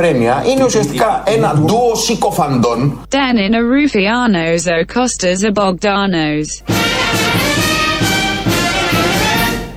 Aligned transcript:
ελληνοφρένεια 0.00 0.44
είναι 0.50 0.64
ουσιαστικά 0.64 1.22
ένα 1.26 1.54
ντουο 1.54 1.94
συκοφαντών. 1.94 3.00
Danin 3.10 3.52
are 3.54 3.66
Rufianos 3.74 4.66
o 4.66 4.84
Costas 4.94 5.42
are 5.44 5.52
Bogdanos. 5.52 6.74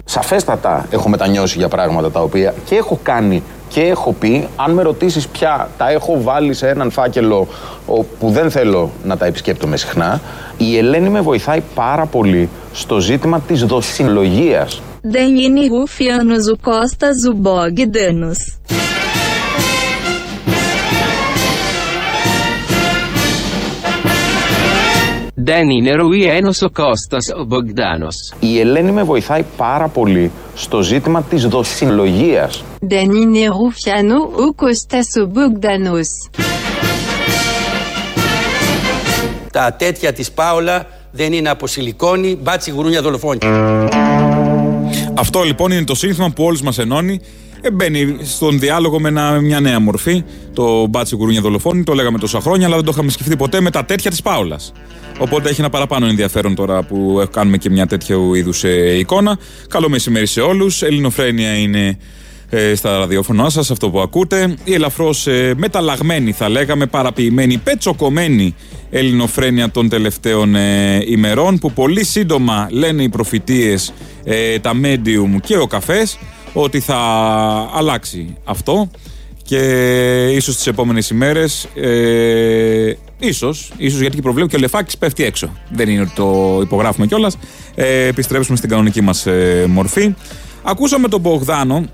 Σαφέστατα 0.06 0.88
έχω 0.90 1.10
μετανιώσει 1.10 1.58
για 1.58 1.68
πράγματα 1.68 2.12
τα 2.12 2.22
οποία 2.22 2.54
και 2.66 2.76
έχω 2.76 3.00
κάνει 3.04 3.44
και 3.68 3.82
έχω 3.82 4.14
πει. 4.20 4.48
Αν 4.56 4.72
με 4.72 4.82
ρωτήσεις 4.82 5.28
πια 5.28 5.70
τα 5.78 5.90
έχω 5.90 6.22
βάλει 6.22 6.54
σε 6.54 6.68
έναν 6.68 6.92
φάκελο 6.92 7.48
που 8.20 8.30
δεν 8.30 8.52
θέλω 8.52 8.92
να 9.04 9.18
τα 9.18 9.26
επισκέπτομαι 9.26 9.78
συχνά, 9.78 10.22
η 10.58 10.78
Ελένη 10.78 11.10
με 11.10 11.22
βοηθάει 11.22 11.62
πάρα 11.76 12.06
πολύ 12.06 12.50
στο 12.74 13.00
ζήτημα 13.00 13.40
της 13.40 13.64
δοσυλλογίας. 13.64 14.82
Δεν 15.02 15.36
είναι 15.36 15.60
Rufianos 15.62 16.46
o 16.54 16.70
Costas 16.70 17.18
Δεν 25.44 25.70
είναι 25.70 25.92
Ρουιένος 25.92 26.62
ο 26.62 26.70
Κώστας 26.70 27.28
ο 27.40 27.44
Μπογδάνος. 27.44 28.34
Η 28.40 28.60
Ελένη 28.60 28.92
με 28.92 29.04
βοηθάει 29.04 29.46
πάρα 29.58 29.88
πολύ 29.88 30.32
στο 30.56 30.82
ζήτημα 30.82 31.24
της 31.24 31.48
δοσυλλογίας. 31.48 32.64
Δεν 32.80 33.12
είναι 33.12 33.46
Ρουφιάνο 33.46 34.16
ο 34.16 34.54
Κώστας 34.56 35.08
ο 35.16 35.32
Bogdanos. 35.34 36.32
Τα 39.52 39.74
τέτοια 39.74 40.14
της 40.14 40.32
Πάολα 40.32 40.88
δεν 41.12 41.34
είναι 41.34 41.50
από 41.50 41.68
σιλικόνη, 41.68 42.38
μπάτσι 42.42 42.72
γουρούνια 42.72 43.02
δολοφόνη. 43.02 43.40
Αυτό 45.14 45.42
λοιπόν 45.44 45.72
είναι 45.72 45.84
το 45.84 45.96
σύνθημα 45.96 46.30
που 46.30 46.44
όλους 46.44 46.62
μας 46.62 46.78
ενώνει. 46.78 47.22
Ε, 47.62 47.72
μπαίνει 47.72 48.18
στον 48.22 48.60
διάλογο 48.60 49.00
με 49.00 49.08
ένα, 49.08 49.40
μια 49.40 49.60
νέα 49.60 49.80
μορφή. 49.80 50.24
Το 50.54 50.86
μπάτσι 50.86 51.16
γουρούνια 51.16 51.42
δολοφόνη, 51.42 51.84
το 51.84 51.94
λέγαμε 51.94 52.18
τόσα 52.18 52.40
χρόνια, 52.40 52.66
αλλά 52.66 52.76
δεν 52.76 52.86
το 52.86 52.92
είχαμε 52.94 53.12
σκεφτεί 53.12 53.36
ποτέ 53.36 53.62
με 53.62 53.70
τα 53.70 53.86
τέτοια 53.86 54.10
της 54.10 54.22
Πάολας. 54.22 54.72
Οπότε 55.20 55.50
έχει 55.50 55.60
ένα 55.62 55.70
παραπάνω 55.70 56.06
ενδιαφέρον 56.06 56.56
τώρα 56.56 56.84
που 56.84 57.28
κάνουμε 57.32 57.58
και 57.58 57.70
μια 57.70 57.86
τέτοιου 57.86 58.34
είδους 58.34 58.64
ε, 58.64 58.98
εικόνα. 58.98 59.38
Καλό 59.70 59.90
μεσημέρι 59.90 60.26
σε 60.26 60.42
όλους. 60.42 60.82
Ελληνοφρένια 60.82 61.58
είναι 61.58 61.98
ε, 62.50 62.76
στα 62.76 62.98
ραδιόφωνο 62.98 63.50
σας, 63.50 63.72
αυτό 63.72 63.90
που 63.90 64.00
ακούτε. 64.00 64.56
Η 64.64 64.74
ελαφρώς 64.74 65.28
ε, 65.28 65.54
μεταλλαγμένη, 65.58 66.32
θα 66.32 66.50
λέγαμε, 66.50 66.86
παραποιημένη, 66.86 67.58
πετσοκομμένη 67.58 68.56
ελληνοφρένεια 68.90 69.72
των 69.72 69.90
τελευταίων 69.90 70.56
ε, 70.56 71.04
ημερών, 71.06 71.58
που 71.60 71.72
πολύ 71.72 72.06
σύντομα 72.06 72.68
λένε 72.72 73.04
οι 73.04 73.10
προφητείες, 73.10 73.94
ε, 74.24 74.60
τα 74.60 74.72
medium 74.84 75.40
και 75.44 75.58
ο 75.58 75.68
καφές, 75.68 76.20
ότι 76.54 76.80
θα 76.80 76.98
αλλάξει 77.74 78.36
αυτό 78.44 78.90
και 79.44 80.30
ίσως 80.36 80.56
τις 80.56 80.68
επόμενες 80.68 81.10
ημέρες 81.10 81.68
ε, 81.76 82.94
ίσως, 83.20 83.72
ίσως 83.78 84.00
γιατί 84.00 84.16
και 84.16 84.22
προβλέπω 84.22 84.50
και 84.50 84.56
ο 84.56 84.60
Λεφάκης 84.60 84.98
πέφτει 84.98 85.24
έξω. 85.24 85.54
Δεν 85.70 85.90
είναι 85.90 86.02
ότι 86.02 86.12
το 86.16 86.60
υπογράφουμε 86.62 87.08
κιόλας. 87.08 87.38
Ε, 87.76 88.06
επιστρέψουμε 88.06 88.58
στην 88.58 88.70
κανονική 88.70 89.02
μας 89.02 89.26
ε, 89.26 89.66
μορφή. 89.70 90.14
Ακούσαμε 90.64 91.08
τον 91.08 91.20
Μπογδάνο 91.20 91.86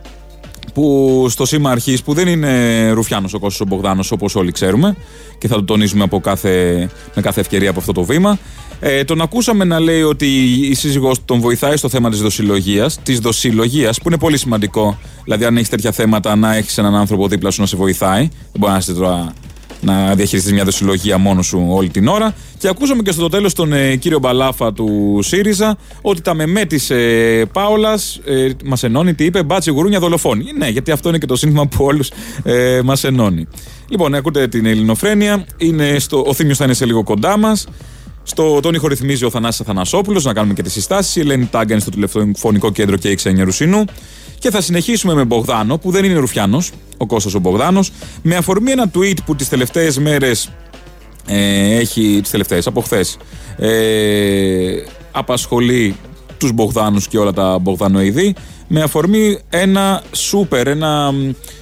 που 0.73 1.25
στο 1.29 1.45
σήμα 1.45 1.71
αρχής 1.71 2.03
που 2.03 2.13
δεν 2.13 2.27
είναι 2.27 2.89
Ρουφιάνος 2.91 3.33
ο 3.33 3.39
Κώστας 3.39 3.61
ο 3.61 3.65
Μπογδάνος 3.65 4.11
όπως 4.11 4.35
όλοι 4.35 4.51
ξέρουμε 4.51 4.95
και 5.37 5.47
θα 5.47 5.55
το 5.55 5.63
τονίζουμε 5.63 6.03
από 6.03 6.19
κάθε, 6.19 6.89
με 7.15 7.21
κάθε 7.21 7.39
ευκαιρία 7.39 7.69
από 7.69 7.79
αυτό 7.79 7.91
το 7.91 8.03
βήμα. 8.03 8.39
Ε, 8.79 9.03
τον 9.03 9.21
ακούσαμε 9.21 9.63
να 9.63 9.79
λέει 9.79 10.01
ότι 10.01 10.25
η 10.69 10.73
σύζυγός 10.73 11.25
τον 11.25 11.39
βοηθάει 11.39 11.77
στο 11.77 11.89
θέμα 11.89 12.09
της 12.09 12.21
δοσυλλογίας, 12.21 12.99
της 13.03 13.19
δοσυλλογίας, 13.19 13.97
που 13.97 14.07
είναι 14.07 14.17
πολύ 14.17 14.37
σημαντικό. 14.37 14.97
Δηλαδή, 15.23 15.45
αν 15.45 15.55
έχεις 15.55 15.69
τέτοια 15.69 15.91
θέματα, 15.91 16.35
να 16.35 16.55
έχεις 16.55 16.77
έναν 16.77 16.95
άνθρωπο 16.95 17.27
δίπλα 17.27 17.51
σου 17.51 17.61
να 17.61 17.67
σε 17.67 17.77
βοηθάει. 17.77 18.21
Δεν 18.21 18.59
μπορεί 18.59 18.71
να 18.71 18.77
είσαι 18.77 18.93
τώρα 18.93 19.33
να 19.81 20.15
διαχειριστείς 20.15 20.53
μια 20.53 20.63
δοσυλλογία 20.63 21.17
μόνο 21.17 21.41
σου 21.41 21.65
όλη 21.69 21.89
την 21.89 22.07
ώρα. 22.07 22.33
Και 22.57 22.67
ακούσαμε 22.67 23.01
και 23.01 23.11
στο 23.11 23.29
τέλος 23.29 23.53
τον 23.53 23.73
ε, 23.73 23.95
κύριο 23.95 24.19
Μπαλάφα 24.19 24.73
του 24.73 25.19
ΣΥΡΙΖΑ 25.21 25.77
ότι 26.01 26.21
τα 26.21 26.33
μεμέ 26.33 26.65
της 26.65 26.89
ε, 26.89 27.45
Πάολας 27.53 28.19
ε, 28.25 28.49
μας 28.65 28.83
ενώνει. 28.83 29.13
Τι 29.13 29.23
είπε, 29.23 29.43
μπάτσι 29.43 29.71
γουρούνια 29.71 29.99
δολοφόνη. 29.99 30.45
Ναι, 30.57 30.67
γιατί 30.67 30.91
αυτό 30.91 31.09
είναι 31.09 31.17
και 31.17 31.25
το 31.25 31.35
σύνθημα 31.35 31.67
που 31.67 31.85
όλους 31.85 32.11
ε, 32.43 32.81
μας 32.83 33.03
ενώνει. 33.03 33.47
Λοιπόν, 33.89 34.15
ακούτε 34.15 34.47
την 34.47 34.65
Ελληνοφρένεια. 34.65 35.45
Είναι 35.57 35.99
στο, 35.99 36.23
ο 36.27 36.33
Θήμιος 36.33 36.57
θα 36.57 36.63
είναι 36.63 36.73
σε 36.73 36.85
λίγο 36.85 37.03
κοντά 37.03 37.37
μας. 37.37 37.67
Στο 38.27 38.59
τον 38.59 38.79
ρυθμίζει 38.83 39.25
ο 39.25 39.29
Θανάσης 39.29 39.61
Αθανασόπουλος, 39.61 40.23
να 40.23 40.33
κάνουμε 40.33 40.53
και 40.53 40.61
τις 40.61 40.73
συστάσεις. 40.73 41.15
Η 41.15 41.19
Ελένη 41.19 41.45
Τάγκα 41.45 41.73
είναι 41.73 41.81
στο 41.81 41.91
τηλεφωνικό 41.91 42.71
κέντρο 42.71 42.97
και 42.97 43.09
η 43.09 43.15
Ξένια 43.15 43.43
Ρουσίνου. 43.43 43.83
Και 44.39 44.49
θα 44.49 44.61
συνεχίσουμε 44.61 45.13
με 45.13 45.23
Μπογδάνο, 45.23 45.77
που 45.77 45.91
δεν 45.91 46.05
είναι 46.05 46.19
Ρουφιάνος, 46.19 46.71
ο 46.97 47.05
Κώστας 47.05 47.33
ο 47.33 47.39
Μπογδάνος, 47.39 47.91
με 48.21 48.35
αφορμή 48.35 48.71
ένα 48.71 48.91
tweet 48.95 49.17
που 49.25 49.35
τις 49.35 49.49
τελευταίες 49.49 49.97
μέρες 49.97 50.51
ε, 51.27 51.75
έχει. 51.75 52.19
τις 52.21 52.31
τελευταίες, 52.31 52.67
από 52.67 52.81
χθες. 52.81 53.17
Ε, 53.57 54.83
απασχολεί 55.11 55.95
τους 56.37 56.51
Μπογδάνους 56.51 57.07
και 57.07 57.17
όλα 57.17 57.33
τα 57.33 57.59
Μπογδανοειδή 57.59 58.35
με 58.67 58.81
αφορμή 58.81 59.39
ένα 59.49 60.03
σούπερ, 60.11 60.67
ένα, 60.67 61.13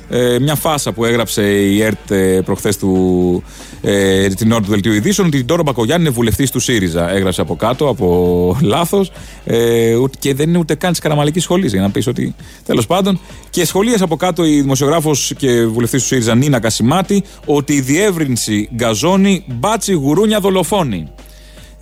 ε, 0.10 0.40
μια 0.40 0.56
φάσα 0.56 0.92
που 0.92 1.06
έγραψε 1.06 1.42
η 1.42 1.82
ΕΡΤ 1.82 2.12
ε, 2.12 2.42
προχθές 2.46 2.78
του, 2.78 3.44
ε, 3.82 4.28
την 4.28 4.52
ώρα 4.52 4.62
του 4.62 4.70
Δελτίου 4.70 4.94
Ειδήσεων 4.94 5.28
ότι 5.28 5.44
τώρα 5.44 5.62
ο 5.62 5.64
Μπακογιάννη 5.64 6.06
είναι 6.06 6.16
βουλευτής 6.16 6.52
του 6.52 6.60
ΣΥΡΙΖΑ. 6.60 7.12
Έγραψε 7.12 7.42
από 7.42 7.56
κάτω, 7.56 7.88
από 7.88 8.58
λάθος 8.62 9.12
ε, 9.46 9.96
και 10.20 10.34
δεν 10.34 10.50
είναι 10.50 10.58
ούτε 10.58 10.76
καν 10.76 10.92
της 10.92 11.00
Καραμαλικής 11.00 11.44
Σχολής 11.44 11.72
για 11.72 11.82
να 11.82 11.90
πεις 11.90 12.08
ότι 12.08 12.36
τέλος 12.66 12.88
πάντων. 12.88 13.20
Και 13.50 13.66
σχολίασε 13.66 14.04
από 14.04 14.16
κάτω 14.16 14.46
η 14.46 14.62
δημοσιογράφος 14.62 15.34
και 15.38 15.66
βουλευτής 15.66 16.02
του 16.02 16.08
ΣΥΡΙΖΑ 16.08 16.36
Νίνα 16.36 16.60
Κασιμάτη 16.60 17.24
ότι 17.46 17.74
η 17.74 17.82
διεύρυνση 17.82 18.70
γκαζώνει 18.76 19.44
μπάτσι 19.48 19.94
γουρούνια 19.94 20.40
δολοφόνη. 20.40 21.12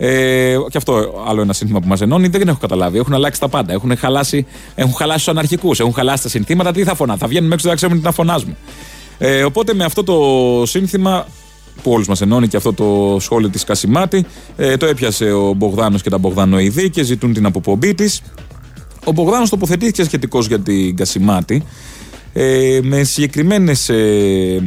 Ε, 0.04 0.56
και 0.68 0.76
αυτό 0.76 1.22
άλλο 1.26 1.40
ένα 1.40 1.52
σύνθημα 1.52 1.80
που 1.80 1.88
μα 1.88 1.96
ενώνει. 2.00 2.28
Δεν 2.28 2.48
έχω 2.48 2.58
καταλάβει. 2.60 2.98
Έχουν 2.98 3.14
αλλάξει 3.14 3.40
τα 3.40 3.48
πάντα. 3.48 3.72
Έχουν 3.72 3.96
χαλάσει, 3.96 4.46
έχουν 4.74 4.94
χαλάσει 4.94 5.18
τους 5.18 5.28
αναρχικούς. 5.28 5.80
Έχουν 5.80 5.92
χαλάσει 5.92 6.22
τα 6.22 6.28
συνθήματα. 6.28 6.72
Τι 6.72 6.84
θα 6.84 6.94
φωνά. 6.94 7.16
Θα 7.16 7.26
βγαίνουν 7.26 7.52
έξω, 7.52 7.66
δεν 7.66 7.76
ξέρουμε 7.76 7.98
τι 7.98 8.04
να 8.04 8.12
φωνάζουμε. 8.12 8.56
Ε, 9.18 9.44
οπότε 9.44 9.74
με 9.74 9.84
αυτό 9.84 10.04
το 10.04 10.16
σύνθημα 10.66 11.26
που 11.82 11.90
όλους 11.90 12.08
μα 12.08 12.14
ενώνει 12.20 12.48
και 12.48 12.56
αυτό 12.56 12.72
το 12.72 13.16
σχόλιο 13.20 13.48
της 13.48 13.64
Κασιμάτη, 13.64 14.24
ε, 14.56 14.76
το 14.76 14.86
έπιασε 14.86 15.32
ο 15.32 15.52
Μπογδάνος 15.52 16.02
και 16.02 16.10
τα 16.10 16.18
Μπογδανοειδή 16.18 16.90
και 16.90 17.02
ζητούν 17.02 17.32
την 17.32 17.46
αποπομπή 17.46 17.94
της. 17.94 18.22
Ο 19.04 19.12
Μπογδάνος 19.12 19.50
τοποθετήθηκε 19.50 20.04
σχετικώς 20.04 20.46
για 20.46 20.60
την 20.60 20.96
Κασιμάτη 20.96 21.62
ε, 22.32 22.78
με 22.82 23.02
συγκεκριμένες 23.02 23.88
ε, 23.88 24.62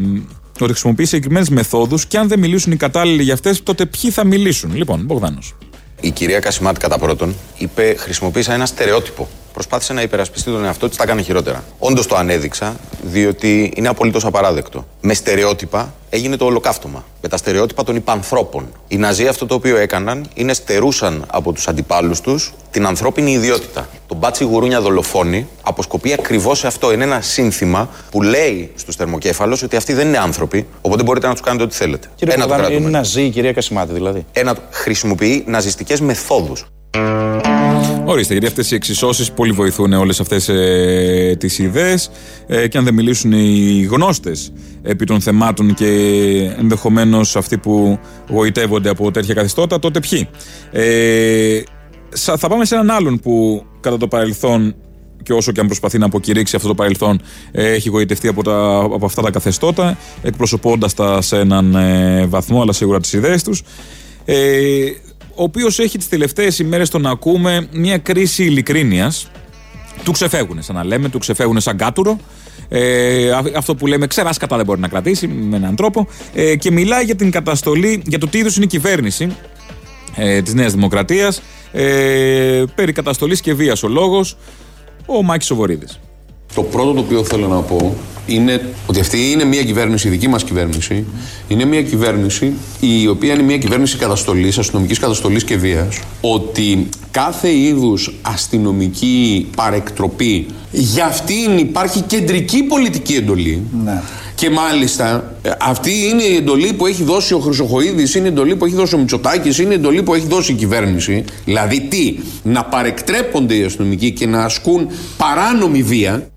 ότι 0.64 0.72
χρησιμοποιεί 0.72 1.06
συγκεκριμένες 1.06 1.50
μεθόδους 1.50 2.06
και 2.06 2.18
αν 2.18 2.28
δεν 2.28 2.40
μιλήσουν 2.40 2.72
οι 2.72 2.76
κατάλληλοι 2.76 3.24
για 3.24 3.34
αυτές, 3.34 3.64
τότε 3.64 3.86
ποιοι 3.86 4.12
θα 4.12 4.26
μιλήσουν. 4.26 4.76
Λοιπόν, 4.76 5.02
Μπογδάνος. 5.06 5.56
Η 6.02 6.12
κυρία 6.12 6.40
Κασιμάτη, 6.40 6.80
κατά 6.80 7.00
πρώτον, 7.00 7.36
είπε: 7.58 7.96
Χρησιμοποίησα 7.98 8.54
ένα 8.54 8.66
στερεότυπο. 8.66 9.30
Προσπάθησε 9.56 9.94
να 9.94 10.02
υπερασπιστεί 10.02 10.52
τον 10.52 10.66
εαυτό 10.66 10.88
της, 10.88 10.98
τα 10.98 11.04
έκανε 11.04 11.22
χειρότερα. 11.22 11.64
Όντως 11.80 12.08
το 12.08 12.16
ανέδειξα, 12.16 12.76
διότι 13.02 13.74
είναι 13.76 13.88
απολύτως 13.88 14.26
απαράδεκτο. 14.26 14.86
Με 15.02 15.14
στερεότυπα 15.14 15.94
έγινε 16.10 16.36
το 16.36 16.46
ολοκαύτωμα. 16.46 17.06
Με 17.22 17.28
τα 17.28 17.38
στερεότυπα 17.38 17.84
των 17.84 17.96
υπανθρώπων. 17.96 18.68
Οι 18.88 18.98
Ναζί 18.98 19.28
αυτό 19.28 19.46
το 19.46 19.56
οποίο 19.56 19.78
έκαναν 19.78 20.26
είναι 20.34 20.54
στερούσαν 20.54 21.26
από 21.28 21.52
τους 21.52 21.68
αντιπάλους 21.68 22.22
τους 22.22 22.54
την 22.72 22.86
ανθρώπινη 22.86 23.32
ιδιότητα. 23.32 23.88
Το 24.08 24.16
μπάτσι 24.16 24.44
γουρούνια 24.44 24.82
δολοφόνη 24.82 25.48
αποσκοπεί 25.62 26.14
ακριβώς 26.14 26.60
σε 26.60 26.68
αυτό. 26.68 26.94
Είναι 26.94 27.04
ένα 27.04 27.22
σύνθημα 27.22 27.90
που 28.12 28.22
λέει 28.22 28.72
στους 28.76 28.96
θερμοκέφαλους 28.96 29.62
ότι 29.62 29.76
αυτοί 29.76 29.94
δεν 29.94 30.08
είναι 30.08 30.18
άνθρωποι, 30.18 30.68
οπότε 30.82 31.04
μπορείτε 31.04 31.28
να 31.28 31.34
τους 31.34 31.42
κάνετε 31.42 31.64
ό,τι 31.64 31.76
θέλετε. 31.76 32.08
Κύριε 32.16 32.34
ένα 32.34 32.48
το 32.48 32.74
είναι 32.74 32.90
ναζί 32.90 33.22
η 33.22 33.30
κυρία 33.30 33.54
Κασιμάτη 33.54 33.94
δηλαδή. 33.94 34.26
Ένα 34.32 34.56
χρησιμοποιεί 34.72 35.44
ναζιστικές 35.48 36.02
μεθόδους. 36.02 36.66
Ορίστε, 38.08 38.34
γιατί 38.34 38.48
αυτές 38.48 38.72
οι 38.72 38.76
εξισώσεις 38.76 39.32
πολύ 39.32 39.52
βοηθούν 39.52 39.94
όλες 39.94 40.20
αυτές 40.20 40.50
ε, 40.50 41.36
τις 41.40 41.60
ιδέες. 41.60 42.10
Ε, 42.48 42.68
και 42.68 42.78
αν 42.78 42.84
δεν 42.84 42.94
μιλήσουν 42.94 43.32
οι 43.32 43.88
γνώστες 43.92 44.52
επί 44.82 45.06
των 45.06 45.22
θεμάτων 45.22 45.74
και 45.74 45.86
ενδεχομένως 46.58 47.36
αυτοί 47.36 47.58
που 47.58 48.00
γοητεύονται 48.30 48.90
από 48.90 49.12
τέτοια 49.12 49.34
καθιστώτα, 49.34 49.80
τότε 49.80 50.00
ποιοι; 50.00 50.28
Ε, 50.72 51.62
θα 52.38 52.48
πάμε 52.48 52.66
σε 52.66 52.76
έναν 52.76 52.90
άλλον 52.90 53.20
που 53.20 53.66
κατά 53.80 53.98
το 53.98 54.08
παρελθόν 54.08 54.76
και 55.24 55.34
όσο 55.34 55.52
και 55.52 55.60
αν 55.60 55.66
προσπαθεί 55.66 55.98
να 55.98 56.06
αποκηρύξει 56.06 56.56
αυτό 56.56 56.68
το 56.68 56.76
παρελθόν, 56.76 57.22
ε, 57.52 57.72
έχει 57.72 57.90
γοητευτεί 57.90 58.28
από, 58.28 58.44
τα, 58.44 58.76
από 58.94 59.06
αυτά 59.06 59.22
τα 59.22 59.32
καθεστώτα, 59.32 59.98
εκπροσωπώντας 60.22 60.94
τα 60.94 61.22
σε 61.22 61.40
έναν 61.40 61.76
ε, 61.76 62.26
βαθμό, 62.26 62.62
αλλά 62.62 62.74
σίγουρα 62.74 63.00
τις 63.00 63.14
ιδέες 63.14 63.44
τους. 63.44 63.64
Ε, 64.26 64.86
ο 65.36 65.44
οποίος 65.44 65.80
έχει 65.80 65.98
τις 65.98 66.10
τελευταίες 66.10 66.60
ημέρες 66.60 66.90
τον 66.90 67.06
ακούμε 67.06 67.68
μια 67.72 67.98
κρίση 67.98 68.44
ειλικρίνειας. 68.44 69.28
Του 70.04 70.12
ξεφεύγουν, 70.12 70.62
σαν 70.64 70.76
να 70.76 70.84
λέμε, 70.84 71.10
του 71.10 71.20
ξεφεύγουν 71.20 71.60
σαν 71.60 71.78
κάτουρο. 71.78 72.20
Ε, 72.70 73.32
αυτό 73.56 73.76
που 73.76 73.88
λέμε 73.88 74.08
ξεράσκα 74.08 74.48
δεν 74.56 74.66
μπορεί 74.66 74.80
να 74.80 74.88
κρατήσει 74.88 75.28
με 75.28 75.56
έναν 75.56 75.76
τρόπο. 75.76 76.08
Ε, 76.34 76.56
και 76.56 76.72
μιλάει 76.72 77.04
για 77.04 77.16
την 77.16 77.32
καταστολή, 77.32 78.04
για 78.06 78.20
το 78.20 78.28
τι 78.28 78.38
είδους 78.38 78.56
είναι 78.56 78.66
η 78.66 78.68
κυβέρνηση 78.68 79.36
ε, 80.16 80.42
της 80.42 80.54
Νέας 80.54 80.74
Δημοκρατίας. 80.74 81.42
Ε, 81.72 82.64
περί 82.76 82.92
καταστολής 82.92 83.42
και 83.42 83.54
βίας 83.54 83.84
ο 83.84 83.88
λόγος, 83.88 84.38
ο 85.06 85.24
Μάκης 85.24 85.48
Σοβορίδης. 85.48 86.00
Το 86.56 86.64
πρώτο 86.64 86.94
το 86.94 87.00
οποίο 87.00 87.24
θέλω 87.24 87.48
να 87.48 87.60
πω 87.62 87.96
είναι 88.28 88.62
ότι 88.86 89.00
αυτή 89.00 89.32
είναι 89.32 89.44
μια 89.44 89.64
κυβέρνηση, 89.64 90.08
η 90.08 90.10
δική 90.10 90.28
μας 90.28 90.44
κυβέρνηση, 90.44 91.06
είναι 91.48 91.66
μια 91.66 91.84
κυβέρνηση 91.84 92.54
η 92.80 93.08
οποία 93.08 93.34
είναι 93.34 93.44
μια 93.44 93.58
κυβέρνηση 93.58 93.98
καταστολής, 93.98 94.58
αστυνομικής 94.58 95.00
καταστολής 95.00 95.44
και 95.44 95.58
βίας. 95.58 96.00
Ότι 96.22 96.90
κάθε 97.12 97.58
είδους 97.58 98.14
αστυνομική 98.22 99.48
παρεκτροπή, 99.56 100.46
για 100.72 101.06
αυτήν 101.06 101.58
υπάρχει 101.58 102.02
κεντρική 102.02 102.64
πολιτική 102.64 103.14
εντολή. 103.14 103.64
Ναι. 103.84 104.02
Και 104.36 104.50
μάλιστα 104.50 105.36
ε, 105.42 105.52
αυτή 105.62 105.92
είναι 106.10 106.24
η 106.24 106.36
εντολή 106.36 106.74
που 106.74 106.86
έχει 106.86 107.04
δώσει 107.04 107.34
ο 107.34 107.40
Χρυσοχοίδης, 107.40 108.16
είναι 108.16 108.26
η 108.28 108.32
εντολή 108.32 108.56
που 108.56 108.66
έχει 108.66 108.76
δώσει 108.76 108.96
ο 108.96 108.98
Μητσοτάκης, 108.98 109.58
είναι 109.60 109.72
η 109.72 109.76
εντολή 109.76 110.04
που 110.04 110.14
έχει 110.14 110.28
δώσει 110.28 110.52
η 110.52 110.56
κυβέρνηση. 110.56 111.24
Δηλαδή 111.46 111.82
τι, 111.82 112.16
να 112.44 112.66
παρεκτρέπονται 112.66 113.56
οι 113.56 113.64
αστυνομικοί 113.64 114.12
και 114.12 114.28
να 114.28 114.44
ασκούν 114.44 114.88
παράνομη 115.18 115.84
βία. 115.84 116.30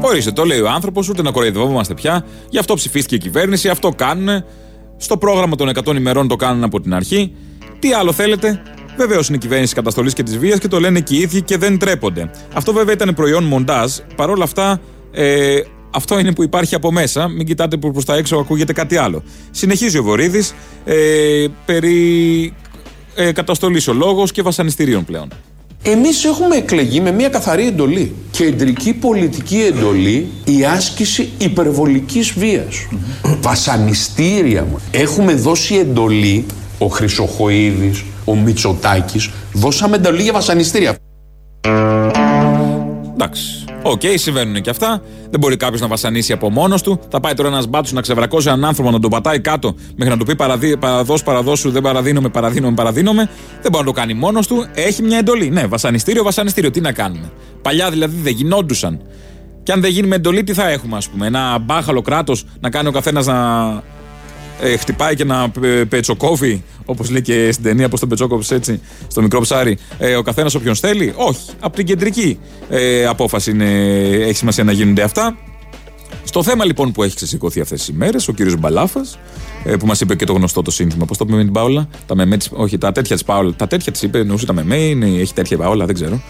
Ορίστε, 0.00 0.32
το 0.32 0.44
λέει 0.44 0.60
ο 0.60 0.68
άνθρωπος, 0.68 1.08
ούτε 1.08 1.22
να 1.22 1.30
κοροϊδευόμαστε 1.30 1.94
πια. 1.94 2.26
Γι' 2.50 2.58
αυτό 2.58 2.74
ψηφίστηκε 2.74 3.14
η 3.14 3.18
κυβέρνηση, 3.18 3.68
αυτό 3.68 3.88
κάνουν. 3.88 4.44
Στο 4.96 5.16
πρόγραμμα 5.16 5.56
των 5.56 5.68
100 5.68 5.96
ημερών 5.96 6.28
το 6.28 6.36
κάνουν 6.36 6.64
από 6.64 6.80
την 6.80 6.94
αρχή. 6.94 7.32
Τι 7.78 7.92
άλλο 7.92 8.12
θέλετε; 8.12 8.62
Βεβαίως 8.96 9.28
είναι 9.28 9.36
η 9.36 9.40
κυβέρνηση 9.40 9.74
καταστολής 9.74 10.12
και 10.12 10.22
της 10.22 10.38
βίας 10.38 10.58
και 10.58 10.68
το 10.68 10.80
λένε 10.80 11.00
και 11.00 11.14
οι 11.14 11.18
ίδιοι 11.18 11.42
και 11.42 11.58
δεν 11.58 11.78
τρέπονται. 11.78 12.30
Αυτό 12.54 12.72
βέβαια 12.72 12.94
ήταν 12.94 13.14
προϊόν 13.14 13.44
μοντάζ. 13.44 13.92
Παρ' 14.16 14.30
όλα 14.30 14.44
αυτά, 14.44 14.80
ε, 15.12 15.60
αυτό 15.90 16.18
είναι 16.18 16.32
που 16.32 16.42
υπάρχει 16.42 16.74
από 16.74 16.92
μέσα. 16.92 17.28
Μην 17.28 17.46
κοιτάτε 17.46 17.76
που 17.76 17.90
προς 17.90 18.04
τα 18.04 18.16
έξω 18.16 18.36
ακούγεται 18.36 18.72
κάτι 18.72 18.96
άλλο. 18.96 19.22
Συνεχίζει 19.50 19.98
ο 19.98 20.02
Βορύδης 20.02 20.54
ε, 20.84 21.44
περί 21.64 22.54
ε, 23.14 23.32
καταστολής 23.32 23.88
ο 23.88 23.92
λόγος 23.92 24.32
και 24.32 24.42
βασανιστήριων 24.42 25.04
πλέον. 25.04 25.28
Εμείς 25.88 26.24
έχουμε 26.24 26.56
εκλεγεί 26.56 27.00
με 27.00 27.12
μια 27.12 27.28
καθαρή 27.28 27.66
εντολή. 27.66 28.14
Κεντρική 28.30 28.92
πολιτική 28.92 29.60
εντολή 29.60 30.28
η 30.44 30.64
άσκηση 30.64 31.28
υπερβολικής 31.38 32.32
βίας. 32.32 32.86
Βασανιστήρια 33.40 34.64
μου. 34.64 34.78
Έχουμε 34.90 35.34
δώσει 35.34 35.74
εντολή, 35.74 36.46
ο 36.78 36.86
Χρυσοχοίδης, 36.86 38.04
ο 38.24 38.36
Μητσοτάκης, 38.36 39.30
δώσαμε 39.52 39.96
εντολή 39.96 40.22
για 40.22 40.32
βασανιστήρια. 40.32 40.96
Εντάξει. 43.14 43.64
Οκ, 43.90 44.00
συμβαίνουν 44.14 44.60
και 44.60 44.70
αυτά. 44.70 45.02
Δεν 45.30 45.40
μπορεί 45.40 45.56
κάποιος 45.56 45.80
να 45.80 45.86
βασανίσει 45.86 46.32
από 46.32 46.50
μόνος 46.50 46.82
του. 46.82 47.00
Θα 47.08 47.20
πάει 47.20 47.34
τώρα 47.34 47.48
ένας 47.48 47.66
μπάτσος 47.66 47.92
να 47.92 48.00
ξεβρακώσει 48.00 48.48
έναν 48.48 48.64
άνθρωπο, 48.64 48.90
να 48.90 49.00
τον 49.00 49.10
πατάει 49.10 49.40
κάτω 49.40 49.74
μέχρι 49.96 50.12
να 50.12 50.18
του 50.18 50.24
πει 50.24 50.36
παραδί, 50.36 50.76
παραδώσου, 50.76 51.24
παραδώσου, 51.24 51.70
δεν 51.70 51.82
παραδίνομαι, 51.82 52.28
παραδίνομαι, 52.28 52.74
παραδίνομαι. 52.74 53.30
Δεν 53.62 53.70
μπορεί 53.70 53.84
να 53.84 53.92
το 53.92 54.00
κάνει 54.00 54.14
μόνος 54.14 54.46
του. 54.46 54.66
Έχει 54.74 55.02
μια 55.02 55.18
εντολή. 55.18 55.50
Ναι, 55.50 55.66
βασανιστήριο, 55.66 56.22
βασανιστήριο. 56.22 56.70
Τι 56.70 56.80
να 56.80 56.92
κάνουμε. 56.92 57.30
Παλιά 57.62 57.90
δηλαδή 57.90 58.16
δεν 58.22 58.32
γινόντουσαν. 58.32 59.00
Και 59.62 59.72
αν 59.72 59.80
δεν 59.80 59.90
γίνει 59.90 60.06
με 60.06 60.14
εντολή, 60.14 60.44
τι 60.44 60.52
θα 60.52 60.68
έχουμε, 60.68 60.96
ας 60.96 61.08
πούμε. 61.08 61.26
Ένα 61.26 61.58
μπάχαλο 61.58 62.02
κράτος 62.02 62.44
να 62.60 62.70
κάνει 62.70 62.88
ο 62.88 62.90
καθένας 62.90 63.26
να 63.26 63.34
ε, 64.60 64.76
χτυπάει 64.76 65.14
και 65.14 65.24
να 65.24 65.50
πε- 65.50 65.84
πετσοκόβει, 65.84 66.62
όπως 66.84 67.10
λέει 67.10 67.22
και 67.22 67.52
στην 67.52 67.64
ταινία, 67.64 67.88
πώς 67.88 68.00
τον 68.00 68.08
πετσόκοψε 68.08 68.54
έτσι, 68.54 68.80
στο 69.08 69.22
μικρό 69.22 69.40
ψάρι, 69.40 69.78
ε, 69.98 70.14
ο 70.14 70.22
καθένας 70.22 70.54
όποιον 70.54 70.76
θέλει. 70.76 71.12
Όχι. 71.16 71.40
Από 71.60 71.76
την 71.76 71.86
κεντρική 71.86 72.38
ε, 72.68 73.06
απόφαση 73.06 73.50
είναι, 73.50 73.80
έχει 74.00 74.36
σημασία 74.36 74.64
να 74.64 74.72
γίνονται 74.72 75.02
αυτά. 75.02 75.36
Στο 76.24 76.42
θέμα 76.42 76.64
λοιπόν 76.64 76.92
που 76.92 77.02
έχει 77.02 77.14
ξεσηκωθεί 77.14 77.60
αυτές 77.60 77.78
τις 77.78 77.88
ημέρες, 77.88 78.28
ο 78.28 78.32
κύριος 78.32 78.56
Μπαλάφας, 78.56 79.18
ε, 79.64 79.76
που 79.76 79.86
μας 79.86 80.00
είπε 80.00 80.14
και 80.14 80.24
το 80.24 80.32
γνωστό 80.32 80.62
το 80.62 80.70
σύνθημα, 80.70 81.04
πώς 81.04 81.18
το 81.18 81.24
είπε 81.28 81.36
με 81.36 81.42
την 81.44 81.52
Πάολα, 81.52 81.88
τα 82.06 82.14
μεμέ 82.14 82.36
της, 82.36 82.50
όχι, 82.52 82.78
τα 82.78 82.92
τέτοια 82.92 83.14
της 83.14 83.24
Πάολα, 83.24 83.54
τα 83.56 83.66
τέτοια 83.66 83.92
της 83.92 84.02
είπε, 84.02 84.18
εννοούσε 84.18 84.46
τα 84.46 84.52
μεμέ, 84.52 84.76
είναι, 84.76 85.06
έχει 85.06 85.34
τέτοια 85.34 85.56
η 85.56 85.60
Πάολα, 85.60 85.86
δεν 85.86 85.94
ξέρω. 85.94 86.22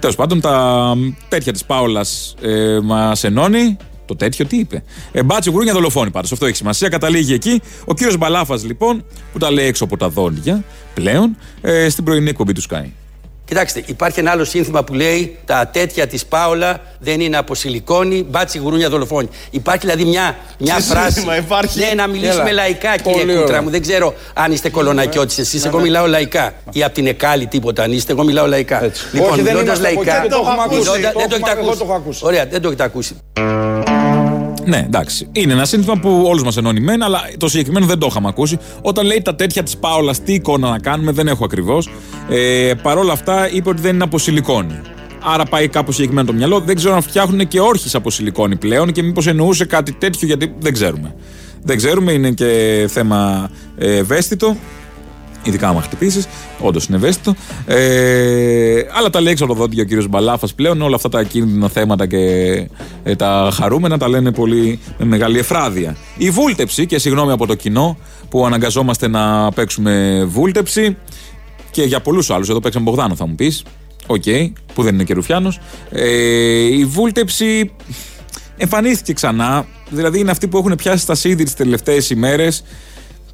Τέλος 0.00 0.16
πάντων, 0.16 0.40
τα 0.40 0.94
τέτοια 1.28 1.52
της 1.52 1.64
Πάολας 1.64 2.34
ε, 2.40 2.78
μας 2.82 3.24
ενώνει. 3.24 3.76
Το 4.06 4.16
τέτοιο 4.16 4.46
τι 4.46 4.56
είπε; 4.56 4.82
Ε, 5.12 5.22
μπάτσι 5.22 5.50
γουρούνια 5.50 5.72
δολοφόνη 5.72 6.10
πάντως. 6.10 6.32
Αυτό 6.32 6.46
έχει 6.46 6.56
σημασία. 6.56 6.88
Καταλήγει 6.88 7.34
εκεί. 7.34 7.62
Ο 7.84 7.94
κύριος 7.94 8.16
Μπαλάφας 8.16 8.64
λοιπόν, 8.64 9.04
που 9.32 9.38
τα 9.38 9.50
λέει 9.50 9.66
έξω 9.66 9.84
από 9.84 9.96
τα 9.96 10.08
δόντια 10.08 10.64
πλέον, 10.94 11.36
ε, 11.62 11.88
στην 11.88 12.04
πρωινή 12.04 12.28
εκπομπή 12.28 12.52
του 12.52 12.62
Sky. 12.70 12.84
Κοιτάξτε, 13.44 13.82
υπάρχει 13.86 14.20
ένα 14.20 14.30
άλλο 14.30 14.44
σύνθημα 14.44 14.84
που 14.84 14.94
λέει 14.94 15.36
Τα 15.44 15.68
τέτοια 15.72 16.06
της 16.06 16.26
Πάολα 16.26 16.80
δεν 16.98 17.20
είναι 17.20 17.36
από 17.36 17.54
σιλικόνη, 17.54 18.26
μπάτσι 18.30 18.58
γουρούνια 18.58 18.88
δολοφόνη. 18.88 19.28
Υπάρχει 19.50 19.80
δηλαδή 19.86 20.04
μια, 20.04 20.36
μια 20.58 20.74
Τι 20.74 20.82
φράση. 20.82 21.12
σύνθημα 21.12 21.36
υπάρχει; 21.36 21.78
Ναι, 21.78 21.90
να 21.96 22.06
μιλήσουμε 22.06 22.42
Έλα. 22.42 22.52
λαϊκά, 22.52 22.94
Πολύ 23.02 23.16
κύριε 23.16 23.32
Κούτρα 23.34 23.44
ωραία. 23.48 23.62
μου. 23.62 23.70
Δεν 23.70 23.80
ξέρω 23.82 24.14
αν 24.34 24.52
είστε 24.52 24.70
κολονακιώτης 24.70 25.38
εσείς. 25.38 25.64
Εγώ 25.64 25.80
μιλάω 25.80 26.06
λαϊκά. 26.06 26.52
Ή 26.72 26.82
από 26.84 26.94
την 26.94 27.06
Εκάλη 27.06 27.46
τίποτα 27.46 27.82
αν 27.82 27.92
είστε. 27.92 28.12
Εγώ 28.12 28.24
μιλάω 28.24 28.46
λαϊκά. 28.46 28.90
Λοιπόν, 29.12 29.28
Όχι, 29.30 29.40
δεν 29.42 29.52
μιλώντας 29.52 29.78
είμαστε 29.78 29.88
από 29.94 30.00
εκεί, 30.02 30.10
δεν 30.20 30.30
το 30.30 30.36
έχουμε 30.36 30.62
ακούσει. 30.64 30.78
μιλώντας- 30.78 31.12
Το 31.12 31.18
Δεν 31.18 31.28
το 31.28 31.34
έχουμε- 31.34 31.50
έχετε 31.50 31.60
εγώ 31.60 31.60
ακούσει. 31.70 31.78
το 31.78 31.84
έχω 31.84 31.94
ακούσει. 31.94 32.20
Ωραία, 32.24 32.46
δεν 32.46 32.60
το 32.60 32.68
έχετε 32.68 32.84
ακούσει. 32.84 33.16
Ναι, 34.66 34.82
εντάξει. 34.86 35.28
Είναι 35.32 35.52
ένα 35.52 35.64
σύνθημα 35.64 35.98
που 35.98 36.22
όλους 36.26 36.42
μας 36.42 36.56
ενώνει 36.56 36.80
μεν, 36.80 37.02
αλλά 37.02 37.20
το 37.38 37.48
συγκεκριμένο 37.48 37.86
δεν 37.86 37.98
το 37.98 38.06
είχαμε 38.10 38.28
ακούσει. 38.28 38.58
Όταν 38.82 39.06
λέει 39.06 39.22
τα 39.22 39.34
τέτοια 39.34 39.62
της 39.62 39.76
Πάολας, 39.76 40.20
τι 40.20 40.32
εικόνα 40.32 40.70
να 40.70 40.78
κάνουμε, 40.78 41.12
δεν 41.12 41.28
έχω 41.28 41.44
ακριβώς. 41.44 41.88
Ε, 42.28 42.72
Παρ' 42.82 42.98
όλα 42.98 43.12
αυτά, 43.12 43.50
είπε 43.50 43.68
ότι 43.68 43.80
δεν 43.80 43.94
είναι 43.94 44.04
από 44.04 44.18
σιλικόνη. 44.18 44.80
Άρα 45.24 45.44
πάει 45.44 45.68
κάπου 45.68 45.92
συγκεκριμένο 45.92 46.26
το 46.26 46.32
μυαλό. 46.32 46.60
Δεν 46.60 46.76
ξέρω 46.76 46.94
αν 46.94 47.02
φτιάχνουν 47.02 47.48
και 47.48 47.60
όρχες 47.60 47.94
από 47.94 48.10
σιλικόνη 48.10 48.56
πλέον 48.56 48.92
και 48.92 49.02
μήπως 49.02 49.26
εννοούσε 49.26 49.64
κάτι 49.64 49.92
τέτοιο, 49.92 50.26
γιατί 50.26 50.54
δεν 50.58 50.72
ξέρουμε. 50.72 51.14
Δεν 51.62 51.76
ξέρουμε, 51.76 52.12
είναι 52.12 52.30
και 52.30 52.84
θέμα 52.88 53.50
ε, 53.78 53.96
ευαίσθητο. 53.96 54.56
Ειδικά 55.46 55.68
άμα 55.68 55.82
χτυπήσεις, 55.82 56.26
όντως 56.60 56.86
είναι 56.86 56.96
ευαίσθητο. 56.96 57.34
Ε, 57.66 58.82
αλλά 58.92 59.10
τα 59.10 59.20
λέει 59.20 59.32
έξω 59.32 59.44
από 59.44 59.52
το 59.52 59.58
δόντια 59.58 59.82
ο 59.82 59.86
κύριος 59.86 60.08
Μπαλάφας 60.08 60.54
πλέον. 60.54 60.82
Όλα 60.82 60.94
αυτά 60.94 61.08
τα 61.08 61.22
κίνδυνα 61.22 61.68
θέματα 61.68 62.06
και 62.06 62.18
ε, 63.02 63.16
τα 63.16 63.50
χαρούμενα 63.52 63.98
τα 63.98 64.08
λένε 64.08 64.32
πολύ 64.32 64.78
με 64.98 65.04
μεγάλη 65.04 65.38
ευφράδεια. 65.38 65.96
Η 66.16 66.30
Βούλτεψη, 66.30 66.86
και 66.86 66.98
συγγνώμη 66.98 67.32
από 67.32 67.46
το 67.46 67.54
κοινό 67.54 67.98
που 68.28 68.46
αναγκαζόμαστε 68.46 69.08
να 69.08 69.50
παίξουμε 69.50 70.24
Βούλτεψη 70.28 70.96
και 71.70 71.82
για 71.82 72.00
πολλούς 72.00 72.30
άλλους. 72.30 72.48
Εδώ 72.48 72.60
παίξαμε 72.60 72.84
Μπογδάνο, 72.84 73.14
θα 73.14 73.26
μου 73.26 73.34
πεις. 73.34 73.64
Οκ, 74.06 74.24
που 74.74 74.82
δεν 74.82 74.94
είναι 74.94 75.04
και 75.04 75.14
Ρουφιάνος. 75.14 75.60
Ε, 75.90 76.08
η 76.78 76.84
Βούλτεψη 76.84 77.72
εμφανίστηκε 78.56 79.12
ξανά. 79.12 79.66
Δηλαδή 79.90 80.18
είναι 80.18 80.30
αυτοί 80.30 80.48
που 80.48 80.58
έχουν 80.58 80.74
πιάσει 80.74 81.02
στασίδι 81.02 81.44
τις 81.44 81.54
τελευταίες 81.54 82.10
ημέρες. 82.10 82.64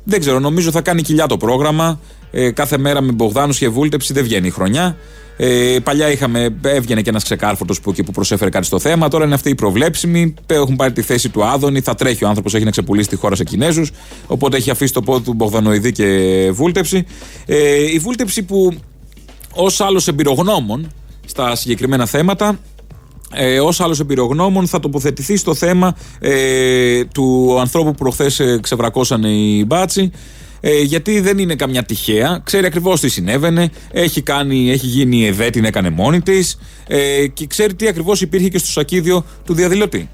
Δεν 0.05 0.21
ξέρω, 0.21 0.39
νομίζω 0.39 0.71
θα 0.71 0.81
κάνει 0.81 1.03
κοιλιά 1.03 1.27
το 1.27 1.37
πρόγραμμα. 1.37 2.01
Ε, 2.31 2.51
κάθε 2.51 2.79
μέρα 2.79 3.01
με 3.01 3.13
Μπογδάνους 3.13 3.59
και 3.59 3.69
Βούλτεψη 3.69 4.13
δεν 4.13 4.25
βγαίνει 4.25 4.47
η 4.47 4.51
χρονιά. 4.51 4.97
Ε, 5.37 5.77
παλιά 5.83 6.11
είχαμε, 6.11 6.57
έβγαινε 6.63 7.03
και 7.03 7.11
ένας 7.11 7.25
ξεκάρφωτος 7.25 7.81
που, 7.81 7.91
εκεί 7.91 8.03
που 8.03 8.13
προσέφερε 8.13 8.51
κάτι 8.51 8.67
στο 8.67 8.79
θέμα. 8.79 9.09
Τώρα 9.09 9.25
είναι 9.25 9.35
αυτοί 9.35 9.51
οι 9.51 9.55
προβλέψιμοι. 9.55 10.35
Έχουν 10.47 10.77
πάρει 10.77 10.93
τη 10.93 11.03
θέση 11.03 11.29
του 11.29 11.45
Άδωνη. 11.45 11.81
Θα 11.81 11.95
τρέχει 11.95 12.25
ο 12.25 12.29
άνθρωπος, 12.29 12.55
έχει 12.55 12.65
να 12.65 12.71
ξεπουλήσει 12.71 13.09
τη 13.09 13.17
χώρα 13.17 13.35
σε 13.35 13.45
Κινέζους. 13.45 13.91
Οπότε 14.27 14.57
έχει 14.57 14.71
αφήσει 14.71 14.93
το 14.93 15.03
πόδι 15.03 15.25
του 15.25 15.33
Μπογδανοειδή 15.33 15.93
και 15.93 16.49
βούλτεψη. 16.53 17.07
Ε, 17.47 17.93
η 17.93 17.99
βούλτεψη 17.99 18.43
που 18.43 18.75
ως 19.55 19.81
άλλος 19.81 20.09
εμπειρογνώμων 20.09 20.91
στα 21.27 21.55
συγκεκριμένα 21.55 22.07
θέματα 22.07 22.59
ε, 23.35 23.61
Ω 23.61 23.73
άλλος 23.79 24.01
εμπειρογνώμων 24.01 24.67
θα 24.67 24.81
τοποθετηθεί 24.81 25.37
στο 25.37 25.55
θέμα 25.55 25.97
ε, 26.19 27.05
του 27.05 27.57
ανθρώπου 27.61 27.91
που 27.91 27.97
προχθές 27.97 28.41
ε, 28.41 28.59
ξεβρακώσανε 28.63 29.29
οι 29.29 29.65
μπάτσι. 29.67 30.11
Ε, 30.65 30.81
γιατί 30.81 31.21
δεν 31.21 31.39
είναι 31.39 31.55
καμιά 31.55 31.83
τυχαία. 31.83 32.41
Ξέρει 32.45 32.67
ακριβώς 32.67 33.01
τι 33.01 33.09
συνέβαινε. 33.09 33.71
Έχει, 33.91 34.23
κάνει, 34.23 34.71
έχει 34.71 34.87
γίνει 34.87 35.17
η 35.17 35.27
ΕΔΕ, 35.27 35.51
την 35.51 35.65
έκανε 35.65 35.91
μόνη 35.91 36.21
της. 36.21 36.59
Ε, 36.87 37.27
και 37.27 37.47
ξέρει 37.47 37.75
τι 37.75 37.89
ακριβώς 37.89 38.21
υπήρχε 38.21 38.49
και 38.49 38.59
στο 38.59 38.71
σακίδιο 38.71 39.25
του 39.45 39.55
διαδηλωτή. 39.55 40.09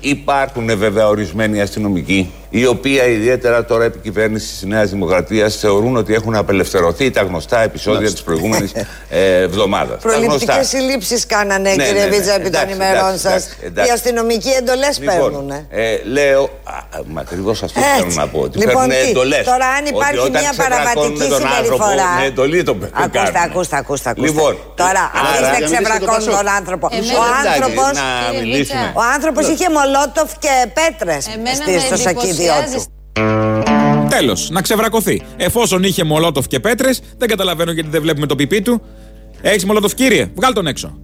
Υπάρχουν 0.00 0.78
βέβαια 0.78 1.06
ορισμένοι 1.08 1.60
αστυνομικοί, 1.60 2.32
οι 2.50 2.66
οποίοι 2.66 3.00
ιδιαίτερα 3.08 3.64
τώρα 3.64 3.84
επί 3.84 3.98
κυβέρνησης 3.98 4.50
της 4.50 4.62
Νέας 4.62 4.90
Δημοκρατίας 4.90 5.56
θεωρούν 5.56 5.96
ότι 5.96 6.14
έχουν 6.14 6.34
απελευθερωθεί 6.34 7.10
τα 7.10 7.22
γνωστά 7.22 7.62
επεισόδια 7.62 8.10
της 8.12 8.22
προηγούμενης 8.22 8.72
εβδομάδας. 9.08 10.02
Προληπτικές 10.02 10.68
συλλήψεις 10.68 11.26
κάνανε, 11.26 11.74
Ναι, 11.74 11.84
κύριε 11.84 12.00
ναι, 12.04 12.08
ναι. 12.08 12.16
Βίτσα, 12.16 12.32
επί 12.34 12.42
των 12.42 12.52
Εντάξει, 12.54 12.74
ημερών 12.74 12.96
εντάξει, 13.04 13.20
σας. 13.22 13.32
εντάξει, 13.32 13.56
εντάξει. 13.64 13.90
Οι 13.90 13.92
αστυνομικοί 13.92 14.48
εντολές 14.50 14.98
παίρνουν. 14.98 15.50
ε, 15.50 15.96
λέω, 16.04 16.42
α, 16.64 16.72
α, 16.72 17.00
μα 17.06 17.20
ακριβώς 17.20 17.62
αυτό 17.62 17.80
Έτσι. 17.80 17.92
θέλω 18.00 18.12
να 18.14 18.26
πω. 18.28 18.38
Ότι 18.40 18.58
Λοιπόν, 18.58 18.74
παίρνουν 18.88 19.04
τι, 19.04 19.10
εντολές. 19.10 19.44
τώρα 19.44 19.66
αν 19.66 19.82
Ότι 19.86 19.94
υπάρχει 19.94 20.18
όταν 20.18 20.30
μια 20.30 20.50
ξεβρακώνουν 20.50 20.84
παραβατική 20.84 21.28
τον 21.34 21.46
άνθρωπο, 21.58 21.84
συμπεριφορά. 21.84 22.10
Με 22.20 22.24
εντολή 22.26 22.62
τον 22.62 22.76
παίρνουν. 22.80 22.98
Ακούστε, 23.04 23.40
ακούστε, 23.48 23.76
ακούστε. 23.82 24.08
ακούστε. 24.10 24.26
Λοιπόν, 24.28 24.52
τώρα, 24.82 25.02
άρα- 25.18 25.28
αφήστε 25.30 25.48
Για 25.50 25.58
να 25.58 25.66
ξεβρακώνουν 25.70 26.08
μιλήσετε 26.08 26.30
το 26.30 26.36
τον 26.36 26.44
Πασόκ. 26.44 26.58
άνθρωπο. 26.58 26.86
Εμένα 26.98 27.18
Ο 27.20 27.24
εντάξει, 27.30 27.48
άνθρωπο. 27.54 27.82
να 28.00 28.06
μιλήσουμε. 28.40 28.86
Ο 29.90 30.02
άνθρωπο 30.02 30.30
είχε 30.30 30.34
μολότοφ 30.34 30.38
και 30.38 30.70
πέτρε 30.74 31.18
στο 31.80 31.96
σακίδιό 31.96 32.52
του. 32.74 32.84
Τέλος, 34.08 34.50
να 34.50 34.62
ξεβρακωθεί. 34.62 35.22
Εφόσον 35.36 35.82
είχε 35.82 36.04
μολότοφ 36.04 36.46
και 36.46 36.60
πέτρες, 36.60 37.02
δεν 37.18 37.28
καταλαβαίνω 37.28 37.72
γιατί 37.72 37.88
δεν 37.88 38.02
βλέπουμε 38.02 38.26
το 38.26 38.34
πιπί 38.34 38.62
του. 38.62 38.82
Έχεις 39.42 39.64
μολότοφ, 39.64 39.94
κύριε, 39.94 40.30
βγάλ 40.34 40.52
τον 40.52 40.66
έξω. 40.66 40.98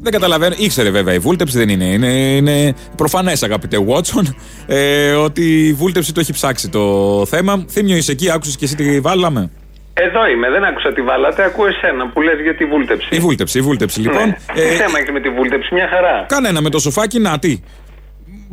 Δεν 0.00 0.12
καταλαβαίνω. 0.12 0.54
Ήξερε 0.58 0.90
βέβαια 0.90 1.14
η 1.14 1.18
βούλτεψη, 1.18 1.58
δεν 1.58 1.68
είναι. 1.68 1.84
Είναι, 1.84 2.06
είναι 2.06 2.74
προφανές, 2.96 3.42
αγαπητέ 3.42 3.78
Βότσον, 3.78 4.36
ε, 4.66 5.12
ότι 5.12 5.66
η 5.68 5.72
βούλτεψη 5.72 6.12
το 6.12 6.20
έχει 6.20 6.32
ψάξει 6.32 6.68
το 6.68 7.24
θέμα. 7.26 7.64
Θύμιο, 7.68 7.96
είσαι 7.96 8.12
εκεί, 8.12 8.30
άκουσες 8.30 8.56
και 8.56 8.64
εσύ 8.64 8.76
τι 8.76 9.00
βάλαμε. 9.00 9.50
Εδώ 9.94 10.26
είμαι, 10.26 10.50
δεν 10.50 10.64
άκουσα 10.64 10.92
τι 10.92 11.02
βάλατε. 11.02 11.44
Ακούω 11.44 11.66
εσένα 11.66 12.08
που 12.08 12.20
λες 12.20 12.40
για 12.42 12.56
τη 12.56 12.64
βούλτεψη. 12.64 13.08
Η 13.10 13.18
βούλτεψη, 13.18 13.58
η 13.58 13.60
βούλτεψη 13.60 14.00
λοιπόν. 14.00 14.26
Ναι. 14.26 14.34
Τι 14.54 14.60
θέμα 14.60 14.98
έχεις 14.98 15.12
με 15.12 15.20
τη 15.20 15.28
βούλτεψη, 15.28 15.74
μια 15.74 15.88
χαρά. 15.88 16.24
Κανένα 16.28 16.60
με 16.60 16.70
το 16.70 16.78
σοφάκι, 16.78 17.18
να 17.18 17.38
τι. 17.38 17.60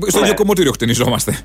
Στο 0.08 0.20
Ναι. 0.20 0.26
διακομωτήριο 0.26 0.72
χτενιζόμαστε. 0.72 1.38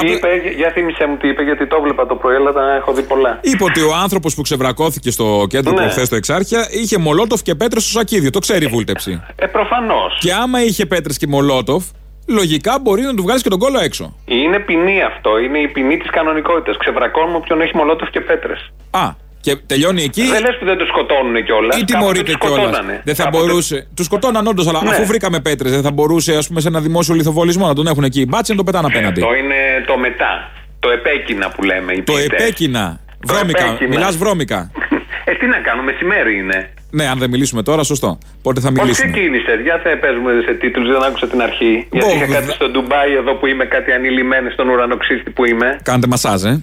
Τι 0.00 0.10
είπε, 0.12 0.28
για 0.56 0.70
θύμισε 0.70 1.06
μου 1.06 1.16
τι 1.16 1.28
είπε, 1.28 1.42
γιατί 1.42 1.66
το 1.66 1.76
έβλεπα 1.78 2.06
το 2.06 2.14
πρωί, 2.14 2.34
αλλά 2.36 2.52
τα 2.52 2.74
έχω 2.74 2.92
δει 2.92 3.02
πολλά. 3.02 3.38
Είπε 3.42 3.64
ότι 3.64 3.80
ο 3.80 3.94
άνθρωπος 3.94 4.34
που 4.34 4.42
ξεβρακώθηκε 4.42 5.10
στο 5.10 5.46
κέντρο 5.48 5.72
Ναι. 5.72 5.76
προχθές 5.76 6.06
στο 6.06 6.16
Εξάρχεια 6.16 6.68
είχε 6.70 6.98
μολότοφ 6.98 7.42
και 7.42 7.54
πέτρες 7.54 7.82
στο 7.82 7.98
σακίδιο. 7.98 8.30
Το 8.30 8.38
ξέρει 8.38 8.64
η 8.64 8.68
βούλτεψη. 8.68 9.22
Ε, 9.36 9.46
προφανώς. 9.46 10.18
Και 10.20 10.32
άμα 10.32 10.62
είχε 10.64 10.86
πέτρες 10.86 11.16
και 11.16 11.26
μολότοφ, 11.26 11.84
λογικά 12.26 12.78
μπορεί 12.80 13.02
να 13.02 13.14
του 13.14 13.22
βγάλεις 13.22 13.42
και 13.42 13.48
τον 13.48 13.58
κόλλο 13.58 13.78
έξω. 13.80 14.14
Είναι 14.24 14.58
ποινή 14.58 15.02
αυτό. 15.02 15.38
Είναι 15.38 15.58
η 15.58 15.68
ποινή 15.68 15.96
της 15.96 16.10
κανονικότητας. 16.10 16.76
Ξεβρακώνουμε 16.76 17.36
όποιον 17.36 17.60
έχει 17.60 17.76
μολότοφ 17.76 18.10
και 18.10 18.20
πέτρες. 18.20 18.70
Α, 18.90 19.08
και 19.40 19.56
τελειώνει 19.66 20.02
εκεί. 20.02 20.22
Δεν 20.22 20.40
λες 20.40 20.56
που 20.58 20.64
δεν 20.64 20.78
το 20.78 20.84
σκοτώνουν 20.84 21.44
κιόλας. 21.44 21.76
Ή 21.80 21.84
τιμωρείται 21.84 22.32
κιόλας. 22.40 22.80
Δεν 23.04 23.14
θα 23.14 23.28
μπορούσε. 23.30 23.86
Τους 23.96 24.06
σκοτώναν 24.06 24.46
όντως, 24.46 24.66
αλλά 24.68 24.82
Ναι. 24.82 24.88
αφού 24.90 25.06
βρήκαμε 25.06 25.40
πέτρες, 25.40 25.72
δεν 25.72 25.82
θα 25.82 25.90
μπορούσε 25.92 26.36
ας 26.36 26.48
πούμε, 26.48 26.60
σε 26.60 26.68
ένα 26.68 26.80
δημόσιο 26.80 27.14
λιθοβολισμό 27.14 27.66
να 27.66 27.74
τον 27.74 27.86
έχουν 27.86 28.04
εκεί. 28.04 28.26
Μπάτσε 28.28 28.52
να 28.52 28.58
το 28.58 28.64
πετάνε 28.64 28.86
απέναντι. 28.86 29.20
Αυτό 29.22 29.34
είναι 29.34 29.54
το 29.86 29.96
μετά. 29.98 30.50
Το 30.80 30.90
επέκεινα 30.90 31.48
που 31.50 31.62
λέμε. 31.62 31.92
Οι 31.92 32.02
Το 32.02 32.12
ποιητές. 32.12 32.40
επέκεινα. 32.40 33.00
Το 33.26 33.34
Βρώμικα. 33.34 33.64
επέκεινα. 33.64 33.88
Μιλάς 33.88 34.16
βρώμικα. 34.16 34.70
Ε, 35.24 35.34
τι 35.34 35.46
να 35.46 35.58
κάνουμε, 35.58 35.92
μεσημέρι 35.92 36.38
είναι. 36.38 36.70
ναι, 36.90 37.06
αν 37.08 37.18
δεν 37.18 37.30
μιλήσουμε 37.30 37.62
τώρα, 37.62 37.82
σωστό. 37.82 38.18
Πότε 38.42 38.60
θα 38.60 38.72
Πώς 38.72 38.82
μιλήσουμε; 38.82 39.10
ξεκίνησε, 39.12 39.52
για 39.62 39.80
θα 39.84 39.98
παίζουμε 39.98 40.32
σε 40.46 40.52
τίτλους, 40.54 40.88
δεν 40.92 41.02
άκουσα 41.02 41.26
την 41.28 41.42
αρχή. 41.42 41.86
Γιατί 41.92 42.08
είχα 42.14 42.24
Μπογδα- 42.26 42.40
κάτι 42.40 42.52
στο 42.52 42.68
Ντουμπάι 42.68 43.12
εδώ 43.12 43.34
που 43.34 43.46
είμαι, 43.46 43.64
κάτι 43.64 43.92
ανηλυμένο 43.92 44.50
στον 44.50 44.68
ουρανοξύστη 44.68 45.30
που 45.30 45.44
είμαι. 45.46 45.78
Κάντε 45.82 46.06
μασάζ, 46.06 46.44
ε. 46.44 46.62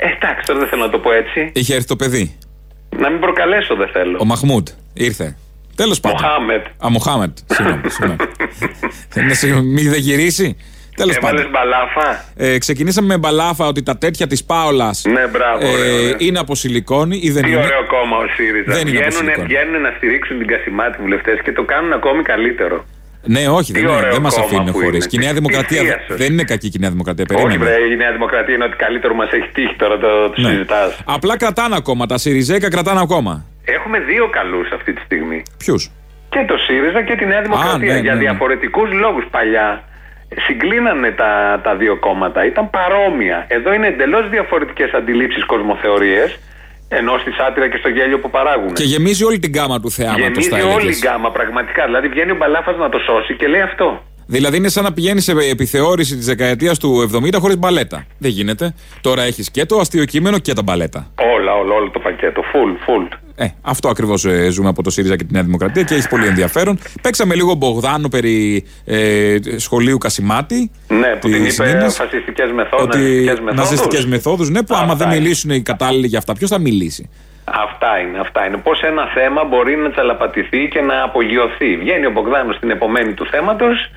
Ε, 0.00 0.06
εντάξει, 0.06 0.46
τώρα 0.46 0.58
δεν 0.58 0.68
θέλω 0.68 0.82
να 0.82 0.90
το 0.90 0.98
πω 0.98 1.12
έτσι. 1.12 1.50
Είχε 1.54 1.74
έρθει 1.74 1.86
το 1.86 1.96
παιδί. 1.96 2.38
Να 2.96 3.10
μην 3.10 3.20
προκαλέσω, 3.20 3.74
δεν 3.74 3.88
θέλω. 3.88 4.18
Ο 4.20 4.24
Μαχμούντ. 4.24 4.68
Ήρθε. 4.94 5.36
Τέλος 5.76 6.00
πάντων. 6.00 6.18
Μοχάμετ. 6.22 6.64
Α, 6.84 6.90
Μοχάμετ. 6.90 7.38
Συγγνώμη. 7.46 7.80
συγγνώμη. 7.90 8.16
Δεν 9.14 9.34
σε- 9.34 9.62
Μη 9.62 9.82
δεν 9.82 10.00
γυρίσει. 10.00 10.56
Τέλος 10.96 11.16
Έβαλες 11.16 11.42
πάντων. 11.46 11.52
μπαλάφα; 11.52 12.24
Ε, 12.36 12.58
ξεκινήσαμε 12.58 13.06
με 13.06 13.18
μπαλάφα 13.18 13.66
ότι 13.66 13.82
τα 13.82 13.98
τέτοια 13.98 14.26
της 14.26 14.44
Πάολας 14.44 15.04
Ναι, 15.04 15.26
μπράβο, 15.26 15.68
ωραίο, 15.72 15.94
ωραίο. 15.94 16.14
είναι 16.18 16.38
από 16.38 16.54
σιλικόνη 16.54 17.18
ή 17.22 17.30
δεν 17.30 17.42
Τι 17.42 17.48
είναι; 17.50 17.58
ωραίο 17.58 17.86
κόμμα 17.86 18.16
ο 18.16 18.26
ΣΥΡΙΖΑ. 18.36 18.72
Δεν 18.72 18.86
είναι 18.86 18.98
από 18.98 19.06
Βγαίνουν, 19.06 19.12
σιλικόνη. 19.12 19.46
βγαίνουν 19.46 19.80
να 19.82 19.92
στηρίξουν 19.96 20.38
την 20.38 20.46
Κασιμάτη 20.46 21.02
βουλευτές 21.02 21.40
και 21.44 21.52
το 21.52 21.62
κάνουν 21.64 21.92
ακόμη 21.92 22.22
καλύτερο. 22.22 22.84
Ναι, 23.22 23.48
όχι, 23.48 23.72
Τι 23.72 23.80
δεν, 23.80 23.88
είναι, 23.88 23.98
ωραίο 23.98 24.12
δεν 24.12 24.20
μας 24.22 24.34
κόμμα 24.34 24.46
αφήνουν 24.46 24.66
που 24.72 24.78
χωρίς. 24.78 24.88
είναι. 25.04 25.06
Και 25.10 25.16
η 25.16 25.18
Νέα 25.24 25.28
Τι 25.28 25.34
Δημοκρατία 25.40 25.80
θεία 25.82 25.98
σας. 26.08 26.16
δεν 26.20 26.32
είναι 26.32 26.44
κακή 26.44 26.68
και 26.68 26.76
η 26.78 26.80
Νέα 26.80 26.90
Δημοκρατία. 26.90 27.24
Όχι, 27.28 27.44
Περίμενε. 27.44 27.70
βρε, 27.70 27.92
η 27.92 27.96
Νέα 27.96 28.12
Δημοκρατία 28.12 28.54
είναι 28.54 28.64
ότι 28.64 28.76
καλύτερο 28.76 29.14
μας 29.14 29.30
έχει 29.30 29.48
τύχει 29.52 29.74
τώρα 29.76 29.98
το, 29.98 30.30
το 30.30 30.40
Ναι. 30.40 30.48
συζητάς. 30.48 31.00
Απλά 31.04 31.36
κρατάνε 31.36 31.76
ακόμα. 31.76 32.06
Τα 32.06 32.18
Σιριζέκα 32.18 32.68
κρατάνε 32.70 33.00
ακόμα. 33.00 33.44
Έχουμε 33.64 33.98
δύο 33.98 34.28
καλούς 34.38 34.68
αυτή 34.72 34.92
τη 34.92 35.00
στιγμή. 35.00 35.42
Ποιους; 35.58 35.90
Και 36.28 36.44
το 36.48 36.56
ΣΥΡΙΖΑ 36.66 37.02
και 37.02 37.14
τη 37.16 37.24
Νέα 37.26 37.42
Δημοκρατία. 37.42 37.94
ναι, 37.94 38.00
για 38.00 38.12
ναι, 38.12 38.18
ναι. 38.18 38.24
διαφορετικούς 38.24 38.88
λόγους 38.92 39.24
παλιά. 39.30 39.82
Συγκλίνανε 40.46 41.10
τα, 41.10 41.60
τα 41.64 41.76
δύο 41.76 41.96
κόμματα. 41.98 42.44
Ήταν 42.46 42.70
παρόμοια. 42.70 43.44
Εδώ 43.48 43.72
είναι 43.74 43.86
εντελώς 43.86 44.28
διαφορετικές 44.30 44.90
αντιλήψεις, 44.92 45.44
κοσμοθεωρίες. 45.46 46.38
Ενώ 46.88 47.18
στη 47.18 47.30
σάτυρα 47.32 47.68
και 47.68 47.76
στο 47.76 47.88
γέλιο 47.88 48.18
που 48.18 48.30
παράγουν. 48.30 48.72
Και 48.72 48.82
γεμίζει 48.84 49.24
όλη 49.24 49.38
την 49.38 49.52
γάμα 49.54 49.80
του 49.80 49.90
θεάματος, 49.90 50.22
Γεμίζει 50.22 50.48
θα 50.48 50.56
όλη 50.56 50.66
η 50.66 50.72
έλεγε. 50.86 50.98
γκάμα 50.98 51.30
πραγματικά. 51.30 51.84
Δηλαδή 51.84 52.08
βγαίνει 52.08 52.30
ο 52.30 52.36
Μπαλάφας 52.36 52.76
να 52.76 52.88
το 52.88 52.98
σώσει 52.98 53.36
και 53.36 53.46
λέει 53.46 53.60
αυτό. 53.60 54.02
Δηλαδή 54.30 54.56
είναι 54.56 54.68
σαν 54.68 54.84
να 54.84 54.92
πηγαίνεις 54.92 55.24
σε 55.24 55.32
επιθεώρηση 55.50 56.16
της 56.16 56.26
δεκαετίας 56.26 56.78
του 56.78 57.10
70 57.14 57.34
χωρίς 57.40 57.58
μπαλέτα. 57.58 58.04
Δεν 58.18 58.30
γίνεται. 58.30 58.74
Τώρα 59.00 59.22
έχεις 59.22 59.50
και 59.50 59.64
το 59.66 59.78
αστείο 59.78 60.04
κείμενο 60.04 60.38
και 60.38 60.52
τα 60.52 60.62
μπαλέτα. 60.62 61.10
Όλα, 61.36 61.54
όλο, 61.54 61.74
όλο 61.74 61.90
το 61.90 61.98
πακέτο. 61.98 62.42
Full, 62.52 62.90
full. 62.90 63.18
Ε, 63.36 63.46
αυτό 63.62 63.88
ακριβώς 63.88 64.26
ζούμε 64.50 64.68
από 64.68 64.82
το 64.82 64.90
ΣΥΡΙΖΑ 64.90 65.16
και 65.16 65.24
τη 65.24 65.32
Νέα 65.32 65.42
Δημοκρατία 65.42 65.82
και 65.82 65.94
έχει 65.94 66.08
πολύ 66.08 66.26
ενδιαφέρον. 66.26 66.78
Παίξαμε 67.02 67.34
λίγο 67.34 67.54
Μπογδάνο 67.54 68.08
περί 68.08 68.64
ε, 68.84 69.36
σχολείου 69.56 69.98
Κασιμάτη. 69.98 70.70
Ναι, 70.88 71.08
που 71.20 71.28
την 71.28 71.44
της 71.44 71.58
είπε 71.58 71.66
Νίνας. 71.72 71.96
φασιστικές 71.96 72.50
μεθόδους. 72.52 72.84
Ότι 72.84 73.26
ναζιστικές 73.54 74.06
μεθόδους, 74.06 74.50
ναι, 74.50 74.62
που 74.62 74.74
άμα 74.74 74.84
Αυτά 74.84 74.94
δεν 74.96 75.06
είναι. 75.10 75.20
μιλήσουν 75.20 75.50
οι 75.50 75.62
κατάλληλοι 75.62 76.06
για 76.06 76.18
αυτά, 76.18 76.32
ποιος 76.34 76.50
θα 76.50 76.58
μιλήσει; 76.58 77.10
Αυτά 77.44 77.98
είναι, 77.98 78.18
αυτά 78.18 78.46
είναι. 78.46 78.56
Πώς 78.56 78.80
ένα 78.82 79.04
θέμα 79.14 79.44
μπορεί 79.44 79.76
να 79.76 79.90
τσαλαπατηθεί 79.90 80.68
και 80.68 80.80
να 80.80 81.02
απογειωθεί. 81.02 81.76
Βγαίνει 81.76 82.06
ο 82.06 82.10
Μπογδάνος 82.10 82.56
στην 82.56 82.70
επομένη 82.70 83.12
του 83.14 83.26
θέματος 83.30 83.90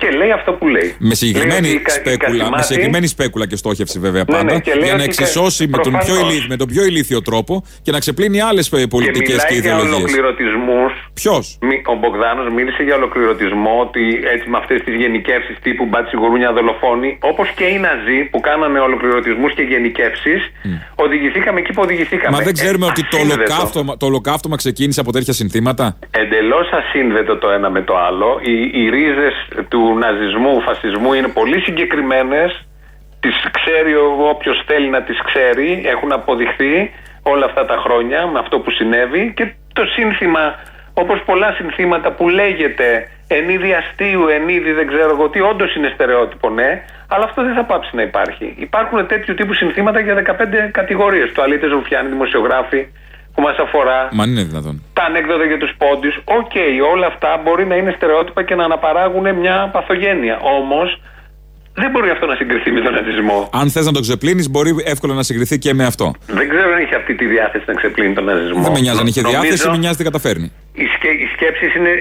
και 0.00 0.08
λέει 0.10 0.30
αυτό 0.38 0.52
που 0.52 0.66
λέει. 0.68 0.94
Με 0.98 1.14
συγκεκριμένη, 1.14 1.60
Λέει 1.60 1.70
ότι 1.70 1.80
η 1.80 1.84
Κα- 1.88 1.92
η 1.94 1.96
σπέκουλα, 2.00 2.30
με 2.32 2.38
Κασιμάτη- 2.38 2.64
συγκεκριμένη 2.64 3.06
σπέκουλα 3.06 3.46
και 3.46 3.56
στόχευση 3.56 3.98
βέβαια 3.98 4.24
Ναι, 4.28 4.36
ναι, 4.36 4.42
πάντα. 4.48 4.58
και 4.60 4.74
λέει 4.74 4.84
για 4.88 4.96
να 4.96 5.02
ότι 5.02 5.04
εξισώσει 5.10 5.66
με 5.68 5.78
τον, 5.78 5.92
πιο 5.92 6.00
προφανώς. 6.14 6.32
ηλί, 6.34 6.46
με 6.48 6.56
τον 6.56 6.66
πιο 6.72 6.82
ηλίθιο 6.84 7.22
τρόπο 7.22 7.64
και 7.82 7.90
να 7.92 7.98
ξεπλύνει 7.98 8.40
άλλες 8.40 8.68
Και 8.68 8.86
πολιτικές 8.86 9.44
και, 9.44 9.52
μιλάει 9.54 9.60
για 9.60 9.70
ιδεολογίες. 9.72 9.96
ολοκληρωτισμούς. 9.98 10.92
Ποιος; 11.14 11.58
Ο 11.92 11.94
Μπογδάνος 12.00 12.52
μίλησε 12.56 12.82
για 12.82 12.94
ολοκληρωτισμό 12.94 13.74
ότι 13.86 14.02
έτσι 14.34 14.48
με 14.48 14.56
αυτές 14.58 14.78
τις 14.84 14.94
γενικεύσεις 15.02 15.56
τύπου 15.62 15.84
μπάτσι 15.90 16.16
γουρούνια 16.16 16.52
δολοφόνοι, 16.52 17.18
όπως 17.20 17.48
και 17.56 17.64
οι 17.64 17.78
Ναζί 17.78 18.18
που 18.30 18.40
κάνανε 18.40 18.78
ολοκληρωτισμούς 18.80 19.52
και 19.54 19.62
γενικεύσεις, 19.62 20.40
οδηγηθήκαμε 20.94 21.58
εκεί 21.60 21.72
που 21.72 21.82
οδηγηθήκαμε. 21.84 22.36
Μα 22.36 22.42
δεν 22.42 22.52
ξέρουμε 22.54 22.86
ότι 22.86 23.02
το 23.08 23.16
ασύνδετο. 23.16 23.40
ολοκαύτωμα, 23.42 23.96
το 23.96 24.06
ολοκαύτωμα 24.06 24.56
ξεκίνησε 24.56 25.00
από 25.00 25.12
τέτοια 25.12 25.32
συνθήματα; 25.32 25.98
Εντελώς 26.10 26.68
ασύνδετο 26.80 27.36
το 27.36 27.48
ένα 27.50 27.70
με 27.70 27.82
το 27.82 27.94
άλλο. 27.96 28.40
Οι, 28.42 28.80
οι 28.80 28.88
ρίζες 28.88 29.34
του 29.68 29.87
ναζισμού, 29.94 30.60
φασισμού 30.60 31.12
είναι 31.12 31.28
πολύ 31.28 31.60
συγκεκριμένες. 31.60 32.66
Τις 33.20 33.36
ξέρει 33.50 33.94
όποιος 34.32 34.62
θέλει 34.66 34.88
να 34.88 35.02
τις 35.02 35.22
ξέρει. 35.22 35.82
Έχουν 35.86 36.12
αποδειχθεί 36.12 36.90
όλα 37.22 37.44
αυτά 37.44 37.64
τα 37.64 37.76
χρόνια 37.76 38.26
με 38.26 38.38
αυτό 38.38 38.60
που 38.60 38.70
συνέβη. 38.70 39.32
Και 39.36 39.52
το 39.72 39.84
σύνθημα, 39.84 40.54
όπως 40.94 41.22
πολλά 41.24 41.52
συνθήματα 41.52 42.12
που 42.12 42.28
λέγεται 42.28 43.08
εν 43.28 43.48
είδει 43.48 43.72
αστείου, 43.72 44.28
εν 44.28 44.48
είδει 44.48 44.72
δεν 44.72 44.86
ξέρω 44.86 45.10
εγώ 45.10 45.28
τι, 45.28 45.40
όντως 45.40 45.74
είναι 45.74 45.90
στερεότυπο, 45.94 46.50
ναι, 46.50 46.84
αλλά 47.08 47.24
αυτό 47.24 47.42
δεν 47.42 47.54
θα 47.54 47.64
πάψει 47.64 47.96
να 47.96 48.02
υπάρχει. 48.02 48.54
Υπάρχουν 48.56 49.06
τέτοιου 49.06 49.34
τύπου 49.34 49.54
συνθήματα 49.54 50.00
για 50.00 50.14
15 50.14 50.70
κατηγορίες. 50.70 51.32
Τουαλίτες, 51.32 51.70
ρουφιάνοι, 51.70 52.08
δημοσιογράφοι, 52.08 52.88
που 53.38 53.44
μας 53.48 53.56
αφορά 53.66 53.98
Μα 54.12 54.22
αν 54.24 54.30
είναι 54.30 54.42
δυνατόν. 54.50 54.74
τα 54.92 55.02
ανέκδοτα 55.10 55.44
για 55.44 55.58
τους 55.62 55.72
πόντους, 55.82 56.14
οκ, 56.38 56.54
όλα 56.94 57.06
αυτά 57.12 57.30
μπορεί 57.44 57.64
να 57.66 57.76
είναι 57.76 57.92
στερεότυπα 57.96 58.40
και 58.48 58.54
να 58.54 58.64
αναπαράγουν 58.64 59.26
μια 59.42 59.56
παθογένεια. 59.72 60.36
Όμως, 60.58 60.88
δεν 61.74 61.90
μπορεί 61.90 62.10
αυτό 62.10 62.26
να 62.26 62.34
συγκριθεί 62.34 62.70
με 62.70 62.80
τον 62.80 62.92
ναζισμό. 62.92 63.48
Αν 63.52 63.70
θες 63.70 63.86
να 63.86 63.92
το 63.92 64.00
ξεπλύνεις, 64.00 64.50
μπορεί 64.50 64.70
εύκολα 64.84 65.14
να 65.14 65.22
συγκριθεί 65.22 65.58
και 65.58 65.74
με 65.74 65.84
αυτό. 65.84 66.06
Δεν 66.26 66.48
ξέρω 66.48 66.72
αν 66.74 66.80
είχε 66.82 66.94
αυτή 66.94 67.14
τη 67.14 67.24
διάθεση 67.26 67.64
να 67.66 67.74
ξεπλύνει 67.74 68.14
τον 68.14 68.24
ναζισμό. 68.24 68.62
Δεν 68.62 68.72
με 68.72 68.80
νοιάζει 68.80 69.00
αν 69.00 69.06
είχε 69.06 69.20
Νομίζω 69.20 69.40
διάθεση, 69.42 69.68
με 69.70 69.76
νοιάζει 69.76 69.96
τι 69.96 70.04
καταφέρνει. 70.04 70.52
Οι, 70.72 70.84
σκε, 70.96 71.08
οι 71.08 71.26
σκέψεις 71.34 71.74
είναι 71.74 71.92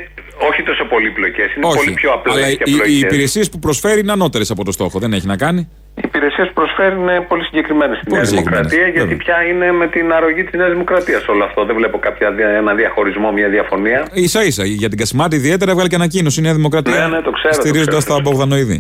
όχι 0.50 0.64
τόσο 0.64 0.84
πολύπλοκες, 0.86 1.56
είναι 1.56 1.66
πολύ 1.66 1.80
Όχι. 1.80 1.94
πιο 1.94 2.12
απλές 2.14 2.36
Αλλά 2.36 2.46
και 2.48 2.52
οι, 2.52 2.72
οι 2.72 2.74
απλοϊκές. 2.74 3.02
υπηρεσίες 3.02 3.50
που 3.50 3.60
προσφέρει 3.60 4.00
είναι 4.00 4.12
ανώτερες 4.12 4.50
από 4.52 4.64
το 4.64 4.72
στόχο. 4.72 5.00
Δεν 5.00 5.14
έχει 5.14 5.28
να 5.28 5.38
κάνει. 5.38 5.70
Οι 6.08 6.10
υπηρεσίες 6.16 6.48
που 6.48 6.54
προσφέρει 6.62 6.96
είναι 7.02 7.16
πολύ 7.32 7.44
συγκεκριμένες 7.50 7.96
στην 7.98 8.08
Πολύ 8.10 8.20
Νέα 8.22 8.30
συγκεκριμένες, 8.32 8.68
Δημοκρατία, 8.72 8.96
γιατί 8.98 9.16
πια 9.24 9.38
είναι 9.50 9.68
με 9.72 9.88
την 9.88 10.06
αρρωγή 10.18 10.44
της 10.44 10.54
Νέας 10.60 10.72
Δημοκρατίας 10.76 11.28
όλο 11.28 11.44
αυτό. 11.44 11.66
Δεν 11.66 11.76
βλέπω 11.76 11.98
κάποια, 12.08 12.32
δια- 12.32 12.50
ένα 12.62 12.74
διαχωρισμό, 12.82 13.32
μια 13.32 13.50
διαφωνία. 13.56 14.00
σα 14.36 14.44
ίσα 14.44 14.64
για 14.66 14.90
την 14.90 14.98
Κασιμάτη 14.98 15.36
ιδιαίτερα 15.36 15.70
έβγαλε 15.72 15.90
και 15.90 15.96
ανακοίνωση 15.96 16.40
η 16.40 16.44
Νέα 16.44 16.54
Δημοκρατία. 16.54 16.94
Ναι, 17.00 17.08
ναι, 17.16 17.22
το 17.28 17.32
ξέρω, 17.32 17.54
το 17.56 17.62
Στηρίζοντας 17.62 18.04
ξέρω, 18.04 18.16
τα 18.16 18.22
Μπογδανοειδή. 18.30 18.78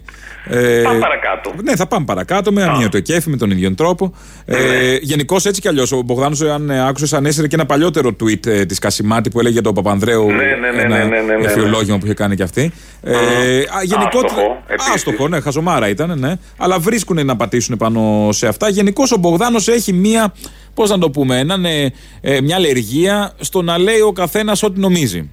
Ε, 0.49 0.81
Πάμε 0.83 0.99
παρακάτω. 0.99 1.47
Ναι, 1.63 1.75
θα 1.75 1.87
πάμε 1.87 2.05
παρακάτω 2.05 2.51
με 2.51 2.63
αμύωτο 2.63 2.99
κέφι, 2.99 3.29
με 3.29 3.37
τον 3.37 3.51
ίδιο 3.51 3.75
τρόπο. 3.75 4.13
Ναι. 4.45 4.57
Ε, 4.57 4.97
Γενικώς 5.01 5.45
έτσι 5.45 5.61
κι 5.61 5.67
αλλιώς. 5.67 5.91
Ο 5.91 6.01
Μπογδάνος, 6.05 6.41
αν 6.41 6.69
ε, 6.69 6.87
άκουσες, 6.87 7.13
ανέσυρε 7.13 7.47
και 7.47 7.55
ένα 7.55 7.65
παλιότερο 7.65 8.15
tweet 8.23 8.45
ε, 8.47 8.65
της 8.65 8.79
Κασιμάτη 8.79 9.29
που 9.29 9.39
έλεγε 9.39 9.53
για 9.53 9.63
τον 9.63 9.73
Παπανδρέου. 9.73 10.25
Ναι, 10.27 10.33
ναι, 10.35 10.71
ναι, 10.75 10.81
ένα 10.81 10.97
ναι, 10.97 11.03
ναι, 11.03 11.19
ναι, 11.21 11.35
ναι. 11.35 11.45
εφιολόγημα 11.45 11.97
που 11.97 12.05
είχε 12.05 12.13
κάνει 12.13 12.35
κι 12.35 12.43
αυτή. 12.43 12.71
Ε, 13.03 13.13
α, 13.13 13.83
γενικότερα. 13.83 14.25
Άστοχο, 14.25 14.63
επίσης. 14.67 14.93
Άστοχο, 14.93 15.27
ναι, 15.27 15.39
χαζομάρα 15.39 15.89
ήταν, 15.89 16.19
ναι. 16.19 16.33
Αλλά 16.57 16.79
βρίσκουν 16.79 17.16
να 17.23 17.35
πατήσουν 17.35 17.77
πάνω 17.77 18.29
σε 18.31 18.47
αυτά. 18.47 18.69
Γενικώς 18.69 19.11
ο 19.11 19.17
Μπογδάνος 19.17 19.67
έχει 19.67 19.93
μία. 19.93 20.33
Πώς 20.73 20.89
να 20.89 20.97
το 20.97 21.09
πούμε, 21.09 21.39
έναν, 21.39 21.65
ε, 21.65 21.93
ε, 22.21 22.41
μια 22.41 22.55
αλλεργία 22.55 23.33
στο 23.39 23.61
να 23.61 23.77
λέει 23.77 23.99
ο 23.99 24.11
καθένας 24.11 24.63
ό,τι 24.63 24.79
νομίζει. 24.79 25.31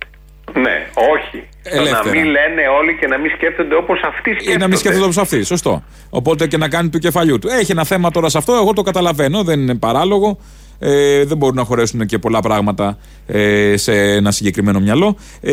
Ναι, 0.52 0.86
όχι. 0.94 1.48
Το 1.62 1.74
να 1.74 1.80
Ελεύθερα. 1.80 2.10
μην 2.10 2.24
λένε 2.24 2.62
όλοι 2.80 2.96
και 3.00 3.06
να 3.06 3.18
μην 3.18 3.30
σκέφτονται 3.30 3.74
όπως 3.74 4.00
αυτοί 4.02 4.30
σκέφτονται. 4.30 4.52
Ή 4.52 4.56
να 4.56 4.68
μην 4.68 4.78
σκέφτεται 4.78 5.04
όπως 5.04 5.18
αυτή. 5.18 5.42
Σωστό. 5.42 5.84
Οπότε 6.10 6.46
και 6.46 6.56
να 6.56 6.68
κάνει 6.68 6.88
του 6.88 6.98
κεφαλιού 6.98 7.38
του. 7.38 7.48
Έχει 7.48 7.72
ένα 7.72 7.84
θέμα 7.84 8.10
τώρα 8.10 8.28
σε 8.28 8.38
αυτό, 8.38 8.54
εγώ 8.54 8.72
το 8.72 8.82
καταλαβαίνω, 8.82 9.42
δεν 9.42 9.60
είναι 9.60 9.74
παράλογο. 9.74 10.38
Ε, 10.86 11.24
δεν 11.24 11.36
μπορούν 11.36 11.56
να 11.56 11.64
χωρέσουν 11.64 12.06
και 12.06 12.18
πολλά 12.18 12.40
πράγματα 12.40 12.98
ε, 13.26 13.76
σε 13.76 13.92
ένα 13.92 14.30
συγκεκριμένο 14.30 14.80
μυαλό. 14.80 15.16
Ε, 15.40 15.52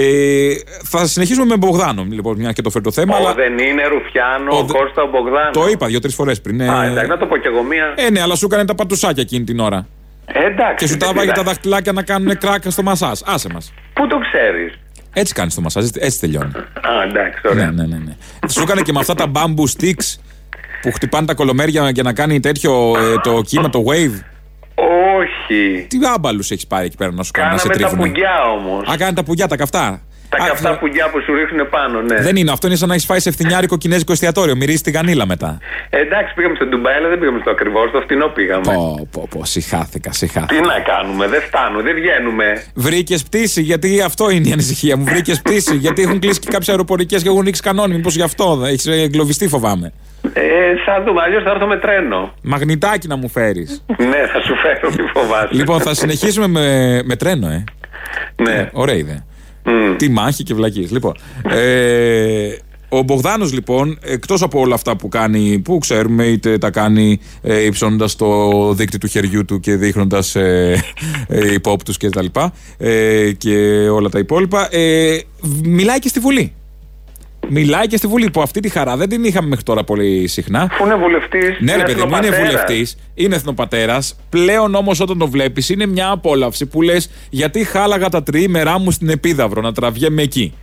θα 0.83 1.07
συνεχίσουμε 1.07 1.45
με 1.45 1.57
Μπογδάνο, 1.57 2.05
λοιπόν, 2.09 2.37
μια 2.37 2.51
και 2.51 2.61
το 2.61 2.69
φέρει 2.69 2.83
το 2.83 2.91
θέμα. 2.91 3.15
Ω, 3.15 3.19
αλλά 3.19 3.33
δεν 3.33 3.57
είναι 3.57 3.87
Ρουφιάνο, 3.87 4.51
Ο 4.51 4.57
ο, 4.57 4.63
δε- 4.63 4.73
Κώστα 4.73 5.01
ο 5.01 5.09
Μπογδάνο. 5.09 5.51
το 5.51 5.67
είπα 5.71 5.87
δύο-τρεις 5.87 6.15
φορές 6.15 6.41
πριν. 6.41 6.61
Ε, 6.61 6.69
Α, 6.69 6.83
εντάξει, 6.83 7.09
να 7.09 7.17
το 7.17 7.25
πω 7.25 7.37
κι 7.37 7.47
εγώ 7.47 7.63
μία. 7.63 7.93
ε, 7.95 8.09
ναι, 8.09 8.21
αλλά 8.21 8.35
σου 8.35 8.45
έκανε 8.45 8.65
τα 8.65 8.75
πατουσάκια 8.75 9.21
εκείνη 9.23 9.43
την 9.43 9.59
ώρα. 9.59 9.87
Ε, 10.25 10.45
εντάξει. 10.45 10.75
Και 10.77 10.85
σου 10.85 10.89
δεν 10.89 10.99
τράβαγε 10.99 11.25
τα 11.27 11.31
πειράζει. 11.31 11.47
δαχτυλάκια 11.49 11.91
να 11.91 12.03
κάνουν 12.03 12.37
κράκα 12.37 12.69
στο 12.69 12.83
μασάζ. 12.83 13.19
Άσε 13.25 13.49
μας. 13.53 13.73
Πού 13.93 14.07
το 14.07 14.15
ξέρεις; 14.31 14.73
Έτσι 15.13 15.33
κάνεις 15.33 15.55
το 15.55 15.61
μασάζ, 15.61 15.87
έτσι 15.93 16.19
τελειώνει. 16.19 16.51
Α, 16.55 17.03
εντάξει, 17.09 17.41
ωραία. 17.51 17.71
Ναι, 17.71 17.81
ναι, 17.83 17.87
ναι, 17.87 18.03
ναι. 18.05 18.15
Σου 18.49 18.61
έκανε 18.61 18.81
και 18.81 18.91
με 18.91 18.99
αυτά 18.99 19.13
τα 19.15 19.31
bamboo 19.33 19.81
sticks 19.81 20.19
που 20.81 20.91
χτυπάνε 20.91 21.25
τα 21.25 21.33
κολομέρια 21.33 21.89
για 21.89 22.03
να 22.03 22.13
κάνει 22.13 22.39
τέτοιο 22.39 22.93
ε, 22.97 23.17
το 23.23 23.41
κύμα, 23.45 23.69
το 23.69 23.83
wave. 23.87 24.19
Όχι, 24.75 25.41
Όχι. 25.51 25.85
Τι 25.89 25.97
άμπαλους 26.15 26.51
έχεις 26.51 26.67
πάρει 26.67 26.85
εκεί 26.85 26.97
πέρα 26.97 27.11
να 27.11 27.23
σου 27.23 27.31
κάνουν 27.31 27.51
να 27.51 27.57
σε 27.57 27.67
Κάναμε 27.67 27.83
τα 27.83 27.89
τρίβουνε; 27.89 28.09
πουγκιά 28.09 28.43
όμως. 28.57 28.87
Α, 28.89 28.97
κάνει 28.97 29.13
τα 29.13 29.23
πουγκιά, 29.23 29.47
τα 29.47 29.55
καυτά. 29.55 30.01
Τα 30.29 30.43
Α, 30.43 30.47
καυτά 30.47 30.77
πουγκιά 30.77 31.09
που 31.09 31.21
σου 31.21 31.33
ρίχνουν 31.33 31.69
πάνω, 31.69 32.01
ναι. 32.01 32.21
Δεν 32.21 32.35
είναι 32.35 32.51
αυτό, 32.51 32.67
είναι 32.67 32.75
σαν 32.75 32.87
να 32.87 32.93
έχεις 32.93 33.05
φάει 33.05 33.19
σε 33.19 33.31
φθινιάρικο 33.31 33.77
κινέζικο 33.77 34.11
εστιατόριο. 34.11 34.55
Μυρίζεις 34.55 34.81
την 34.81 34.93
κανίλα 34.93 35.25
μετά. 35.25 35.57
Ε, 35.89 35.99
εντάξει, 35.99 36.33
πήγαμε 36.33 36.55
στο 36.55 36.65
Ντουμπάι, 36.65 36.93
αλλά 36.93 37.07
δεν 37.07 37.19
πήγαμε 37.19 37.39
στο 37.41 37.51
ακριβώς, 37.51 37.89
στο 37.89 37.99
φτηνό 38.01 38.27
πήγαμε. 38.27 38.73
Πω, 38.73 39.07
πω, 39.11 39.27
πω, 39.29 39.45
συχάθηκα, 39.45 40.11
συχάθηκα. 40.11 40.61
Τι 40.61 40.67
να 40.67 40.79
κάνουμε, 40.79 41.27
δεν 41.27 41.41
φτάνουν, 41.41 41.83
δεν 41.83 41.95
βγαίνουμε. 41.95 42.63
Βρήκες 42.73 43.23
πτήση, 43.23 43.61
γιατί 43.61 44.01
αυτό 44.01 44.29
είναι 44.29 44.47
η 44.47 44.51
ανησυχία 44.51 44.97
μου. 44.97 45.03
Βρήκες 45.03 45.41
πτήση, 45.41 45.75
γιατί 45.75 46.01
έχουν 46.01 46.19
κλείσει 46.19 46.39
και 46.39 46.47
κάποιες 46.51 46.69
αεροπορικές 46.69 47.21
και 47.21 47.29
έχουν 47.29 47.41
ρίξει 47.41 47.61
κανόνι. 47.61 47.93
Μήπως 47.95 48.15
γι' 48.15 48.21
αυτό 48.21 48.61
έχεις 48.65 48.85
εγκλωβιστεί, 48.85 49.47
φοβάμαι. 49.47 49.93
Ε, 50.33 50.41
θα 50.85 51.03
δούμε, 51.05 51.21
αλλιώς 51.21 51.43
θα 51.43 51.49
έρθω 51.49 51.65
με 51.67 51.77
τρένο. 51.77 52.33
Μαγνητάκι 52.43 53.07
να 53.07 53.15
μου 53.15 53.29
φέρεις. 53.29 53.83
ναι, 53.97 54.27
θα 54.33 54.41
σου 54.41 54.55
φέρω, 54.55 54.89
μη 54.89 55.09
φοβάσαι. 55.13 55.53
λοιπόν, 55.53 55.79
θα 55.81 55.93
συνεχίσουμε 55.93 56.47
με, 56.47 56.99
με 57.05 57.15
τρένο, 57.15 57.47
ε. 57.47 57.63
Ναι. 58.41 58.69
Ωραία 58.71 58.95
ιδέα. 58.95 59.25
Τι 59.97 60.09
μάχη 60.09 60.43
και 60.43 60.53
βλακή. 60.53 60.79
Λοιπόν. 60.79 61.13
Ε, 61.49 62.55
ο 62.89 63.01
Μπογδάνος, 63.01 63.53
λοιπόν, 63.53 63.97
εκτός 64.01 64.41
από 64.41 64.59
όλα 64.59 64.75
αυτά 64.75 64.95
που 64.95 65.07
κάνει, 65.07 65.59
που 65.59 65.77
ξέρουμε, 65.77 66.23
είτε 66.23 66.57
τα 66.57 66.69
κάνει 66.69 67.19
ε, 67.41 67.65
υψώνοντας 67.65 68.15
το 68.15 68.73
δίκτυο 68.73 68.99
του 68.99 69.07
χεριού 69.07 69.45
του 69.45 69.59
και 69.59 69.75
δείχνοντας 69.75 70.35
ε, 70.35 70.83
ε, 71.27 71.53
υπόπτου 71.53 71.91
και 71.91 72.09
τα 72.09 72.21
λοιπά, 72.21 72.53
ε, 72.77 73.31
και 73.31 73.55
όλα 73.89 74.09
τα 74.09 74.19
υπόλοιπα, 74.19 74.75
ε, 74.75 75.17
μιλάει 75.63 75.99
και 75.99 76.07
στη 76.07 76.19
Βουλή. 76.19 76.53
Μιλάει 77.49 77.87
και 77.87 77.97
στη 77.97 78.07
Βουλή, 78.07 78.29
που 78.31 78.41
αυτή 78.41 78.59
τη 78.59 78.69
χαρά 78.69 78.97
δεν 78.97 79.09
την 79.09 79.23
είχαμε 79.23 79.47
μέχρι 79.47 79.63
τώρα 79.63 79.83
πολύ 79.83 80.27
συχνά. 80.27 80.67
Αφού 80.71 80.85
είναι 80.85 80.95
βουλευτής. 80.95 81.57
Ναι, 81.59 81.75
ρε 81.75 81.83
παιδί 81.83 82.03
μου, 82.03 82.15
είναι 82.15 82.35
βουλευτής, 82.37 82.97
είναι 83.13 83.35
εθνοπατέρας. 83.35 84.15
Πλέον 84.29 84.75
όμως 84.75 84.99
όταν 84.99 85.17
το 85.17 85.27
βλέπεις 85.27 85.69
είναι 85.69 85.85
μια 85.85 86.09
απόλαυση 86.09 86.65
που 86.65 86.81
λες 86.81 87.09
γιατί 87.29 87.63
χάλαγα 87.63 88.09
τα 88.09 88.23
τριήμερά 88.23 88.79
μου 88.79 88.91
στην 88.91 89.09
Επίδαυρο 89.09 89.61
να 89.61 89.73
τραβιέμαι 89.73 90.21
εκεί; 90.21 90.53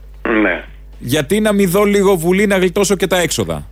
Ναι. 0.43 0.65
Γιατί 0.99 1.41
να 1.41 1.53
μην 1.53 1.71
δω 1.71 1.85
λίγο 1.85 2.17
βουλή 2.17 2.47
να 2.47 2.57
γλιτώσω 2.57 2.97
και 2.97 3.07
τα 3.07 3.19
έξοδα; 3.19 3.67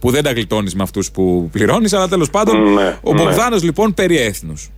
Που 0.00 0.10
δεν 0.10 0.22
τα 0.22 0.32
γλιτώνεις 0.32 0.74
με 0.74 0.82
αυτούς 0.82 1.10
που 1.10 1.48
πληρώνεις, 1.52 1.92
αλλά 1.92 2.08
τέλος 2.08 2.30
πάντων. 2.30 2.72
Ναι, 2.72 2.96
ο 3.02 3.12
ναι. 3.12 3.22
Μπογδάνος 3.22 3.62
λοιπόν 3.62 3.94
περί 3.94 4.18
έθνους. 4.18 4.70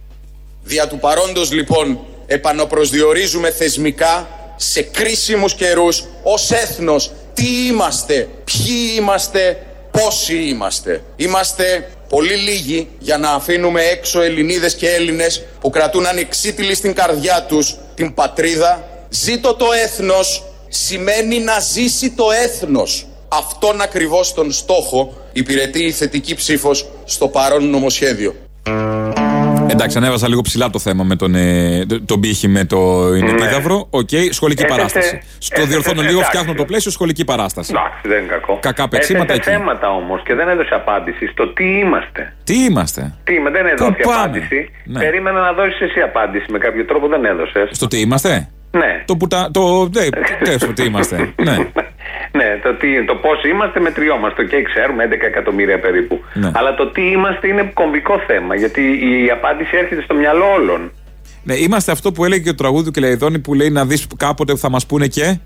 Δια 0.65 0.89
του 0.89 0.99
παρόντος 0.99 1.53
λοιπόν 1.53 1.99
επαναπροσδιορίζουμε 2.27 3.51
θεσμικά 3.51 4.29
σε 4.57 4.83
κρίσιμους 4.83 5.55
καιρούς 5.55 6.05
ως 6.23 6.51
έθνος 6.51 7.13
τι 7.39 7.67
είμαστε, 7.67 8.29
ποιοι 8.45 8.95
είμαστε, 8.97 9.67
πόσοι 9.91 10.37
είμαστε. 10.37 11.03
Είμαστε 11.17 11.91
πολύ 12.09 12.35
λίγοι 12.35 12.89
για 12.99 13.19
να 13.19 13.31
αφήνουμε 13.31 13.83
έξω 13.83 14.21
Ελληνίδες 14.21 14.75
και 14.75 14.89
Έλληνες 14.89 15.45
που 15.61 15.71
κρατούν 15.71 16.07
ανεξίτηλοι 16.07 16.75
στην 16.75 16.95
καρδιά 16.95 17.45
τους 17.49 17.77
την 17.95 18.15
πατρίδα. 18.15 18.89
Ζήτω 19.09 19.55
το 19.55 19.67
έθνος 19.85 20.45
σημαίνει 20.69 21.39
να 21.39 21.61
ζήσει 21.61 22.11
το 22.11 22.25
έθνος. 22.31 23.07
Αυτόν 23.29 23.81
ακριβώς 23.81 24.35
τον 24.35 24.53
στόχο 24.53 25.15
υπηρετεί 25.33 25.85
η 25.85 25.93
θετική 25.93 26.35
ψήφος 26.35 26.87
στο 27.05 27.29
παρόν 27.29 27.71
νομοσχέδιο. 27.71 28.35
Εντάξει, 29.71 29.99
ανέβασα 29.99 30.29
λίγο 30.29 30.41
ψηλά 30.41 30.71
το 30.71 30.79
θέμα 30.79 31.05
με 31.05 31.17
τον, 31.17 31.35
ε, 31.35 31.85
το- 31.89 32.03
τον 32.05 32.21
πήχη 32.21 32.49
με 32.49 32.65
το 32.65 32.77
είναι 33.17 33.31
Επίδαυρο. 33.31 33.87
Οκ, 33.91 34.09
σχολική 34.31 34.63
Έθετε- 34.63 34.69
παράσταση. 34.77 35.21
Στο 35.39 35.55
έθετε- 35.55 35.69
διορθώνω 35.71 36.01
λίγο, 36.01 36.13
εντάξει. 36.13 36.31
φτιάχνω 36.31 36.55
το 36.55 36.65
πλαίσιο, 36.65 36.91
σχολική 36.91 37.25
παράσταση. 37.25 37.73
Εντάξει, 37.77 38.09
δεν 38.09 38.19
είναι 38.19 38.27
κακό. 38.27 38.59
Κακά 38.63 38.89
παίξιματα 38.89 39.33
Έθετε 39.33 39.51
εκεί. 39.51 39.59
θέματα 39.61 39.89
όμως 39.91 40.23
και 40.25 40.35
δεν 40.35 40.49
έδωσε 40.49 40.75
απάντηση 40.75 41.27
στο 41.27 41.49
τι 41.53 41.65
είμαστε. 41.79 42.35
Τι 42.45 42.65
είμαστε; 42.65 43.15
Τι 43.25 43.35
είμαι, 43.35 43.51
δεν 43.51 43.67
έδωσε 43.67 43.91
Πού 43.91 44.09
πάμε; 44.09 44.17
απάντηση. 44.23 44.71
Ναι. 44.85 44.99
Περίμενα 44.99 45.41
να 45.41 45.53
δώσεις 45.53 45.81
εσύ 45.81 46.01
απάντηση 46.01 46.47
με 46.53 46.59
κάποιο 46.59 46.85
τρόπο, 46.85 47.09
δεν 47.09 47.25
έδωσες. 47.25 47.69
Στο 47.73 47.87
τι 47.89 47.99
είμαστε; 48.01 48.49
Ναι. 48.71 49.03
Το 49.07 49.17
που 49.17 49.27
τα. 49.27 49.51
Το. 49.53 49.89
Ναι, 49.95 50.09
τέλος, 50.45 50.61
το 50.69 50.73
τι 50.73 50.85
είμαστε. 50.85 51.33
Ναι. 51.43 51.57
Ναι, 52.33 52.59
το, 52.63 52.75
τι, 52.75 53.05
το 53.05 53.15
πώς 53.15 53.45
είμαστε 53.45 53.81
μετριόμαστε. 53.81 54.45
Και 54.45 54.63
ξέρουμε 54.63 55.09
11 55.11 55.13
εκατομμύρια 55.13 55.79
περίπου. 55.81 56.21
Ναι. 56.35 56.51
Αλλά 56.55 56.75
το 56.75 56.87
τι 56.87 57.03
είμαστε 57.03 57.49
είναι 57.49 57.71
κομβικό 57.75 58.19
θέμα. 58.27 58.55
Γιατί 58.55 58.83
η 58.83 59.31
απάντηση 59.31 59.77
έρχεται 59.77 60.03
στο 60.03 60.15
μυαλό 60.15 60.53
όλων. 60.53 60.93
ναι, 61.45 61.55
είμαστε 61.55 61.93
αυτό 61.93 62.13
που 62.13 62.25
έλεγε 62.25 62.43
και 62.43 62.49
το 62.49 62.55
τραγούδι 62.55 62.85
του 62.85 62.91
Κελαϊδόνη 62.91 63.39
που 63.39 63.55
λέει 63.55 63.71
να 63.71 63.85
δεις 63.85 64.07
κάποτε 64.17 64.53
που 64.53 64.59
θα 64.59 64.71
μας 64.71 64.87
πούνε 64.87 65.07
και; 65.07 65.39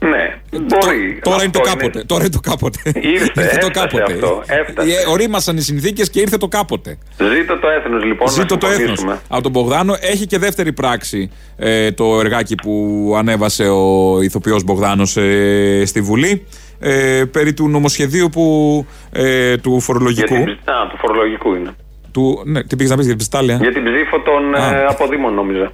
Ναι, 0.00 0.40
μπορεί. 0.50 1.18
Τώρα 1.22 1.42
είναι 1.42 1.52
το 1.52 1.60
Αυτό 1.64 1.76
κάποτε. 1.76 2.04
Τώρα 2.04 2.22
είναι 2.24 2.32
το 2.32 2.40
κάποτε. 2.40 2.78
Ήρθε, 3.00 3.26
το 3.34 3.40
έφτασε 3.40 3.70
κάποτε. 3.70 4.12
αυτό, 4.12 4.42
έφτασε. 4.46 4.90
Ε, 4.90 5.10
Ορίμασαν 5.10 5.56
οι 5.56 5.60
συνθήκες 5.60 6.10
και 6.10 6.20
ήρθε 6.20 6.36
το 6.36 6.48
κάποτε. 6.48 6.98
Ζήτω 7.36 7.58
το 7.58 7.68
έθνος 7.68 8.04
λοιπόν. 8.04 8.28
Ζήτω 8.28 8.54
να 8.54 8.60
το 8.60 8.66
έθνος. 8.66 8.78
συμφωνήσουμε. 8.78 9.20
Από 9.28 9.42
τον 9.42 9.50
Μπογδάνο 9.52 9.96
έχει 10.00 10.26
και 10.26 10.38
δεύτερη 10.38 10.72
πράξη 10.72 11.30
ε, 11.56 11.92
το 11.92 12.20
εργάκι 12.20 12.54
που 12.54 13.12
ανέβασε 13.18 13.68
ο 13.68 14.18
ηθοποιός 14.22 14.64
Μπογδάνος 14.64 15.16
ε, 15.16 15.82
στη 15.86 16.00
Βουλή 16.00 16.46
ε, 16.78 17.22
περί 17.30 17.52
του 17.54 17.68
νομοσχεδίου 17.68 18.28
που, 18.28 18.86
ε, 19.12 19.56
του 19.56 19.80
φορολογικού. 19.80 20.34
Για 20.34 20.44
την, 20.44 20.52
α, 20.72 20.88
του 20.90 20.96
φορολογικού 20.96 21.54
είναι. 21.54 21.70
Του, 22.12 22.42
ναι, 22.44 22.62
τι 22.64 22.76
πήγες 22.76 22.90
να 22.90 22.96
πεις 22.96 23.06
για 23.06 23.16
την 23.16 23.24
πιστάλια. 23.24 23.56
Για 23.56 23.72
την 23.72 23.84
ψήφο 23.84 24.20
των 24.20 24.54
Α. 24.54 24.76
ε, 24.76 24.84
αποδήμων, 24.84 25.34
νόμιζα. 25.34 25.72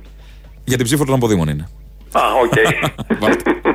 Για 0.64 0.76
την 0.76 0.87
ψήφο 0.87 1.04
των 1.04 1.14
αποδήμων 1.14 1.48
είναι. 1.48 1.68
Α, 2.12 2.20
οκ. 2.42 2.52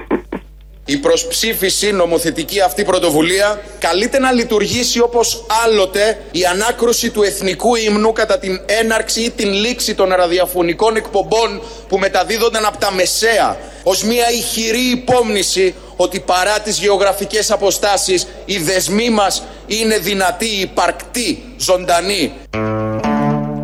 Η 0.90 0.98
προσψήφιση 0.98 1.92
νομοθετική 1.92 2.62
αυτή 2.62 2.84
πρωτοβουλία 2.84 3.62
καλείται 3.80 4.20
να 4.20 4.32
λειτουργήσει 4.32 5.00
όπως 5.00 5.46
άλλοτε 5.66 6.22
η 6.32 6.46
ανάκρουση 6.46 7.10
του 7.10 7.24
εθνικού 7.24 7.76
ύμνου 7.76 8.12
κατά 8.12 8.40
την 8.40 8.60
έναρξη 8.66 9.22
ή 9.22 9.30
την 9.30 9.54
λήξη 9.54 9.96
των 9.96 10.10
ραδιαφωνικών 10.10 10.96
εκπομπών 10.96 11.62
που 11.88 11.98
μεταδίδονταν 11.98 12.66
από 12.66 12.78
τα 12.78 12.92
μεσαία 12.92 13.58
ως 13.84 14.04
μια 14.04 14.32
ηχηρή 14.32 14.90
υπόμνηση 14.92 15.76
ότι 15.96 16.20
παρά 16.20 16.60
τις 16.60 16.80
γεωγραφικές 16.80 17.52
αποστάσεις 17.52 18.28
οι 18.46 18.58
δεσμοί 18.58 19.10
μας 19.10 19.48
είναι 19.68 19.98
δυνατοί, 19.98 20.62
υπαρκτοί, 20.62 21.44
ζωντανοί. 21.58 22.32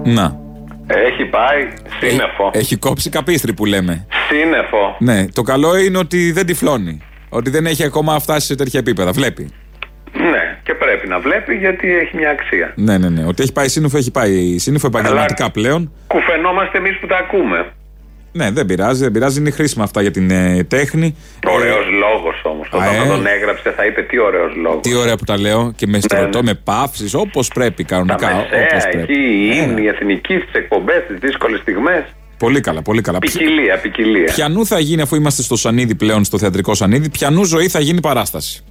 Να. 0.04 0.38
Έχει 0.88 1.26
πάει 1.26 1.74
σύννεφο. 2.00 2.52
Έχει 2.54 2.76
κόψει 2.76 3.10
καπίστρι 3.10 3.54
που 3.54 3.66
λέμε. 3.66 4.08
Σύννεφο. 4.30 4.96
Ναι, 5.00 5.28
το 5.28 5.42
καλό 5.42 5.78
είναι 5.78 5.98
ότι 5.98 6.32
δεν 6.32 6.46
τυφλώνει. 6.46 7.02
Ότι 7.34 7.50
δεν 7.50 7.66
έχει 7.66 7.84
ακόμα 7.84 8.20
φτάσει 8.20 8.46
σε 8.48 8.56
τέτοια 8.56 8.80
επίπεδα. 8.80 9.12
Βλέπει. 9.12 9.50
Ναι, 10.14 10.58
και 10.64 10.74
πρέπει 10.74 11.08
να 11.08 11.20
βλέπει 11.20 11.56
γιατί 11.56 11.96
έχει 11.96 12.16
μια 12.16 12.30
αξία. 12.30 12.74
Ναι, 12.76 12.98
ναι, 12.98 13.10
ναι. 13.10 13.26
Ότι 13.26 13.42
έχει 13.42 13.52
πάει 13.52 13.68
σύννεφο, 13.68 13.98
έχει 13.98 14.12
πάει 14.12 14.58
σύννεφο 14.58 14.88
επαγγελματικά 14.88 15.52
πλέον. 15.52 15.92
Κουφαινόμαστε 16.08 16.78
εμείς 16.78 16.98
που 17.00 17.08
τα 17.08 17.18
ακούμε. 17.18 17.72
Ναι, 18.32 18.52
δεν 18.52 18.66
πειράζει, 18.66 19.02
δεν 19.04 19.12
πειράζει. 19.12 19.40
Είναι 19.40 19.50
χρήσιμα 19.50 19.84
αυτά 19.84 20.02
για 20.02 20.12
την 20.12 20.32
ε, 20.32 20.64
τέχνη. 20.64 21.16
Ωραίος 21.48 21.86
λόγος 22.00 22.42
όμως. 22.44 22.68
Όταν 22.72 22.88
Α, 22.88 22.92
θα 22.92 23.04
ε. 23.04 23.08
τον 23.08 23.26
έγραψε 23.26 23.72
θα 23.72 23.86
είπε 23.86 24.02
τι 24.02 24.20
ωραίος 24.20 24.56
λόγος. 24.56 24.82
Τι 24.82 24.96
ωραία 24.96 25.16
που 25.16 25.24
τα 25.24 25.40
λέω 25.40 25.74
και 25.76 25.88
με 25.88 26.00
στρωτό, 26.00 26.42
ναι. 26.42 26.52
με 26.52 26.60
παύσεις, 26.64 27.14
όπως 27.14 27.48
πρέπει 27.48 27.84
Τα 27.84 27.96
κανονικά. 27.96 28.30
Όπως 28.38 28.50
μεσαία 28.52 28.90
πρέπει. 28.92 29.14
εκεί, 29.14 29.22
η 29.22 29.50
Ε, 29.60 29.64
ύμνη, 29.64 29.82
η 29.82 29.88
εθνική 29.88 30.34
στις 30.34 30.54
εκπομπές, 30.54 31.04
στις 31.04 31.18
δύσκολες 31.20 31.60
στιγμές. 31.60 32.04
Πολύ 32.44 32.60
καλά, 32.60 32.82
πολύ 32.82 33.02
καλά. 33.02 33.20
Ποια- 33.20 33.40
Ποικιλία, 33.40 33.80
ποικιλία. 33.80 34.24
Πιανού 34.36 34.66
θα 34.66 34.80
γίνει, 34.80 35.02
αφού 35.02 35.16
είμαστε 35.16 35.42
στο 35.42 35.56
Σανίδι 35.56 35.96
πλέον, 35.96 36.24
στο 36.24 36.38
θεατρικό 36.38 36.74
Σανίδι, 36.76 37.10
πιανού 37.10 37.44
ζωή 37.44 37.68
θα 37.68 37.80
γίνει 37.80 38.00
παράσταση; 38.02 38.64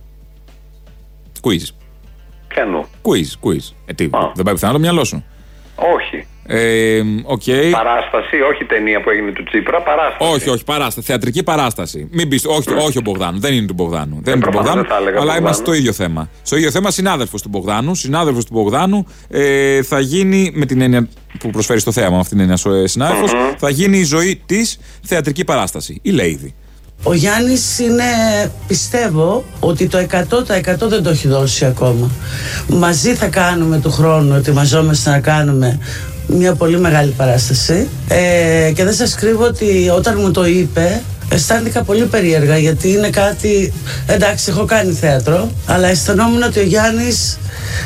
Quiz. 1.43 1.67
Πιανού. 2.49 2.87
Quiz, 3.03 3.49
quiz. 3.49 3.73
Ε, 3.87 3.93
τι, 3.93 4.09
δεν 4.35 4.45
πάει 4.45 4.55
πουθενά 4.55 4.73
το 4.73 4.79
μυαλό 4.79 5.05
σου. 5.05 5.25
Όχι. 5.77 6.27
Ε, 6.46 7.00
οκ. 7.24 7.42
Παράσταση, 7.72 8.37
όχι 8.52 8.64
ταινία 8.64 9.02
που 9.02 9.11
έγινε 9.11 9.31
του 9.33 9.44
Τσίπρα, 9.44 9.83
παράσταση. 9.83 10.33
Όχι, 10.35 10.48
όχι, 10.50 10.64
παράσταση. 10.64 11.07
Θεατρική 11.07 11.42
παράσταση. 11.42 12.09
Μην 12.11 12.28
πεις, 12.28 12.44
όχι, 12.46 12.72
όχι 12.72 12.98
ο 12.98 13.00
Μπογδάνου. 13.00 13.38
Δεν 13.40 13.52
είναι 13.55 13.66
του 13.66 13.74
Μπογδάνου. 13.74 14.18
Δεν 14.22 14.35
είναι 14.35 14.44
του 14.44 14.50
προφανώς 14.50 14.74
Μπογδάνου. 14.74 14.83
δεν 14.83 14.90
θα 14.90 14.96
έλεγα 14.96 15.11
Αλλά 15.16 15.20
Μπογδάνου. 15.20 15.40
είμαστε 15.44 15.62
στο 15.64 15.74
ίδιο 15.74 15.92
θέμα. 15.92 16.28
Στο 16.42 16.57
ίδιο 16.57 16.70
θέμα, 16.70 16.90
συνάδελφος 16.90 17.42
του 17.42 17.48
Μπογδάνου. 17.48 17.94
Συνάδελφος 17.94 18.44
του 18.44 18.52
Μπογδάνου 18.55 19.07
ε, 19.28 19.83
θα 19.83 20.00
γίνει, 20.00 20.50
με 20.55 20.66
την 20.66 20.81
έννοια 20.81 21.09
που 21.38 21.50
προσφέρει 21.50 21.81
στο 21.81 21.92
θέαμα, 21.92 22.14
με 22.14 22.20
αυτήν 22.20 22.38
την 22.38 22.50
έννοια 22.50 22.87
συνάδελφος, 22.87 23.31
θα 23.59 23.70
γίνει 23.70 23.98
η 23.98 24.05
ζωή 24.05 24.42
της 24.46 24.78
θεατρική 25.02 25.44
παράσταση. 25.44 25.98
Η 26.02 26.11
Λέιδη. 26.11 26.55
Ο 27.05 27.14
Γιάννης 27.14 27.78
είναι, 27.78 28.05
πιστεύω, 28.66 29.44
ότι 29.61 29.87
το 29.88 29.98
100% 29.98 30.88
δεν 30.88 31.02
το 31.02 31.11
έχει 31.11 31.28
δώσει 31.28 31.64
ακόμα. 31.64 32.11
Μαζί 32.68 33.14
θα 33.14 33.26
κάνουμε 33.26 33.81
του 33.81 33.90
χρόνου, 33.90 34.35
ετοιμαζόμαστε 34.35 35.11
να 35.11 35.20
κάνουμε 35.20 35.78
μια 36.27 36.55
πολύ 36.55 36.81
μεγάλη 36.81 37.11
παράσταση. 37.11 37.89
Ε, 38.09 38.73
και 38.75 38.85
δεν 38.85 38.95
σας 38.95 39.15
κρύβω 39.15 39.45
ότι 39.45 39.91
όταν 39.95 40.17
μου 40.21 40.31
το 40.31 40.47
είπε, 40.47 41.03
αισθάνθηκα 41.29 41.83
πολύ 41.83 42.05
περίεργα 42.05 42.57
γιατί 42.57 42.89
είναι 42.89 43.09
κάτι, 43.11 43.73
εντάξει 44.07 44.51
έχω 44.51 44.65
κάνει 44.65 44.93
θέατρο, 44.93 45.51
αλλά 45.67 45.89
αισθανόμουν 45.89 46.43
ότι 46.43 46.59
ο 46.59 46.63
Γιάννης 46.63 47.39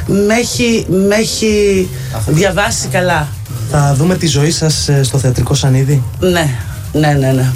με 0.07 0.35
έχει, 0.35 0.87
με 0.89 1.15
έχει 1.15 1.89
διαβάσει 2.27 2.89
καλά. 2.89 3.29
Θα 3.71 3.95
δούμε 3.99 4.17
τη 4.17 4.27
ζωή 4.27 4.51
σας 4.51 4.89
ε, 4.89 5.03
στο 5.03 5.19
θεατρικό 5.19 5.55
σανίδι. 5.55 6.03
Ναι, 6.21 6.51
ναι, 6.93 7.13
ναι, 7.13 7.33
ναι. 7.33 7.53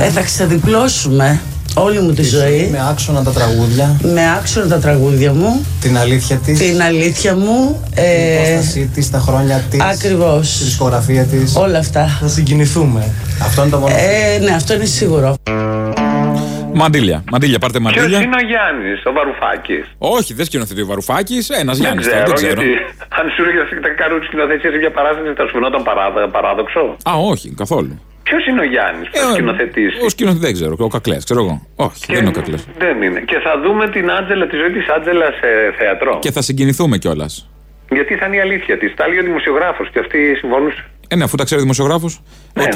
Ε, 0.00 0.10
θα 0.10 0.20
ξεδιπλώσουμε 0.20 1.40
Όλη 1.76 2.00
μου 2.00 2.12
τη 2.12 2.22
ζωή. 2.22 2.68
Με 2.72 2.88
άξονα 2.90 3.22
τα 3.22 3.30
τραγούδια. 3.30 3.96
Με 4.02 4.32
άξονα 4.38 4.66
τα 4.68 4.78
τραγούδια 4.78 5.32
μου. 5.32 5.66
Την 5.80 5.98
αλήθεια 5.98 6.36
της. 6.36 6.58
Την 6.58 6.82
αλήθεια 6.82 7.36
μου. 7.36 7.82
Την 7.94 8.04
υπόστασή 8.34 8.90
της, 8.94 9.10
τα 9.10 9.18
χρόνια 9.18 9.58
της. 9.70 9.80
Ακριβώς. 9.80 10.58
Τη 10.58 10.64
δισκογραφία 10.64 11.24
της. 11.24 11.56
Όλα 11.56 11.78
αυτά. 11.78 12.06
Θα 12.20 12.28
συγκινηθούμε. 12.28 13.12
Αυτό 13.42 13.62
είναι 13.62 13.70
το 13.70 13.78
μόνο. 13.78 13.94
Ε, 13.98 14.38
ναι, 14.38 14.50
αυτό 14.54 14.74
είναι 14.74 14.84
σίγουρο. 14.84 15.34
Μαντήλια. 16.74 17.24
Μαντήλια, 17.32 17.58
πάρτε 17.58 17.78
Ποιος 17.78 17.94
μαντήλια. 17.96 18.20
είναι 18.22 18.36
ο 18.42 18.46
Γιάννης, 18.46 18.98
ο 19.04 19.12
Βαρουφάκης; 19.12 19.84
Όχι, 19.98 20.34
δεν 20.34 20.44
σκηνοθετεί 20.44 20.80
ο 20.82 20.86
Βαρουφάκης. 20.86 21.48
Ένας 21.48 21.76
Δεν 21.76 21.84
Γιάννης. 21.84 22.06
ξέρω, 22.06 22.22
Δεν 22.26 22.34
ξέρω. 22.34 22.52
γιατί 22.62 22.68
αν 23.18 23.24
σου 23.34 23.42
έλεγε 23.42 23.58
να 23.86 23.90
κάνουν 24.00 24.22
σκηνοθεσία 24.28 24.70
σε 24.70 24.76
μια 24.76 24.92
παράσταση 24.98 25.32
θα 25.36 25.44
σου 25.46 25.52
φαινόταν 25.56 25.82
παράδο- 25.88 26.28
παράδοξο. 26.36 26.82
Α, 27.10 27.12
όχι, 27.32 27.48
καθόλου. 27.62 27.94
Ποιος 28.32 28.46
είναι 28.46 28.60
ο 28.60 28.64
Γιάννης 28.64 29.06
που 29.10 29.16
θα 29.18 29.32
σκηνοθετήσει. 29.32 29.96
Ο 30.04 30.08
σκηνοθετή 30.08 30.44
δεν 30.44 30.52
ξέρω. 30.52 30.74
Ο 30.78 30.88
Κακλές, 30.96 31.24
ξέρω 31.24 31.40
εγώ. 31.44 31.66
Όχι, 31.76 32.04
δεν 32.12 32.20
είναι 32.20 32.28
ο 32.28 32.36
Κακλές. 32.38 32.66
Δεν 32.78 33.02
είναι. 33.02 33.20
Και 33.20 33.38
θα 33.46 33.52
δούμε 33.64 33.88
την 33.88 34.10
Άντζελα, 34.10 34.46
τη 34.46 34.56
ζωή 34.56 34.70
της 34.70 34.88
Άντζελας 34.96 35.34
σε 35.34 35.50
θέατρο. 35.78 36.18
Και 36.18 36.30
θα 36.30 36.42
συγκινηθούμε 36.42 36.98
κιόλας. 36.98 37.50
Γιατί 37.90 38.14
θα 38.16 38.26
είναι 38.26 38.36
η 38.36 38.40
αλήθεια 38.40 38.78
της. 38.78 38.94
Τα 38.94 39.04
έλεγε 39.04 39.20
ο 39.20 39.22
δημοσιογράφος 39.22 39.90
και 39.92 39.98
αυτή 39.98 40.34
συμφωνούσε. 40.34 40.84
Ε, 41.12 41.16
ναι, 41.16 41.24
αφού 41.24 41.36
τα 41.36 41.44
ξέρει 41.44 41.60
ο 41.60 41.62
δημοσιογράφος. 41.62 42.20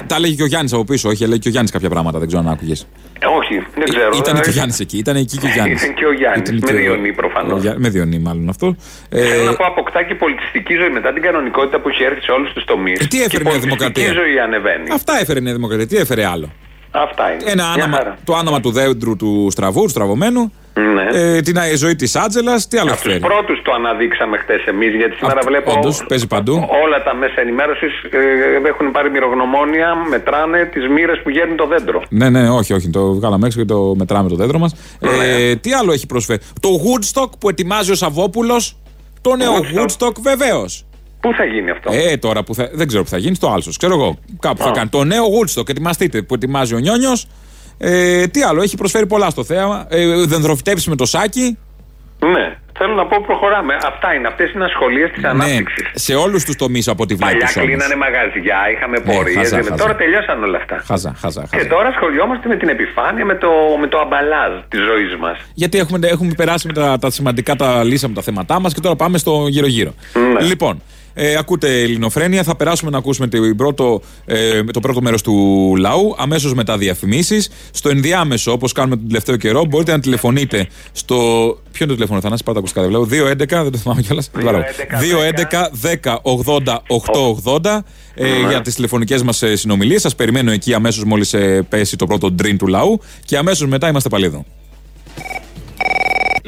Τα 0.07 0.17
έλεγε 0.17 0.35
και 0.35 0.43
ο 0.43 0.47
Γιάννης 0.47 0.73
από 0.73 0.85
πίσω. 0.85 1.09
Όχι, 1.09 1.23
έλεγε 1.25 1.39
και 1.39 1.49
ο 1.49 1.51
Γιάννης 1.51 1.73
κάποια 1.73 1.89
πράγματα, 1.89 2.19
δεν 2.19 2.27
ξέρω 2.29 2.43
αν 2.47 2.49
άκουγες. 2.53 2.87
Ε, 3.19 3.27
όχι, 3.27 3.55
δεν 3.75 3.85
ξέρω. 3.89 4.11
Ήταν 4.17 4.35
και 4.35 4.41
ο 4.41 4.51
Ε, 4.51 4.51
Γιάννης 4.51 4.81
εκεί. 4.81 4.99
Ήταν 4.99 5.17
εκεί 5.17 5.37
και 5.39 5.47
ο 5.47 5.49
Γιάννης. 5.55 5.83
Ήταν 5.83 5.95
και 5.95 6.05
ο 6.07 6.13
Γιάννης. 6.13 6.51
Με 6.51 6.73
διονύ 6.73 7.13
προφανώς. 7.13 7.63
Με 7.77 7.89
διονύ, 7.89 8.19
μάλλον 8.19 8.49
αυτό. 8.49 8.77
Ε, 9.09 9.21
Θέλω 9.27 9.45
να 9.45 9.55
πω, 9.57 9.65
αποκτά 9.67 10.03
και 10.03 10.15
πολιτιστική 10.15 10.75
ζωή 10.75 10.91
μετά 10.91 11.13
την 11.13 11.23
κανονικότητα 11.23 11.81
που 11.81 11.89
έχει 11.89 12.03
έρθει 12.03 12.23
σε 12.23 12.31
όλους 12.33 12.53
τους 12.53 12.65
τομείς. 12.65 13.01
Ε, 13.01 13.05
τι 13.05 13.23
έφερε 13.23 13.43
η 13.45 13.47
Νέα 13.53 13.59
Δημοκρατία; 13.59 14.05
Η 14.11 14.13
ζωή 14.15 14.39
ανεβαίνει. 14.39 14.91
Αυτά 14.93 15.19
έφερε 15.21 15.39
η 15.39 15.43
Νέα 15.43 15.53
Δημοκρατία. 15.55 15.87
Τι 15.87 15.97
έφερε 15.97 16.25
άλλο; 16.27 16.53
Αυτά 17.03 17.33
είναι. 17.33 17.51
Ένα 17.51 17.65
Μια 17.75 17.85
άνομα, 17.85 17.97
χαρά. 17.97 18.17
το 18.25 18.35
άνομα 18.35 18.61
του 18.61 18.71
δέντρου 18.71 19.17
του 19.17 19.49
στραβού, 19.51 19.83
του 19.83 19.89
στραβωμένου. 19.89 20.53
Ναι. 20.95 21.07
Ε, 21.13 21.41
την 21.41 21.57
ε, 21.57 21.77
ζωή 21.77 21.95
της 21.97 22.17
Άτζελα. 22.17 22.55
Τι 22.69 22.79
άλλο 22.79 22.91
Από 22.93 23.01
του 23.03 23.09
έφερε. 23.09 23.25
πρώτους 23.27 23.63
το 23.63 23.73
αναδείξαμε 23.73 24.37
χτε 24.39 24.55
εμείς, 24.67 24.95
γιατί 24.95 25.15
σήμερα 25.15 25.39
Αυτό, 25.39 25.51
βλέπω 25.51 25.73
όντως, 25.77 26.05
παίζει 26.09 26.27
παντού. 26.27 26.55
όλα 26.85 27.03
τα 27.03 27.15
μέσα 27.15 27.41
ενημέρωσης 27.41 27.93
έχουν 28.67 28.91
πάρει 28.91 29.11
μυρογνωμόνια, 29.11 29.95
μετράνε 30.11 30.65
τις 30.65 30.89
μοίρες 30.89 31.21
που 31.23 31.31
γέρνει 31.31 31.55
το 31.55 31.67
δέντρο. 31.67 32.03
Ναι, 32.09 32.29
ναι, 32.31 32.51
όχι, 32.51 32.73
όχι. 32.73 32.91
Το 32.91 33.13
βγάλαμε 33.15 33.47
έξω 33.47 33.59
και 33.59 33.65
το 33.65 33.95
μετράμε 33.97 34.29
το 34.29 34.35
δέντρο 34.37 34.59
μας. 34.59 34.75
Ναι. 35.01 35.11
Ε, 35.51 35.57
τι 35.57 35.73
άλλο 35.73 35.93
έχει 35.93 36.07
προσφέρει; 36.07 36.41
Το 36.61 36.69
Woodstock 36.85 37.31
που 37.39 37.49
ετοιμάζει 37.49 37.91
ο 37.91 37.95
Σαββόπουλος. 37.95 38.77
Το 39.21 39.37
νέο 39.37 39.53
Woodstock, 39.75 40.13
βεβαίως. 40.21 40.86
Πού 41.21 41.35
θα 41.35 41.45
γίνει 41.45 41.71
αυτό; 41.71 41.91
Ε, 41.93 42.17
τώρα 42.17 42.43
που 42.43 42.55
θα, 42.55 42.71
δεν 42.73 42.87
ξέρω 42.87 43.03
που 43.03 43.09
θα 43.09 43.19
γίνει, 43.19 43.35
στο 43.35 43.49
Άλσος. 43.51 43.77
Ξέρω 43.77 43.95
εγώ. 43.95 44.19
Κάπου 44.41 44.63
θα 44.63 44.69
Α. 44.69 44.73
κάνει. 44.73 44.89
Το 44.89 45.05
νέο 45.05 45.25
Woodstock, 45.25 45.69
ετοιμαστείτε, 45.69 46.23
που 46.23 46.35
ετοιμάζει 46.35 46.75
ο 46.75 46.79
Νιόνιος. 46.79 47.27
Ε, 47.79 48.27
τι 48.27 48.43
άλλο, 48.43 48.63
έχει 48.63 48.77
προσφέρει 48.77 49.07
πολλά 49.07 49.31
στο 49.31 49.45
θέαμα. 49.45 49.87
Ε, 49.91 50.25
δενδροφυτέψει 50.27 50.89
με 50.91 50.97
το 50.97 51.05
σάκι. 51.07 51.59
Ναι, 52.19 52.57
θέλω 52.79 52.95
να 52.95 53.07
πω 53.07 53.23
προχωράμε. 53.27 53.75
Αυτά 53.87 54.15
είναι, 54.15 54.27
αυτές 54.29 54.53
είναι 54.53 54.65
ασχολίε 54.65 55.09
της 55.09 55.23
Ναι, 55.23 55.29
ανάπτυξης. 55.29 55.87
σε 55.95 56.15
όλους 56.15 56.45
τους 56.45 56.57
τομείς 56.57 56.89
από 56.89 57.03
ό,τι 57.03 57.15
βλέπεις. 57.15 57.53
Παλιά 57.55 57.67
κλείνανε 57.69 57.97
μαγαζιά, 57.97 58.59
είχαμε 58.75 58.99
Ναι, 58.99 59.15
πορείες. 59.15 59.37
χαζά, 59.37 59.57
χαζά. 59.57 59.75
Τώρα 59.77 59.97
τελειώσαν 59.97 60.43
όλα 60.43 60.57
αυτά. 60.59 60.77
Χαζά, 60.87 61.15
χαζά, 61.21 61.41
χαζά. 61.51 61.63
Και 61.63 61.69
τώρα 61.69 61.89
ασχολιόμαστε 61.89 62.49
με 62.49 62.57
την 62.57 62.69
επιφάνεια, 62.69 63.25
με 63.25 63.35
το, 63.35 63.49
με 63.81 63.87
το 63.87 63.99
αμπαλάζ 63.99 64.53
της 64.69 64.81
ζωής 64.81 65.17
μας. 65.21 65.39
Γιατί 65.55 65.79
έχουμε, 65.79 66.09
έχουμε 66.09 66.33
περάσει 66.37 66.67
με 66.67 66.73
τα, 66.73 66.99
τα 66.99 67.11
σημαντικά, 67.11 67.57
τα 67.57 67.85
λύσαμε 67.85 68.15
τα 68.15 68.23
θέματά 68.23 68.61
μας 68.61 68.75
και 68.75 68.81
τώρα 68.81 68.97
πάμε 68.97 69.19
στο 69.19 69.47
γύρω-γύρω. 69.49 69.95
Ναι. 70.33 70.41
Λοιπόν, 70.41 70.83
ε, 71.19 71.37
ακούτε 71.37 71.83
Ελληνοφρένια. 71.83 72.43
Θα 72.43 72.57
περάσουμε 72.57 72.91
να 72.91 72.99
ακούσουμε 72.99 73.29
την 73.29 73.57
πρώτο, 73.57 74.01
ε, 74.25 74.65
το 74.65 74.81
πρώτο 74.81 75.03
μέρος 75.03 75.23
του 75.23 75.75
λαού. 75.79 76.15
Αμέσως 76.19 76.55
μετά 76.55 76.79
διαφημίσεις. 76.79 77.51
Στο 77.71 77.89
ενδιάμεσο, 77.89 78.53
όπως 78.53 78.73
κάνουμε 78.73 78.97
τον 78.97 79.07
τελευταίο 79.07 79.37
καιρό, 79.37 79.65
μπορείτε 79.65 79.93
να 79.93 80.01
τηλεφωνείτε 80.01 80.69
στο. 80.93 81.15
Ποιο 81.73 81.85
είναι 81.85 81.89
το 81.89 81.95
τηλέφωνο, 81.95 82.21
Θανάση, 82.21 82.43
πάτα 82.43 82.59
ακουστικά, 82.59 82.83
δεν 82.83 82.91
βλέπω. 82.91 83.05
211, 83.05 83.63
δεν 83.63 83.73
το 83.73 83.79
θυμάμαι 83.79 84.03
κιόλας. 84.03 84.31
211 84.33 85.71
10 85.83 86.21
80 86.23 86.83
880 87.63 87.85
ε, 88.15 88.49
για 88.49 88.61
τις 88.61 88.75
τηλεφωνικές 88.75 89.23
μας 89.23 89.43
συνομιλίες. 89.53 90.01
Σας 90.01 90.15
περιμένω 90.15 90.51
εκεί 90.51 90.75
αμέσως 90.75 91.05
μόλις 91.05 91.35
πέσει 91.69 91.97
το 91.97 92.07
πρώτο 92.07 92.31
ντριν 92.31 92.59
του 92.59 92.67
λαού. 92.67 93.01
Και 93.25 93.37
αμέσως 93.37 93.69
μετά 93.69 93.89
είμαστε 93.89 94.09
πάλι 94.09 94.25
εδώ. 94.25 94.45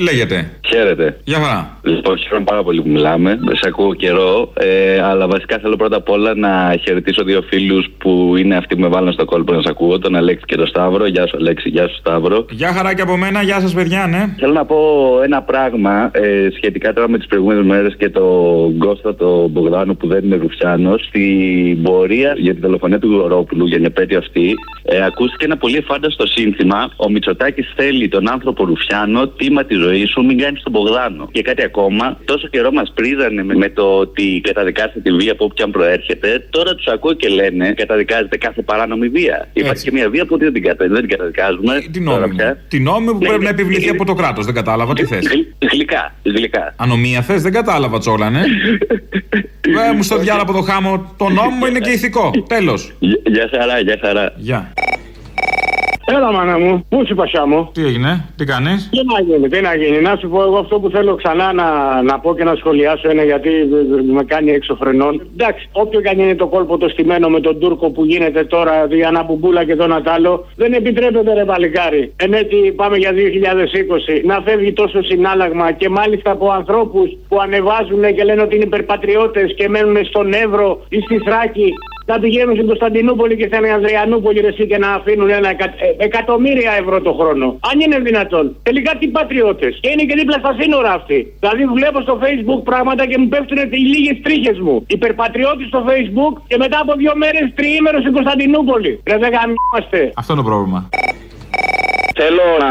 Λέγεται. 0.01 0.51
Χαίρετε. 0.69 1.21
Γεια 1.25 1.39
χαρά. 1.39 1.79
Λοιπόν, 1.83 2.19
χαίρομαι 2.19 2.45
πάρα 2.45 2.63
πολύ 2.63 2.83
που 2.83 2.89
μιλάμε. 2.89 3.39
Σε 3.53 3.69
ακούω 3.69 3.95
καιρό. 3.95 4.53
Ε, 4.55 5.01
αλλά 5.03 5.27
βασικά 5.27 5.59
θέλω 5.59 5.77
πρώτα 5.77 5.97
απ' 5.97 6.11
όλα 6.11 6.35
να 6.35 6.77
χαιρετήσω 6.83 7.25
δύο 7.25 7.43
φίλους 7.43 7.87
που 7.99 8.35
είναι 8.39 8.57
αυτοί 8.57 8.75
που 8.75 8.81
με 8.81 8.89
βάλουν 8.89 9.13
στο 9.13 9.25
κόλπο 9.25 9.53
να 9.53 9.63
σα 9.63 9.71
ακούω. 9.71 9.99
Τον 9.99 10.17
Αλέξη 10.17 10.45
και 10.45 10.57
τον 10.57 10.67
Σταύρο. 10.67 11.07
Γεια 11.07 11.27
σου, 11.27 11.37
Αλέξη. 11.37 11.69
Γεια 11.69 11.89
σου, 11.89 11.97
Σταύρο. 11.97 12.45
Γεια 12.51 12.73
χαρά 12.73 12.95
και 12.95 13.03
από 13.03 13.17
μένα, 13.17 13.43
γεια 13.43 13.61
σας 13.61 13.75
παιδιά, 13.75 14.07
ναι. 14.07 14.35
Θέλω 14.39 14.53
να 14.53 14.65
πω 14.65 14.77
ένα 15.25 15.43
πράγμα 15.43 16.11
ε, 16.13 16.49
σχετικά 16.57 16.93
τώρα 16.93 17.09
με 17.09 17.19
τις 17.19 17.27
προηγούμενες 17.27 17.65
μέρες 17.65 17.95
και 17.99 18.09
τον 18.09 18.79
Κώστα 18.79 19.15
τον 19.15 19.51
Μπογδάνο 19.51 19.95
που 19.95 20.07
δεν 20.07 20.25
είναι 20.25 20.37
Ρουφιάνος. 20.37 21.05
Στην 21.09 21.83
πορεία 21.83 22.35
για 22.37 22.53
την 22.53 22.63
δολοφονία 22.63 22.99
του 22.99 23.13
Γορόπουλου, 23.13 23.67
για 23.67 23.77
την 23.77 23.87
επέτειο 23.87 24.19
αυτή, 24.19 24.55
ε, 24.83 25.05
ακούστηκε 25.05 25.45
ένα 25.45 25.57
πολύ 25.57 25.77
εφάνταστο 25.77 26.27
σύνθημα. 26.27 26.91
Ο 26.97 27.11
Μητσοτάκης 27.11 27.73
θέλει 27.77 28.09
τον 28.09 28.31
άνθρωπο 28.31 28.65
Ρουφιάνο, 28.65 29.29
τίμα 29.29 29.65
της 29.65 29.79
ζωή 29.79 29.88
σου, 30.07 30.25
μην 30.25 30.39
κάνεις 30.39 30.63
τον 30.63 30.73
Μπογδάνο. 30.73 31.29
Και 31.33 31.43
κάτι 31.43 31.63
ακόμα, 31.63 32.19
τόσο 32.25 32.49
καιρό 32.49 32.71
μας 32.73 32.93
πρίζανε 32.95 33.43
με, 33.45 33.55
με 33.55 33.69
το 33.69 33.83
ότι 33.99 34.41
καταδικάσετε 34.45 35.01
τη 35.01 35.11
βία 35.13 35.33
από 35.33 35.45
όπου 35.45 35.55
και 35.55 35.63
αν 35.63 35.71
προέρχεται. 35.71 36.47
Τώρα 36.51 36.75
τους 36.75 36.87
ακούω 36.87 37.13
και 37.13 37.29
λένε 37.29 37.73
καταδικάζετε 37.73 38.37
κάθε 38.37 38.63
παράνομη 38.63 39.09
βία. 39.09 39.49
Υπάρχει 39.53 39.83
και 39.85 39.93
μια 39.93 40.09
βία 40.11 40.27
που 40.27 40.39
δεν 40.39 40.53
την, 40.53 40.63
κατα... 40.63 40.87
δεν 40.89 41.01
την 41.01 41.09
καταδικάζουμε. 41.09 41.75
Την 41.93 42.05
Τώρα 42.05 42.19
νόμιμη. 42.19 42.37
πια. 42.37 42.59
Την 42.69 42.83
νόμιμη 42.83 43.13
που 43.13 43.19
Ναι, 43.19 43.29
πρέπει 43.29 43.45
να 43.45 43.53
ναι. 43.53 43.61
επιβληθεί 43.61 43.89
από 43.89 44.05
το 44.05 44.15
κράτος. 44.15 44.45
Δεν 44.45 44.55
κατάλαβα 44.55 44.93
τι 44.95 45.05
θες. 45.05 45.27
Γλυ- 45.27 45.47
Γλυκά, 45.73 46.15
γλυκά. 46.25 46.75
Ανομία 46.77 47.23
θες, 47.23 47.43
δεν 47.43 47.53
κατάλαβα 47.53 47.99
τσόλα, 47.99 48.31
ναι. 48.31 48.41
Ε, 49.91 49.93
μου 49.97 50.03
στο 50.03 50.19
διάλογο 50.19 50.43
από 50.43 50.53
το 50.53 50.61
χάμο. 50.63 51.15
Το 51.17 51.29
νόμιμο 51.29 51.67
είναι 51.67 51.79
και 51.79 51.91
ηθικό. 51.91 52.31
Τέλος. 52.55 52.93
Γεια- 52.99 53.21
Γεια 53.27 53.49
χαρά, 53.59 53.81
γεια 53.81 53.99
χαρά. 54.01 54.33
Γεια. 54.37 54.73
Έλα, 56.11 56.33
μάνα 56.33 56.59
μου, 56.59 56.87
πού 56.89 57.03
είσαι 57.03 57.15
πασιά 57.15 57.47
μου; 57.47 57.71
Τι 57.73 57.85
έγινε, 57.85 58.25
τι 58.37 58.45
κάνεις; 58.45 58.89
Τι 58.91 59.01
να 59.13 59.21
γίνει, 59.21 59.49
τι 59.49 59.61
να 59.61 59.75
γίνει. 59.75 60.01
Να 60.01 60.17
σου 60.17 60.29
πω 60.29 60.43
εγώ 60.43 60.59
αυτό 60.59 60.81
που 60.81 60.91
θέλω 60.91 61.15
ξανά 61.15 61.53
να, 61.53 61.69
να 62.03 62.19
πω 62.21 62.35
και 62.35 62.45
να 62.45 62.55
σχολιάσω 62.55 63.11
είναι 63.11 63.25
γιατί 63.25 63.51
με 64.13 64.25
κάνει 64.25 64.51
έξω 64.51 64.75
φρενών. 64.81 65.23
Εντάξει, 65.33 65.69
όποιο 65.73 66.01
κάνει 66.01 66.23
είναι 66.23 66.35
το 66.35 66.47
κόλπο 66.47 66.79
το 66.79 66.89
στημένο 66.89 67.29
με 67.29 67.41
τον 67.41 67.59
Τούρκο 67.61 67.91
που 67.91 68.05
γίνεται 68.05 68.45
τώρα, 68.45 68.87
η 68.91 69.03
Αναμπουμπούλα 69.03 69.65
και 69.65 69.77
τον 69.77 69.93
Ατάλο, 69.93 70.47
δεν 70.57 70.73
επιτρέπεται 70.73 71.35
ρε 71.35 71.45
παλικάρι. 71.45 72.13
Εν 72.17 72.33
έτσι 72.33 72.73
πάμε 72.77 72.97
για 72.97 73.13
2020 73.13 74.25
να 74.25 74.41
φεύγει 74.45 74.73
τόσο 74.73 75.03
συνάλλαγμα 75.03 75.73
και 75.73 75.89
μάλιστα 75.89 76.31
από 76.31 76.51
ανθρώπους 76.51 77.17
που 77.29 77.41
ανεβάζουν 77.41 78.15
και 78.15 78.25
λένε 78.25 78.43
ότι 78.43 78.55
είναι 78.55 78.65
υπερπατριώτες 78.65 79.55
και 79.57 79.69
μένουν 79.69 80.05
στον 80.05 80.33
Εύρο 80.33 80.85
ή 80.89 81.01
στη 81.01 81.19
Θράκη 81.19 81.73
να 82.11 82.19
πηγαίνουν 82.23 82.55
στην 82.55 82.67
Κωνσταντινούπολη 82.67 83.35
και 83.37 83.47
στην 83.51 83.65
Ανδριανούπολη 83.77 84.41
ρε, 84.41 84.51
εσύ, 84.55 84.65
και 84.71 84.79
να 84.85 84.89
αφήνουν 84.99 85.29
ένα 85.31 85.49
εκα, 85.55 85.65
ε, 85.65 86.05
εκατομμύρια 86.09 86.73
ευρώ 86.83 86.97
το 87.01 87.13
χρόνο. 87.19 87.47
Αν 87.71 87.77
είναι 87.85 87.99
δυνατόν. 88.09 88.45
Τελικά 88.63 88.93
τι 88.99 89.07
πατριώτες. 89.09 89.79
Και 89.83 89.89
είναι 89.93 90.05
και 90.09 90.15
δίπλα 90.21 90.39
στα 90.45 90.53
σύνορα 90.61 90.91
αυτοί. 90.99 91.19
Δηλαδή 91.41 91.65
βλέπω 91.79 91.99
στο 92.01 92.15
facebook 92.25 92.61
πράγματα 92.71 93.03
και 93.07 93.19
μου 93.19 93.29
πέφτουν 93.29 93.59
οι 93.71 93.83
λίγες 93.95 94.17
τρίχες 94.23 94.59
μου. 94.59 94.85
Υπερπατριώτη 94.87 95.65
στο 95.65 95.81
facebook 95.89 96.35
και 96.47 96.57
μετά 96.57 96.79
από 96.85 96.93
δύο 96.95 97.13
μέρες 97.17 97.53
τριήμερος 97.55 98.01
στην 98.01 98.13
Κωνσταντινούπολη. 98.13 99.01
Ρε 99.11 99.17
δεν 99.23 99.31
γαμιόμαστε. 99.37 99.99
Αυτό 100.21 100.33
είναι 100.33 100.43
το 100.43 100.49
πρόβλημα. 100.49 100.89
Θέλω 102.21 102.47
να 102.65 102.71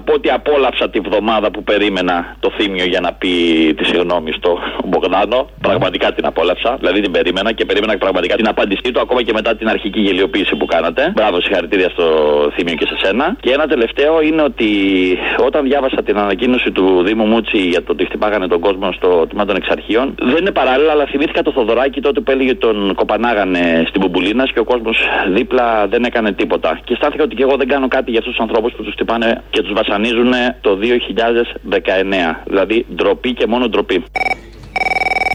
πω 0.00 0.12
ότι 0.12 0.30
απόλαυσα 0.30 0.90
τη 0.90 1.00
βδομάδα 1.00 1.50
που 1.50 1.62
περίμενα 1.62 2.36
το 2.40 2.50
θύμιο 2.56 2.84
για 2.84 3.00
να 3.00 3.12
πει 3.12 3.28
τη 3.76 3.84
συγγνώμη 3.84 4.32
στο 4.32 4.58
Μπογδάνο. 4.84 5.48
Πραγματικά 5.60 6.12
την 6.12 6.26
απόλαυσα. 6.26 6.76
Δηλαδή 6.80 7.00
την 7.00 7.10
περίμενα 7.10 7.52
και 7.52 7.64
περίμενα 7.64 7.98
πραγματικά 7.98 8.34
την 8.36 8.48
απάντησή 8.48 8.90
του 8.92 9.00
ακόμα 9.00 9.22
και 9.22 9.32
μετά 9.32 9.56
την 9.56 9.68
αρχική 9.68 10.00
γελιοποίηση 10.00 10.56
που 10.56 10.66
κάνατε. 10.66 11.12
Μπράβο, 11.14 11.40
συγχαρητήρια 11.40 11.88
στο 11.88 12.06
θύμιο 12.54 12.74
και 12.74 12.86
σε 12.86 12.96
σένα. 13.02 13.36
Και 13.40 13.50
ένα 13.52 13.66
τελευταίο 13.66 14.22
είναι 14.22 14.42
ότι 14.42 14.68
όταν 15.46 15.64
διάβασα 15.64 16.02
την 16.02 16.18
ανακοίνωση 16.18 16.70
του 16.70 17.02
Δήμου 17.02 17.24
Μούτσι 17.24 17.58
για 17.58 17.82
το 17.82 17.92
ότι 17.92 18.04
χτυπάγανε 18.04 18.46
τον 18.46 18.60
κόσμο 18.60 18.92
στο 18.92 19.26
τμήμα 19.28 19.44
των 19.44 19.56
εξαρχείων, 19.56 20.14
δεν 20.18 20.36
είναι 20.36 20.52
παράλληλα, 20.52 20.92
αλλά 20.92 21.06
θυμήθηκα 21.06 21.42
το 21.42 21.52
Θοδωράκι 21.52 22.00
τότε 22.00 22.20
που 22.20 22.30
έλεγε 22.30 22.54
τον 22.54 22.94
κοπανάγανε 22.94 23.84
στην 23.88 24.00
Μπουμπουλίνα 24.00 24.44
και 24.44 24.58
ο 24.58 24.64
κόσμος 24.64 24.98
δίπλα 25.28 25.86
δεν 25.86 26.04
έκανε 26.04 26.32
τίποτα. 26.32 26.80
Και 26.84 26.92
αισθάνθηκα 26.92 27.22
ότι 27.24 27.34
και 27.34 27.42
εγώ 27.42 27.56
δεν 27.56 27.68
κάνω 27.68 27.88
κάτι 27.88 28.10
για 28.10 28.18
αυτούς 28.18 28.34
τους 28.34 28.40
ανθρώπου 28.40 28.57
που 28.60 28.82
τους 28.82 28.92
χτυπάνε 28.92 29.42
και 29.50 29.62
τους 29.62 29.72
βασανίζουν 29.72 30.32
το 30.60 30.78
2019. 30.82 32.42
Δηλαδή 32.46 32.86
ντροπή 32.94 33.32
και 33.32 33.46
μόνο 33.46 33.68
ντροπή. 33.68 34.04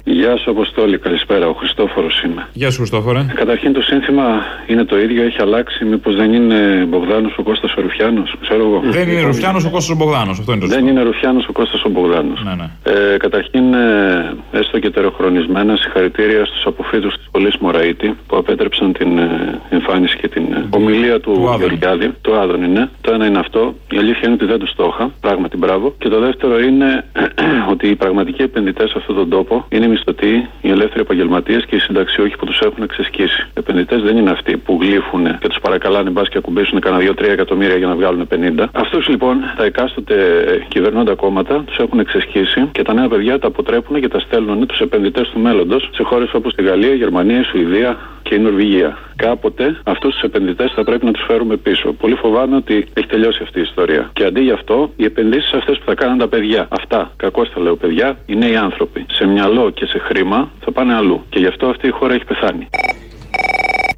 Γεια 0.06 0.38
σου, 0.38 0.52
Αποστόλη. 0.52 0.98
Καλησπέρα. 0.98 1.48
Ο 1.48 1.54
Χριστόφορος 1.54 2.24
είμαι. 2.24 2.48
Γεια 2.54 2.72
σου, 2.72 2.78
Χριστόφορε. 2.78 3.26
Καταρχήν 3.34 3.74
το 3.74 3.82
σύνθημα 3.82 4.24
είναι 4.68 4.84
το 4.84 5.00
ίδιο, 5.00 5.24
έχει 5.24 5.42
αλλάξει. 5.42 5.86
Μήπως 5.86 6.16
δεν 6.16 6.34
είναι 6.34 6.86
Μπογδάνος 6.90 7.36
ο 7.38 7.44
Κώστας 7.44 7.74
ο 7.78 7.82
Ρουφιάνος, 7.82 8.36
ξέρω 8.42 8.64
εγώ. 8.66 8.82
Δεν 8.84 9.10
είναι 9.10 9.22
Ρουφιάνος 9.22 9.66
ο 9.66 9.70
Κώστας 9.70 9.90
ο 9.90 9.96
Μπογδάνος. 9.96 10.40
Αυτό 10.40 10.52
είναι 10.52 10.62
το 10.62 10.68
Δεν 10.68 10.88
είναι 10.88 11.02
Ρουφιάνος 11.02 11.48
ο 11.48 11.52
Κώστας 11.52 11.84
ο 11.84 11.90
Μπογδάνος. 11.90 12.44
Ναι, 12.44 12.54
ναι. 12.56 12.94
Ε, 13.14 13.18
καταρχήν, 13.18 13.74
ε, 13.74 14.36
έστω 14.52 14.80
και 14.80 14.90
τεροχρονισμένα 14.90 15.76
συγχαρητήρια 15.76 16.46
στους 16.46 16.66
αποφύτους 16.66 17.14
της 17.16 17.26
σχολή 17.26 17.52
Μωραήτη 17.60 18.18
που 18.28 18.38
απέτρεψαν 18.38 18.94
την 18.94 19.18
ε, 19.18 19.60
εμφάνιση 19.70 20.18
και 20.18 20.28
την 20.28 20.44
ε, 20.54 20.66
ομιλία 20.70 21.20
του, 21.20 21.32
Του 21.32 21.50
Άδωνη. 21.50 21.58
Γεωργιάδη. 21.58 22.14
Του 22.22 22.36
Άδωνη, 22.36 22.68
ναι. 22.68 22.90
Το 23.02 23.14
ένα 23.14 23.26
είναι 23.26 23.40
αυτό. 23.40 23.76
Η 23.92 23.98
αλήθεια 23.98 24.22
είναι 24.24 24.34
ότι 24.34 24.46
δεν 24.46 24.60
τους 24.60 24.74
το 24.76 24.94
είχα. 24.94 25.12
Πράγματι, 25.20 25.58
μπράβο. 25.58 25.96
Και 25.98 26.10
το 26.10 26.20
δεύτερο 26.20 26.60
είναι 26.60 27.06
ότι 27.74 27.88
οι 27.88 27.96
πραγματικοί 27.96 28.42
επενδυτές 28.42 28.90
σε 28.90 28.96
αυτόν 28.98 29.16
τον 29.16 29.30
τόπο 29.30 29.66
είναι 29.70 29.86
οι 29.86 29.93
μισθωτοί, 29.94 30.34
οι 30.62 30.70
ελεύθεροι 30.70 31.02
επαγγελματίες 31.08 31.66
και 31.66 31.76
οι 31.76 31.80
συνταξιούχοι 31.80 32.36
που 32.38 32.46
τους 32.46 32.60
έχουν 32.60 32.84
εξεσκίσει. 32.84 33.42
Οι 33.42 33.60
επενδυτές 33.64 34.02
δεν 34.02 34.18
είναι 34.18 34.32
αυτοί 34.38 34.58
που 34.58 34.78
γλύφουν 34.82 35.24
και 35.40 35.48
τους 35.48 35.60
παρακαλάνε 35.62 36.10
μπας 36.10 36.30
και 36.30 36.38
ακουμπήσουν 36.38 36.80
κανένα 36.80 37.12
2-3 37.12 37.24
εκατομμύρια 37.38 37.78
για 37.78 37.88
να 37.88 37.96
βγάλουν 37.96 38.28
50. 38.60 38.66
Αυτούς 38.72 39.08
λοιπόν 39.08 39.36
τα 39.58 39.64
εκάστοτε 39.66 40.16
ε, 40.48 40.66
κυβερνώντα 40.68 41.16
κόμματα 41.16 41.64
τους 41.66 41.78
έχουν 41.78 42.00
εξεσκίσει 42.00 42.70
και 42.72 42.84
τα 42.84 42.94
νέα 42.94 43.08
παιδιά 43.08 43.40
τα 43.40 43.48
αποτρέπουν 43.48 44.02
και 44.02 44.08
τα 44.08 44.20
στέλνουν 44.20 44.68
τους 44.68 44.80
επενδυτές 44.80 45.30
του 45.30 45.40
μέλλοντος 45.40 45.90
σε 45.94 46.04
χώρες 46.04 46.34
όπως 46.34 46.56
τη 46.56 46.64
Γαλλία, 46.64 46.94
η 46.94 46.96
Γερμανία, 46.96 47.40
η 47.40 47.44
Σουηδία 47.44 47.98
και 48.24 48.36
η 48.36 48.40
Νορβηγία. 48.40 48.98
Κάποτε 49.16 49.80
αυτούς 49.84 50.14
τους 50.14 50.22
επενδυτές 50.22 50.72
θα 50.76 50.84
πρέπει 50.84 51.06
να 51.06 51.12
τους 51.12 51.24
φέρουμε 51.28 51.56
πίσω. 51.58 51.94
Πολύ 51.94 52.16
φοβάμαι 52.16 52.56
ότι 52.56 52.86
έχει 52.94 53.08
τελειώσει 53.08 53.40
αυτή 53.44 53.60
η 53.60 53.62
ιστορία. 53.62 54.10
Και 54.14 54.24
αντί 54.26 54.42
γι' 54.42 54.52
αυτό, 54.52 54.92
οι 54.96 55.04
επενδύσεις 55.04 55.54
αυτές 55.54 55.78
που 55.78 55.84
θα 55.86 55.94
κάνουν 55.94 56.18
τα 56.18 56.28
παιδιά, 56.28 56.68
αυτά, 56.70 57.12
κακώς 57.16 57.52
τα 57.54 57.62
λέω 57.62 57.76
παιδιά, 57.76 58.18
οι 58.26 58.36
νέοι 58.36 58.56
άνθρωποι, 58.56 59.06
σε 59.12 59.28
μυαλό 59.28 59.70
και 59.70 59.83
σε 59.86 60.00
χρήμα 60.00 60.52
θα 60.64 60.72
πάνε 60.72 60.94
αλλού. 60.96 61.24
Και 61.30 61.40
γι' 61.40 61.48
αυτό 61.48 61.68
αυτή 61.68 61.88
η 61.88 61.92
χώρα 61.92 62.14
έχει 62.14 62.26
πεθάνει. 62.26 62.68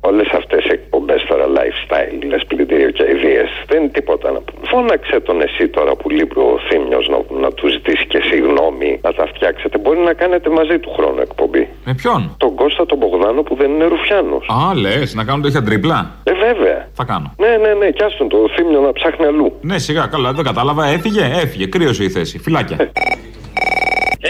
Όλες 0.09 0.27
αυτές 0.39 0.63
οι 0.65 0.71
εκπομπές 0.71 1.25
τώρα 1.27 1.45
lifestyle, 1.57 2.23
λες 2.29 2.43
πλυντήριο 2.47 2.89
και 2.89 3.03
ιδέε, 3.15 3.43
δεν 3.67 3.79
είναι 3.81 3.89
τίποτα 3.97 4.31
να 4.31 4.39
πούμε. 4.39 4.61
Φώναξε 4.71 5.19
τον 5.19 5.41
εσύ 5.41 5.67
τώρα 5.67 5.95
που 5.95 6.09
λείπει 6.09 6.39
ο 6.39 6.59
Θήμιος 6.69 7.05
να, 7.13 7.39
να 7.39 7.51
του 7.51 7.67
ζητήσει 7.67 8.05
και 8.07 8.19
συγγνώμη, 8.29 8.99
να 9.03 9.13
τα 9.13 9.25
φτιάξετε. 9.33 9.77
Μπορεί 9.77 9.99
να 9.99 10.13
κάνετε 10.13 10.49
μαζί 10.49 10.79
του 10.79 10.89
χρόνου 10.97 11.21
εκπομπή. 11.21 11.67
Με 11.85 11.93
ποιον; 11.93 12.35
Τον 12.37 12.55
Κώστα 12.55 12.85
τον 12.85 12.97
Μπογδάνο 12.97 13.41
που 13.41 13.55
δεν 13.55 13.69
είναι 13.71 13.85
Ρουφιάνος. 13.85 14.45
Α, 14.49 14.73
λες, 14.75 15.13
να 15.15 15.23
κάνουν 15.23 15.41
τέτοια 15.41 15.63
τρίπλα; 15.63 16.11
Ε, 16.23 16.31
βέβαια. 16.33 16.87
Θα 16.93 17.03
κάνω. 17.03 17.33
Ναι, 17.37 17.51
ναι, 17.63 17.73
ναι, 17.73 17.91
κι 17.91 18.03
άστον 18.03 18.27
το 18.29 18.37
Θήμιο 18.55 18.81
να 18.81 18.91
ψάχνει 18.93 19.25
αλλού. 19.25 19.53
Ναι, 19.61 19.77
σιγά, 19.77 20.07
καλά, 20.07 20.33
δεν 20.33 20.45
κατάλαβα. 20.45 20.85
Έφυγε, 20.85 21.23
έφυγε. 21.43 21.65
Κρύωσε 21.65 22.03
η 22.03 22.09
θέση. 22.09 22.39
Φυλάκια. 22.39 22.77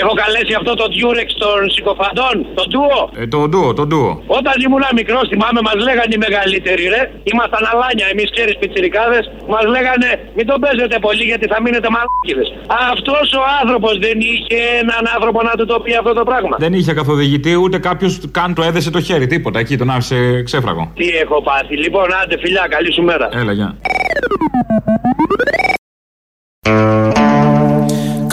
Έχω 0.01 0.13
καλέσει 0.23 0.53
αυτό 0.59 0.71
το 0.81 0.85
Durex 0.97 1.29
των 1.43 1.57
συκοφαντών, 1.75 2.35
το 2.57 2.63
ντουο. 2.71 2.99
Ε, 3.21 3.27
το 3.33 3.39
ντουο, 3.49 3.69
το 3.79 3.83
ντουο. 3.89 4.11
Όταν 4.39 4.55
ήμουν 4.65 4.85
μικρός, 4.99 5.25
θυμάμαι, 5.31 5.59
μας 5.67 5.77
λέγανε 5.87 6.13
οι 6.15 6.21
μεγαλύτεροι, 6.27 6.83
ρε. 6.93 7.01
Ήμασταν 7.31 7.63
αλάνια, 7.71 8.07
εμείς 8.13 8.27
ξέρεις 8.35 8.55
πιτσιρικάδες. 8.61 9.23
Μας 9.53 9.65
λέγανε, 9.75 10.09
μην 10.37 10.45
τον 10.49 10.57
παίζετε 10.63 10.95
πολύ 11.07 11.23
γιατί 11.31 11.45
θα 11.53 11.57
μείνετε 11.63 11.87
μαλάκιδες. 11.95 12.47
Αυτός 12.93 13.25
ο 13.41 13.43
άνθρωπος 13.61 13.93
δεν 14.05 14.17
είχε 14.31 14.59
έναν 14.83 15.03
άνθρωπο 15.15 15.39
να 15.49 15.53
του 15.57 15.65
το 15.71 15.77
πει 15.83 15.91
αυτό 16.01 16.13
το 16.19 16.23
πράγμα. 16.29 16.55
Δεν 16.65 16.73
είχε 16.79 16.93
καθοδηγητή, 16.99 17.53
ούτε 17.63 17.77
κάποιος 17.87 18.13
καν 18.37 18.49
το 18.57 18.61
έδεσε 18.69 18.89
το 18.95 19.01
χέρι. 19.07 19.27
Τίποτα. 19.27 19.57
Εκεί 19.59 19.75
τον 19.77 19.89
άφησε 19.89 20.43
ξέφραγο. 20.47 20.83
Τι 20.99 21.07
έχω 21.23 21.37
πάθει. 21.41 21.75
Λοιπόν, 21.77 22.07
άντε 22.23 22.37
φιλιά, 22.43 22.65
καλή 22.69 22.91
σου 22.93 23.03
μέρα. 23.03 23.27
Έλα, 23.41 23.51
γεια. 23.51 23.69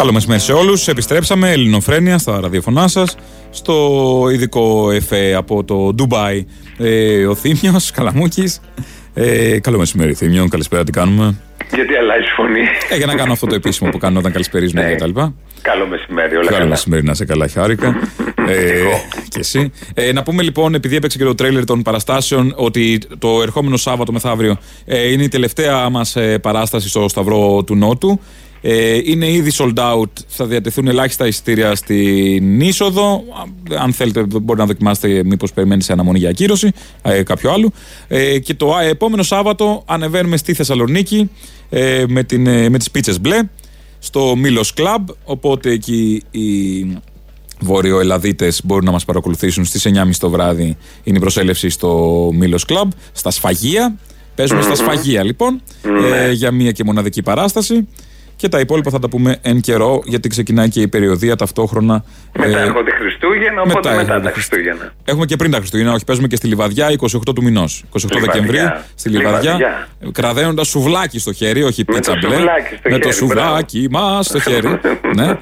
Καλό 0.02 0.14
μεσημέρι 0.14 0.40
σε 0.40 0.52
όλους. 0.52 0.88
Επιστρέψαμε. 0.88 1.50
Ελληνοφρένια 1.50 2.18
στα 2.18 2.40
ραδιοφωνά 2.40 2.88
σας. 2.88 3.16
Στο 3.50 4.26
ειδικό 4.32 4.90
εφέ 4.90 5.34
από 5.34 5.64
το 5.64 5.92
Ντουμπάι. 5.94 6.46
Ε, 6.78 7.26
ο 7.26 7.34
Θήμιος 7.34 7.90
Καλαμούκης. 7.90 8.60
Ε, 9.14 9.58
καλό 9.60 9.78
μεσημέρι, 9.78 10.14
Θήμιο. 10.14 10.48
Καλησπέρα, 10.48 10.84
τι 10.84 10.92
κάνουμε; 10.92 11.34
Γιατί 11.74 11.94
αλλάζει 11.94 12.26
φωνή; 12.36 12.60
Ε, 12.90 12.96
για 12.96 13.06
να 13.06 13.14
κάνω 13.14 13.32
αυτό 13.32 13.46
το 13.46 13.54
επίσημο 13.54 13.90
που 13.90 13.98
κάνω 13.98 14.18
όταν 14.18 14.32
καλησπερίζουμε 14.32 14.82
και 14.90 14.94
τα 14.96 15.06
λοιπά. 15.06 15.34
Καλό 15.62 15.86
μεσημέρι, 15.86 16.36
όλα 16.36 16.44
Καλό 16.44 16.56
καλά. 16.56 16.68
μεσημέρι, 16.68 17.02
να 17.04 17.14
σε 17.14 17.24
καλά, 17.24 17.48
χάρηκα. 17.48 17.96
ε, 18.48 18.82
και 19.28 19.38
εσύ. 19.38 19.72
Ε, 19.94 20.12
να 20.12 20.22
πούμε 20.22 20.42
λοιπόν, 20.42 20.74
επειδή 20.74 20.96
έπαιξε 20.96 21.18
και 21.18 21.24
το 21.24 21.34
τρέιλερ 21.34 21.64
των 21.64 21.82
παραστάσεων, 21.82 22.52
ότι 22.56 23.00
το 23.18 23.42
ερχόμενο 23.42 23.76
Σάββατο 23.76 24.12
μεθαύριο 24.12 24.56
ε, 24.84 25.12
είναι 25.12 25.22
η 25.22 25.28
τελευταία 25.28 25.88
μας 25.88 26.16
παράσταση 26.40 26.88
στο 26.88 27.08
Σταυρό 27.08 27.62
του 27.66 27.74
Νότου. 27.76 28.20
Ε, 28.64 29.00
είναι 29.04 29.30
ήδη 29.30 29.50
sold 29.54 29.74
out. 29.74 30.10
Θα 30.28 30.46
διατεθούν 30.46 30.88
ελάχιστα 30.88 31.26
εισιτήρια 31.26 31.74
στην 31.74 32.60
είσοδο. 32.60 33.24
Αν 33.78 33.92
θέλετε, 33.92 34.22
μπορεί 34.42 34.58
να 34.58 34.66
δοκιμάσετε 34.66 35.24
μήπως 35.24 35.52
περιμένει 35.52 35.82
σε 35.82 35.92
αναμονή 35.92 36.18
για 36.18 36.28
ακύρωση 36.28 36.72
ε, 37.02 37.22
κάποιο 37.22 37.50
άλλο. 37.50 37.72
Ε, 38.08 38.38
και 38.38 38.54
το 38.54 38.74
α, 38.74 38.82
επόμενο 38.82 39.22
Σάββατο 39.22 39.82
ανεβαίνουμε 39.86 40.36
στη 40.36 40.54
Θεσσαλονίκη 40.54 41.30
ε, 41.70 42.04
με, 42.08 42.22
την, 42.22 42.46
ε, 42.46 42.68
με 42.68 42.78
τις 42.78 42.90
πίτσες 42.90 43.20
μπλε 43.20 43.38
στο 43.98 44.36
Μήλος 44.36 44.74
Club. 44.76 45.04
Οπότε 45.24 45.70
εκεί 45.70 46.22
οι 46.30 46.86
Βορειοελαδίτες 47.60 48.60
μπορούν 48.64 48.84
να 48.84 48.90
μας 48.90 49.04
παρακολουθήσουν 49.04 49.64
στις 49.64 49.86
9.30 49.86 50.10
το 50.18 50.30
βράδυ. 50.30 50.76
Είναι 51.02 51.16
η 51.16 51.20
προσέλευση 51.20 51.68
στο 51.68 52.30
Μήλος 52.32 52.64
Club, 52.68 52.88
στα 53.12 53.30
Σφαγεία. 53.30 53.96
Παίζουμε 54.34 54.62
στα 54.62 54.74
Σφαγεία 54.74 55.24
λοιπόν 55.24 55.62
ε, 56.14 56.32
για 56.32 56.50
μία 56.50 56.70
και 56.70 56.84
μοναδική 56.84 57.22
παράσταση. 57.22 57.88
Και 58.42 58.48
τα 58.48 58.60
υπόλοιπα 58.60 58.90
θα 58.90 58.98
τα 58.98 59.08
πούμε 59.08 59.36
εν 59.42 59.60
καιρό, 59.60 60.02
γιατί 60.04 60.28
ξεκινάει 60.28 60.68
και 60.68 60.80
η 60.80 60.88
περιοδία 60.88 61.36
ταυτόχρονα. 61.36 62.04
Μετά 62.38 62.58
ε, 62.58 62.62
έρχονται 62.62 62.90
Χριστούγεννα, 62.90 63.60
οπότε 63.60 63.74
μετά 63.74 63.90
μετά, 63.90 64.00
έρχονται 64.00 64.28
τα 64.28 64.32
Χριστούγεννα. 64.32 64.92
Έχουμε 65.04 65.24
και 65.26 65.36
πριν 65.36 65.50
τα 65.50 65.56
Χριστούγεννα, 65.56 65.92
όχι, 65.92 66.04
παίζουμε 66.04 66.26
και 66.28 66.36
στη 66.36 66.46
Λιβαδιά 66.46 66.88
28 67.00 67.06
του 67.34 67.42
μηνός. 67.42 67.84
28 67.92 68.00
Λιβαδιά. 68.12 68.32
Δεκεμβρίου 68.32 68.68
στη 68.94 69.08
Λιβαδιά. 69.08 69.40
Λιβαδιά. 69.54 69.88
Κραδέοντα 70.12 70.64
σουβλάκι 70.64 71.18
στο 71.18 71.32
χέρι, 71.32 71.62
όχι 71.62 71.84
Με 71.86 71.94
πίτσα 71.94 72.12
το 72.12 72.26
μπλε. 72.26 72.36
σουβλάκι 72.36 72.74
στο 72.74 72.90
Με 72.90 72.98
το 72.98 73.02
χέρι, 73.02 73.14
σουβλάκι 73.14 73.86
μας 73.90 74.26
στο 74.26 74.40
χέρι. 74.40 74.80
ναι. 75.14 75.26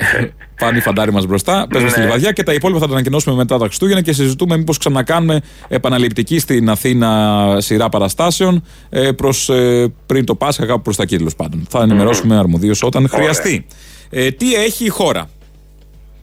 Πάνε 0.60 0.78
οι 0.78 0.80
φαντάροι 0.80 1.12
μας 1.12 1.26
μπροστά. 1.26 1.66
Παίζουμε 1.70 1.90
στη 1.90 2.00
Ναι. 2.00 2.06
Λιβαδιά 2.06 2.32
και 2.32 2.42
τα 2.42 2.52
υπόλοιπα 2.52 2.80
θα 2.80 2.86
τα 2.86 2.92
ανακοινώσουμε 2.92 3.36
μετά 3.36 3.58
τα 3.58 3.64
Χριστούγεννα 3.64 4.00
και 4.02 4.12
συζητούμε 4.12 4.56
μήπως 4.56 4.78
ξανακάνουμε 4.78 5.40
επαναληπτική 5.68 6.38
στην 6.38 6.70
Αθήνα 6.70 7.56
σειρά 7.60 7.88
παραστάσεων 7.88 8.64
ε, 8.90 9.10
προς, 9.12 9.48
ε, 9.48 9.92
πριν 10.06 10.24
το 10.24 10.34
Πάσχα, 10.34 10.66
κάπου 10.66 10.82
προς 10.82 10.96
τα 10.96 11.02
εκεί 11.02 11.16
τέλο 11.16 11.30
πάντων. 11.36 11.66
Θα 11.70 11.82
ενημερώσουμε 11.82 12.36
αρμοδίως 12.36 12.82
όταν 12.82 13.08
χρειαστεί. 13.08 13.66
Ε, 14.10 14.30
τι 14.30 14.54
έχει 14.54 14.84
η 14.84 14.88
χώρα; 14.88 15.28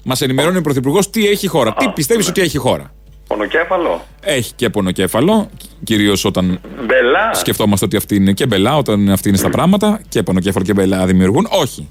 Μας 0.03 0.21
ενημερώνει 0.21 0.57
ο 0.57 0.61
Πρωθυπουργός 0.61 1.09
τι 1.09 1.27
έχει 1.27 1.45
η 1.45 1.49
χώρα. 1.49 1.73
Τι 1.73 1.89
πιστεύεις 1.89 2.27
ότι 2.27 2.41
έχει 2.41 2.55
η 2.55 2.59
χώρα; 2.59 2.93
Πονοκέφαλο. 3.27 4.05
Έχει 4.21 4.53
και 4.55 4.69
πονοκέφαλο, 4.69 5.49
κυρίως 5.83 6.25
όταν 6.25 6.59
Μπελά. 6.85 7.33
σκεφτόμαστε 7.33 7.85
ότι 7.85 7.97
αυτή 7.97 8.15
είναι 8.15 8.31
και 8.31 8.45
μπελά, 8.45 8.77
όταν 8.77 9.09
αυτή 9.09 9.29
είναι 9.29 9.37
στα 9.37 9.49
πράγματα. 9.49 9.99
Και 10.09 10.23
πονοκέφαλο 10.23 10.65
και 10.65 10.73
μπελά 10.73 11.05
δημιουργούν. 11.05 11.47
Όχι. 11.51 11.89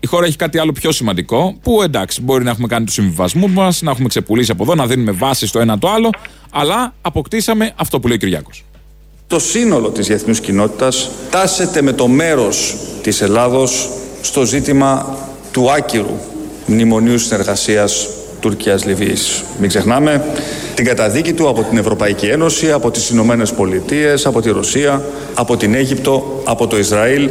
Η 0.00 0.06
χώρα 0.06 0.26
έχει 0.26 0.36
κάτι 0.36 0.58
άλλο 0.58 0.72
πιο 0.72 0.92
σημαντικό, 0.92 1.56
που 1.62 1.82
εντάξει, 1.82 2.22
μπορεί 2.22 2.44
να 2.44 2.50
έχουμε 2.50 2.66
κάνει 2.66 2.84
τους 2.84 2.94
συμβιβασμούς 2.94 3.50
μας, 3.52 3.82
να 3.82 3.90
έχουμε 3.90 4.08
ξεπουλήσει 4.08 4.50
από 4.50 4.62
εδώ, 4.62 4.74
να 4.74 4.86
δίνουμε 4.86 5.10
βάση 5.10 5.46
στο 5.46 5.58
ένα 5.58 5.78
το 5.78 5.88
άλλο, 5.88 6.10
αλλά 6.50 6.94
αποκτήσαμε 7.00 7.72
αυτό 7.76 8.00
που 8.00 8.06
λέει 8.06 8.16
ο 8.16 8.18
Κυριάκος. 8.18 8.64
Το 9.26 9.38
σύνολο 9.38 9.88
της 9.88 10.06
διεθνούς 10.06 10.40
κοινότητας 10.40 11.10
τάσεται 11.30 11.82
με 11.82 11.92
το 11.92 12.08
μέρος 12.08 12.76
της 13.02 13.20
Ελλάδος 13.20 13.88
στο 14.20 14.44
ζήτημα 14.44 15.16
του 15.52 15.70
άκυρου 15.70 16.18
μνημονίου 16.66 17.18
συνεργασίας 17.18 18.08
Τουρκίας-Λιβύης. 18.40 19.44
Μην 19.60 19.68
ξεχνάμε 19.68 20.24
την 20.74 20.84
καταδίκη 20.84 21.32
του 21.32 21.48
από 21.48 21.62
την 21.62 21.78
Ευρωπαϊκή 21.78 22.26
Ένωση, 22.26 22.72
από 22.72 22.90
τις 22.90 23.10
Ηνωμένες 23.10 23.52
Πολιτείες, 23.52 24.26
από 24.26 24.40
τη 24.40 24.50
Ρωσία, 24.50 25.04
από 25.34 25.56
την 25.56 25.74
Αίγυπτο, 25.74 26.42
από 26.44 26.66
το 26.66 26.78
Ισραήλ. 26.78 27.30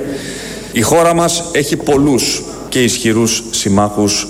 Η 0.71 0.81
χώρα 0.81 1.13
μας 1.13 1.43
έχει 1.51 1.75
πολλούς 1.75 2.41
και 2.69 2.83
ισχυρούς 2.83 3.43
συμμάχους 3.49 4.27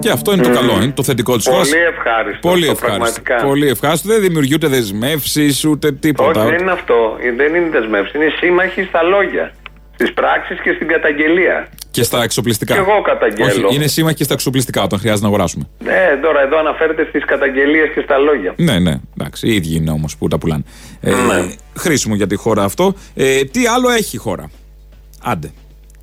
Και 0.00 0.10
αυτό 0.10 0.32
είναι 0.32 0.42
το 0.42 0.50
καλό, 0.50 0.72
είναι 0.82 0.92
το 0.92 1.02
θετικό 1.02 1.36
της 1.36 1.46
χώρας. 1.46 1.68
Πολύ 1.68 1.82
ευχάριστο. 1.82 2.48
Πολύ 2.48 2.68
αυτό, 2.68 2.86
ευχάριστο. 2.86 3.20
πραγματικά. 3.22 3.46
Πολύ 3.48 3.68
ευχάριστο. 3.68 4.08
Δεν 4.08 4.20
δημιουργεί 4.20 4.54
ούτε 4.54 4.66
δεσμεύσεις 4.66 5.64
ούτε 5.64 5.92
τίποτα. 5.92 6.40
Όχι, 6.42 6.50
δεν 6.50 6.58
είναι 6.60 6.70
αυτό. 6.72 7.16
Δεν 7.36 7.54
είναι 7.54 7.68
δεσμεύσεις. 7.70 8.14
Είναι 8.14 8.28
σύμμαχοι 8.40 8.82
στα 8.82 9.02
λόγια. 9.02 9.52
Στις 9.94 10.12
πράξεις 10.12 10.60
και 10.60 10.72
στην 10.72 10.86
καταγγελία. 10.88 11.68
Και 11.90 12.02
στα 12.02 12.22
εξοπλιστικά. 12.22 12.74
Κι 12.74 12.80
εγώ 12.80 13.02
καταγγέλλω. 13.02 13.66
Όχι, 13.66 13.76
είναι 13.76 13.86
σύμμαχοι 13.86 14.14
και 14.16 14.24
στα 14.24 14.34
εξοπλιστικά 14.34 14.82
όταν 14.82 14.98
χρειάζεται 14.98 15.22
να 15.22 15.28
αγοράσουμε. 15.28 15.64
Ναι, 15.84 16.18
τώρα 16.22 16.40
εδώ 16.42 16.58
αναφέρεται 16.58 17.04
στις 17.08 17.24
καταγγελίες 17.24 17.88
και 17.94 18.00
στα 18.04 18.18
λόγια. 18.18 18.54
Ναι, 18.56 18.78
ναι, 18.78 18.94
εντάξει. 19.18 19.46
Οι 19.48 19.54
ίδιοι 19.54 19.74
είναι 19.76 19.90
όμως 19.90 20.16
που 20.16 20.28
τα 20.28 20.38
πουλάνε. 20.38 20.62
Ε, 21.00 21.10
Ναι. 21.10 21.48
χρήσιμο 21.76 22.14
για 22.14 22.26
τη 22.26 22.36
χώρα 22.36 22.64
αυτό. 22.64 22.94
Ε, 23.14 23.44
τι 23.44 23.66
άλλο 23.66 23.88
έχει 23.88 24.16
η 24.16 24.18
χώρα; 24.18 24.50
Άντε. 25.22 25.50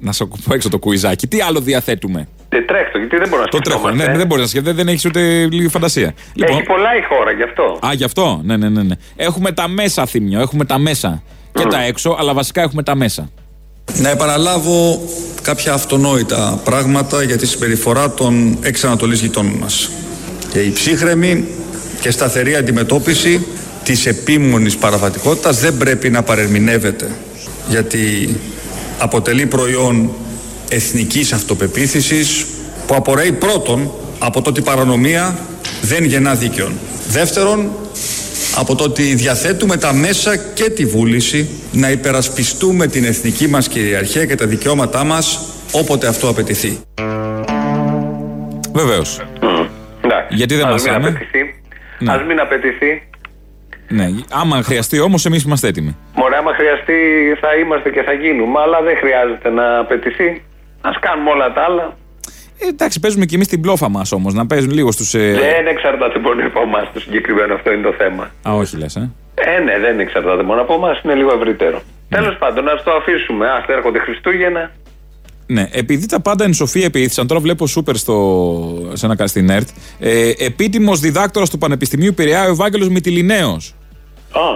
Να 0.06 0.12
σου 0.12 0.28
πω 0.28 0.54
έξω 0.54 0.70
το 0.70 0.80
κουιζάκι. 0.80 1.28
Τι 1.28 1.42
άλλο 1.42 1.60
διαθέτουμε; 1.60 2.28
Τετρέχτο, 2.50 2.98
γιατί 2.98 3.18
δεν 3.18 3.30
μπορώ 3.30 3.42
να 3.42 3.48
Το 3.48 3.58
τρέχω. 3.60 3.80
σκεφτόμαστε. 3.80 4.12
Ναι, 4.12 4.18
δεν 4.18 4.28
μπορείς 4.28 4.44
να 4.44 4.50
σκεφτεί, 4.50 4.72
δεν 4.72 4.88
έχεις 4.88 5.06
ούτε 5.06 5.48
λίγη 5.52 5.68
φαντασία. 5.68 6.14
Έχει 6.40 6.64
πολλά 6.64 6.96
η 6.98 7.02
χώρα 7.10 7.32
γι' 7.32 7.44
αυτό. 7.44 7.80
Α, 7.88 7.94
γι' 7.94 8.04
αυτό. 8.04 8.42
Ναι, 8.44 8.58
ναι, 8.58 8.70
ναι, 8.70 8.84
ναι. 8.84 8.96
Έχουμε 9.16 9.52
τα 9.52 9.68
μέσα, 9.68 10.06
Θήμιο. 10.06 10.40
Έχουμε 10.40 10.66
τα 10.66 10.78
μέσα. 10.78 11.24
Και 11.54 11.64
τα 11.66 11.82
έξω, 11.84 12.16
αλλά 12.20 12.34
βασικά 12.34 12.62
έχουμε 12.62 12.84
τα 12.84 12.96
μέσα. 12.96 13.30
Να 13.96 14.10
επαναλάβω 14.10 15.02
κάποια 15.42 15.74
αυτονόητα 15.74 16.62
πράγματα 16.64 17.24
για 17.24 17.38
τη 17.38 17.48
συμπεριφορά 17.48 18.14
των 18.14 18.58
εξανατολής 18.62 19.22
γειτόνων 19.22 19.54
μας. 19.54 19.90
Και 20.52 20.60
η 20.60 20.72
ψύχρεμη 20.72 21.48
και 22.02 22.12
σταθερή 22.12 22.56
αντιμετώπιση 22.56 23.46
της 23.84 24.06
επίμονης 24.06 24.76
παραβατικότητας 24.78 25.60
δεν 25.60 25.78
πρέπει 25.78 26.10
να 26.10 26.24
παρερμηνεύεται 26.24 27.12
γιατί 27.70 28.36
αποτελεί 29.00 29.46
προϊόν 29.46 30.10
εθνικής 30.70 31.34
αυτοπεποίθησης 31.34 32.46
που 32.88 32.96
απορρέει 32.96 33.32
πρώτον 33.32 33.92
από 34.20 34.42
το 34.42 34.50
ότι 34.50 34.60
η 34.60 34.64
παρανομία 34.64 35.38
δεν 35.82 36.04
γεννά 36.04 36.36
δίκαιον. 36.36 36.74
Δεύτερον, 37.08 37.70
από 38.56 38.76
το 38.76 38.84
ότι 38.84 39.04
διαθέτουμε 39.16 39.78
τα 39.78 39.94
μέσα 39.94 40.36
και 40.38 40.70
τη 40.70 40.86
βούληση 40.86 41.50
να 41.72 41.92
υπερασπιστούμε 41.92 42.88
την 42.88 43.04
εθνική 43.06 43.48
μας 43.48 43.68
κυριαρχία 43.68 44.26
και 44.26 44.36
τα 44.36 44.46
δικαιώματά 44.46 45.04
μας 45.04 45.40
όποτε 45.72 46.08
αυτό 46.08 46.30
απαιτηθεί. 46.30 46.80
Βεβαίως. 48.74 49.22
Γιατί 50.30 50.56
δεν 50.56 50.66
Ας 50.66 50.72
μας 50.72 50.84
μην 50.84 50.94
άμε. 50.94 51.08
απαιτηθεί. 51.08 51.40
Ναι. 52.00 52.14
Ας 52.14 52.22
μην 52.28 52.40
απαιτηθεί. 52.40 53.02
Ναι, 53.88 54.08
άμα 54.32 54.62
χρειαστεί 54.62 55.00
όμως 55.00 55.26
εμείς 55.26 55.44
είμαστε 55.44 55.68
έτοιμοι. 55.68 55.98
Μωρέ, 56.16 56.38
άμα 56.38 56.54
χρειαστεί 56.54 56.94
θα 57.42 57.56
είμαστε 57.56 57.90
και 57.90 58.02
θα 58.02 58.14
γίνουμε, 58.14 58.60
αλλά 58.60 58.82
δεν 58.82 58.98
χρειάζεται 58.98 59.50
να 59.50 59.80
απαιτηθεί. 59.80 60.44
Ας 60.82 61.00
κάνουμε 61.00 61.30
όλα 61.30 61.54
τα 61.54 61.62
άλλα. 61.64 61.96
Ε, 62.60 62.68
εντάξει, 62.68 63.00
παίζουμε 63.00 63.26
κι 63.26 63.36
εμείς 63.36 63.48
την 63.48 63.62
πλόφα 63.62 63.90
μας 63.90 64.12
όμως, 64.12 64.34
να 64.34 64.48
παίζουν 64.48 64.72
λίγο 64.72 64.92
στους... 64.92 65.14
Ε... 65.14 65.32
Δεν 65.34 65.68
εξαρτάται 65.68 66.20
μόνο 66.20 66.46
από 66.46 66.62
εμάς 66.62 66.90
το 66.94 67.00
συγκεκριμένο, 67.00 67.54
αυτό 67.54 67.72
είναι 67.72 67.84
το 67.84 67.94
θέμα. 67.98 68.32
Α, 68.48 68.54
όχι 68.54 68.78
λες, 68.78 68.96
ε. 68.96 69.12
Ε, 69.36 69.60
ναι, 69.60 69.80
δεν 69.80 70.00
εξαρτάται 70.00 70.44
μόνο 70.44 70.62
από 70.62 70.74
εμάς, 70.74 71.02
είναι 71.04 71.14
λίγο 71.14 71.34
ευρύτερο. 71.34 71.82
Τέλος 72.10 72.38
πάντων, 72.38 72.68
ας 72.70 72.84
το 72.84 72.92
αφήσουμε. 72.92 73.48
Α 73.48 73.64
έρχονται 73.68 74.00
Χριστούγεννα. 74.00 74.72
Ναι, 75.48 75.68
επειδή 75.72 76.06
τα 76.08 76.20
πάντα 76.20 76.44
εν 76.44 76.54
σοφία 76.54 76.86
επίθυσαν, 76.86 77.28
τώρα 77.28 77.40
βλέπω 77.40 77.68
σούπερ 77.68 77.96
στο, 77.96 78.90
σε 78.94 79.06
ένα 79.06 79.28
στην 79.28 79.50
ΕΡΤ. 79.50 79.68
Ε, 80.00 80.32
Επίτιμος 80.38 81.00
διδάκτορας 81.00 81.50
του 81.50 81.58
Πανεπιστημίου 81.58 82.14
Πειραιά, 82.14 82.46
ο 82.46 82.50
Ευάγγελος 82.50 82.90
Μητυλινέος. 82.90 83.76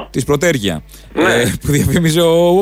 Της 0.10 0.24
Πρωτέργεια. 0.24 0.84
Ε, 1.16 1.52
που 1.62 1.72
διαφήμιζε 1.72 2.22
ο, 2.22 2.48
ο, 2.48 2.60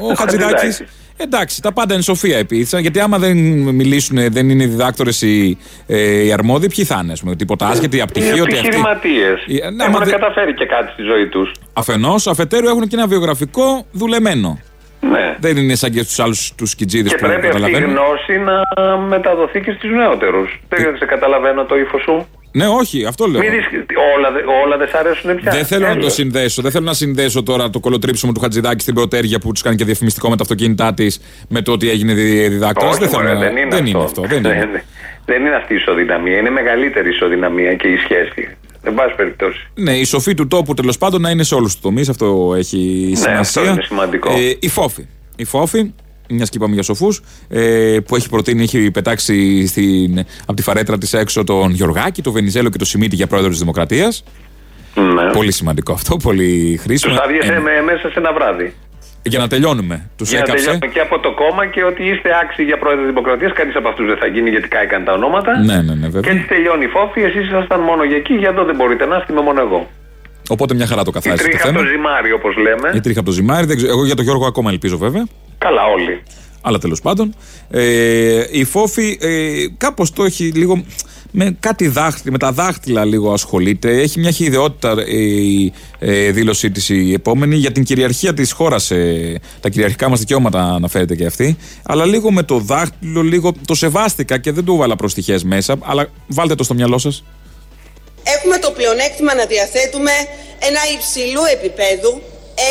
ο, 0.00 0.08
ο 0.10 0.14
Χατζηδάκη. 0.14 0.52
Χατζηδάκης. 0.56 0.82
Εντάξει, 1.16 1.62
τα 1.62 1.72
πάντα 1.72 1.94
εν 1.94 2.02
σοφία 2.02 2.38
επίθυσαν. 2.38 2.80
Γιατί 2.80 3.00
άμα 3.00 3.18
δεν 3.18 3.36
μιλήσουν, 3.62 4.32
δεν 4.32 4.50
είναι 4.50 4.66
διδάκτορες 4.66 5.22
οι, 5.22 5.58
ε, 5.86 6.24
οι 6.24 6.32
αρμόδιοι, 6.32 6.68
ποιοι 6.68 6.84
θα 6.84 7.00
είναι, 7.02 7.12
ας 7.12 7.20
πούμε. 7.20 7.36
Τίποτα 7.36 7.66
άσχετοι, 7.68 8.00
από 8.00 8.12
Είναι 8.20 8.30
ότι 8.32 8.40
αυτοί. 8.40 8.56
επιχειρηματίες. 8.56 9.40
Ε, 9.48 9.52
ναι, 9.70 9.84
Έχουν 9.84 9.94
άμα 9.96 9.98
δεν- 10.04 10.10
καταφέρει 10.18 10.54
και 10.54 10.66
κάτι 10.66 10.92
στη 10.92 11.02
ζωή 11.02 11.26
τους. 11.28 11.52
Αφενός, 11.72 12.26
αφετέρου 12.26 12.66
έχουν 12.68 12.88
και 12.88 12.96
ένα 12.96 13.06
βιογραφικό 13.06 13.86
δουλεμένο. 13.92 14.58
Ναι. 15.10 15.36
Δεν 15.40 15.56
είναι 15.56 15.74
σαν 15.74 15.90
και 15.90 16.02
στους 16.02 16.18
άλλους 16.20 16.52
τους 16.56 16.74
κιτζίδε 16.74 17.08
Και 17.08 17.14
που 17.14 17.26
πρέπει 17.26 17.46
αυτή 17.46 17.58
η 17.58 17.60
καταλαβαίνουν. 17.60 17.90
γνώση 17.96 18.38
να 18.38 18.96
μεταδοθεί 18.96 19.60
και 19.60 19.72
στους 19.72 19.90
νεότερους. 19.90 20.60
Δεν 20.68 20.96
σε 20.96 21.04
καταλαβαίνω 21.04 21.64
το 21.64 21.76
ύφος 21.78 22.02
σου. 22.02 22.26
Ναι, 22.54 22.66
όχι, 22.66 23.04
αυτό 23.06 23.26
λέω. 23.26 23.40
Μην 23.40 23.50
δεις, 23.50 23.64
όλα, 24.16 24.30
δε- 24.32 24.42
όλα 24.64 24.76
δεν 24.76 24.88
σ' 24.88 24.94
αρέσουν 24.94 25.34
πια. 25.36 25.52
Δεν 25.52 25.64
θέλω 25.66 25.86
να 25.86 25.92
το 25.92 25.96
Έλεος. 25.98 26.12
συνδέσω. 26.12 26.62
Δεν 26.62 26.70
θέλω 26.70 26.84
να 26.84 26.92
συνδέσω 26.94 27.42
τώρα 27.42 27.70
το 27.70 27.80
κολοτρίψιμο 27.80 28.32
του 28.32 28.40
Χατζηδάκη 28.40 28.80
στην 28.82 28.94
πρωτέρια 28.94 29.38
που 29.38 29.52
τους 29.52 29.62
κάνει 29.62 29.76
και 29.76 29.84
διαφημιστικό 29.84 30.28
με 30.30 30.36
τα 30.36 30.42
αυτοκίνητά 30.42 30.94
της 30.94 31.20
με 31.48 31.62
το 31.62 31.72
ότι 31.72 31.90
έγινε 31.90 32.12
διδάκτορας. 32.14 32.90
Όχι, 32.90 33.00
Δεν, 33.00 33.08
θέλω 33.08 33.22
μωρέ, 33.22 33.34
να- 33.34 33.40
δεν 33.40 33.56
είναι 33.56 33.68
δεν 33.76 33.82
αυτό. 33.84 33.88
είναι 33.98 34.04
αυτό. 34.04 34.22
Δεν 34.22 34.38
είναι. 34.38 34.48
Δεν- 34.72 34.82
Δεν 35.24 35.44
είναι 35.46 35.54
αυτή 35.56 35.72
η 35.72 35.76
ισοδυναμία. 35.76 36.36
Είναι 36.38 36.50
μεγαλύτερη 36.50 37.06
η 37.06 37.10
ισοδυναμία 37.10 37.74
και 37.74 37.88
η 37.88 37.96
σχέση. 37.96 38.56
Εν 38.82 38.94
πάση 38.94 39.14
περιπτώσει. 39.14 39.66
Ναι, 39.74 39.92
η 39.96 40.04
σοφή 40.04 40.34
του 40.34 40.46
τόπου 40.46 40.74
τέλος 40.74 40.98
πάντων 40.98 41.20
να 41.20 41.30
είναι 41.30 41.42
σε 41.42 41.54
όλους 41.54 41.72
τους 41.72 41.80
τομείς. 41.80 42.08
Αυτό 42.08 42.54
έχει 42.56 43.12
σημασία. 43.14 43.32
Ναι, 43.32 43.38
αυτό 43.38 43.64
είναι 43.64 43.82
σημαντικό. 43.82 44.30
Ε, 44.32 44.56
η 44.60 44.68
Φόφη. 44.68 45.06
Η 45.36 45.44
Φόφη, 45.44 45.92
μιας 46.28 46.48
και 46.48 46.56
είπαμε 46.56 46.74
για 46.74 46.82
σοφούς, 46.82 47.22
ε, 47.48 47.96
που 48.06 48.16
έχει 48.16 48.28
προτείνει, 48.28 48.62
έχει 48.62 48.90
πετάξει 48.90 49.66
στην, 49.66 50.18
από 50.42 50.54
τη 50.54 50.62
φαρέτρα 50.62 50.98
της 50.98 51.12
έξω 51.12 51.44
τον 51.44 51.70
Γιωργάκη, 51.70 52.22
τον 52.22 52.32
Βενιζέλο 52.32 52.68
και 52.70 52.78
τον 52.78 52.86
Σιμίτη 52.86 53.16
για 53.16 53.26
πρόεδρο 53.26 53.50
της 53.50 53.58
Δημοκρατίας. 53.58 54.24
Ναι. 54.94 55.32
Πολύ 55.32 55.52
σημαντικό 55.52 55.92
αυτό, 55.92 56.16
πολύ 56.16 56.76
χρήσιμο. 56.82 57.14
Τους 57.14 57.22
άδειασε 57.24 57.52
Ε, 57.52 57.58
με- 57.58 57.82
μέσα 57.84 58.10
σε 58.10 58.18
ένα 58.18 58.32
βράδυ. 58.32 58.74
Για 59.22 59.38
να 59.38 59.48
τελειώνουμε. 59.48 59.96
Τους 60.16 60.28
Για 60.28 60.38
να 60.38 60.44
έκαψε. 60.44 60.64
τελειώσουμε 60.64 60.92
και 60.94 61.00
από 61.06 61.16
το 61.18 61.30
κόμμα 61.42 61.66
και 61.66 61.82
ότι 61.90 62.02
είστε 62.10 62.28
άξιοι 62.42 62.62
για 62.70 62.78
πρόεδρο 62.78 63.04
Δημοκρατίας. 63.06 63.52
Κανείς 63.52 63.74
από 63.76 63.88
αυτούς 63.88 64.06
δεν 64.06 64.16
θα 64.22 64.26
γίνει 64.26 64.50
γιατί 64.50 64.68
κάηκαν 64.68 65.04
τα 65.04 65.12
ονόματα. 65.12 65.50
Ναι, 65.58 65.74
ναι, 65.74 65.94
ναι, 65.94 66.06
Και 66.06 66.12
βέβαια. 66.16 66.30
έτσι 66.32 66.44
τελειώνει 66.52 66.84
η 66.84 66.88
φόφη. 66.96 67.20
Εσείς 67.28 67.44
ήσασταν 67.46 67.80
μόνο 67.80 68.02
για 68.04 68.16
εκεί. 68.16 68.34
Για 68.34 68.48
εδώ 68.48 68.64
δεν 68.64 68.76
μπορείτε 68.78 69.04
να 69.06 69.16
είστε, 69.16 69.32
είμαι 69.32 69.42
μόνο 69.42 69.60
εγώ. 69.60 69.80
Οπότε 70.54 70.74
μια 70.74 70.86
χαρά 70.86 71.02
το 71.02 71.10
Η 71.10 71.16
καθάρισε 71.16 71.42
το 71.44 71.48
τρίχα 71.50 71.62
από 71.62 71.72
θέμα. 71.72 71.82
το 71.84 71.90
ζυμάρι, 71.92 72.32
όπως 72.32 72.56
λέμε. 72.56 72.88
Η 72.94 73.00
τρίχα 73.00 73.20
από 73.20 73.28
το 73.28 73.34
ζυμάρι. 73.34 73.66
δεν 73.66 73.76
ξέρω- 73.76 73.92
Εγώ 73.92 74.04
για 74.06 74.14
τον 74.14 74.24
Γιώργο 74.24 74.46
ακόμα 74.46 74.70
ελπίζω 74.70 74.96
βέβαια. 74.98 75.24
Καλά, 75.58 75.82
όλοι. 75.96 76.22
Αλλά 76.62 76.78
τέλος 76.78 77.00
πάντων. 77.00 77.34
Ε, 77.70 78.44
η 78.50 78.64
Φόφη 78.64 79.18
ε, 79.20 79.30
κάπως 79.76 80.12
το 80.12 80.24
έχει 80.24 80.44
λίγο. 80.44 80.84
Με 81.34 81.56
κάτι 81.60 81.88
δάχτυλα, 81.88 82.32
με 82.32 82.38
τα 82.38 82.52
δάχτυλα 82.52 83.04
λίγο 83.04 83.32
ασχολείται. 83.32 84.00
Έχει 84.00 84.18
μια 84.18 84.30
χειδαιότητα 84.30 84.94
ε, 85.06 85.16
η 85.16 85.72
ε, 85.98 86.30
δήλωσή 86.30 86.70
της 86.70 86.88
η 86.88 87.12
επόμενη 87.12 87.56
για 87.56 87.72
την 87.72 87.84
κυριαρχία 87.84 88.34
της 88.34 88.52
χώρας. 88.52 88.90
Ε, 88.90 89.40
τα 89.60 89.68
κυριαρχικά 89.68 90.08
μας 90.08 90.18
δικαιώματα 90.18 90.60
αναφέρεται 90.60 91.14
και 91.14 91.26
αυτή. 91.26 91.56
Αλλά 91.82 92.04
λίγο 92.04 92.32
με 92.32 92.42
το 92.42 92.58
δάχτυλο, 92.58 93.22
λίγο 93.22 93.52
το 93.66 93.74
σεβάστηκα 93.74 94.38
και 94.38 94.52
δεν 94.52 94.64
του 94.64 94.74
έβαλα 94.74 94.96
προστιχέ 94.96 95.38
μέσα. 95.44 95.76
Αλλά 95.82 96.08
βάλτε 96.26 96.54
το 96.54 96.64
στο 96.64 96.74
μυαλό 96.74 96.98
σας. 96.98 97.24
Έχουμε 98.22 98.58
το 98.58 98.70
πλεονέκτημα 98.70 99.34
να 99.34 99.44
διαθέτουμε 99.44 100.12
ένα 100.58 100.80
υψηλού 100.96 101.42
επίπεδου 101.52 102.22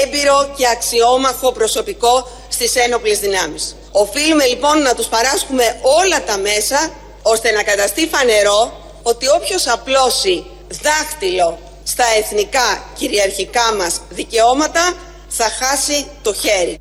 έμπειρο 0.02 0.54
και 0.58 0.66
αξιόμαχο 0.76 1.52
προσωπικό 1.52 2.28
στις 2.50 2.76
ένοπλες 2.76 3.20
δυνάμεις. 3.20 3.76
Οφείλουμε 3.92 4.46
λοιπόν 4.46 4.82
να 4.82 4.94
τους 4.96 5.06
παράσχουμε 5.06 5.64
όλα 6.00 6.24
τα 6.24 6.38
μέσα 6.38 6.80
ώστε 7.22 7.52
να 7.52 7.64
καταστεί 7.64 8.08
φανερό 8.08 8.62
ότι 9.04 9.26
όποιος 9.38 9.68
απλώσει 9.68 10.44
δάχτυλο 10.86 11.60
στα 11.84 12.04
εθνικά 12.20 12.68
κυριαρχικά 12.98 13.66
μας 13.78 14.02
δικαιώματα 14.10 14.94
θα 15.28 15.44
χάσει 15.60 16.06
το 16.22 16.34
χέρι. 16.34 16.76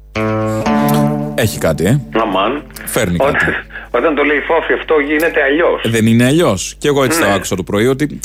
Έχει 1.34 1.58
κάτι, 1.58 1.84
ε; 1.84 2.00
Αμάν. 2.22 2.66
Φέρνει 2.86 3.16
κάτι. 3.16 3.30
Όταν, 3.36 3.54
όταν 3.98 4.14
το 4.14 4.22
λέει 4.22 4.36
η 4.36 4.40
φόφη 4.40 4.72
αυτό 4.72 4.98
γίνεται 4.98 5.42
αλλιώς. 5.42 5.80
Δεν 5.84 6.06
είναι 6.06 6.24
αλλιώς. 6.24 6.74
Και 6.78 6.88
εγώ 6.88 7.04
έτσι 7.04 7.18
Ναι. 7.18 7.26
το 7.26 7.32
άκουσα 7.32 7.56
το 7.56 7.62
πρωί 7.62 7.86
ότι 7.86 8.20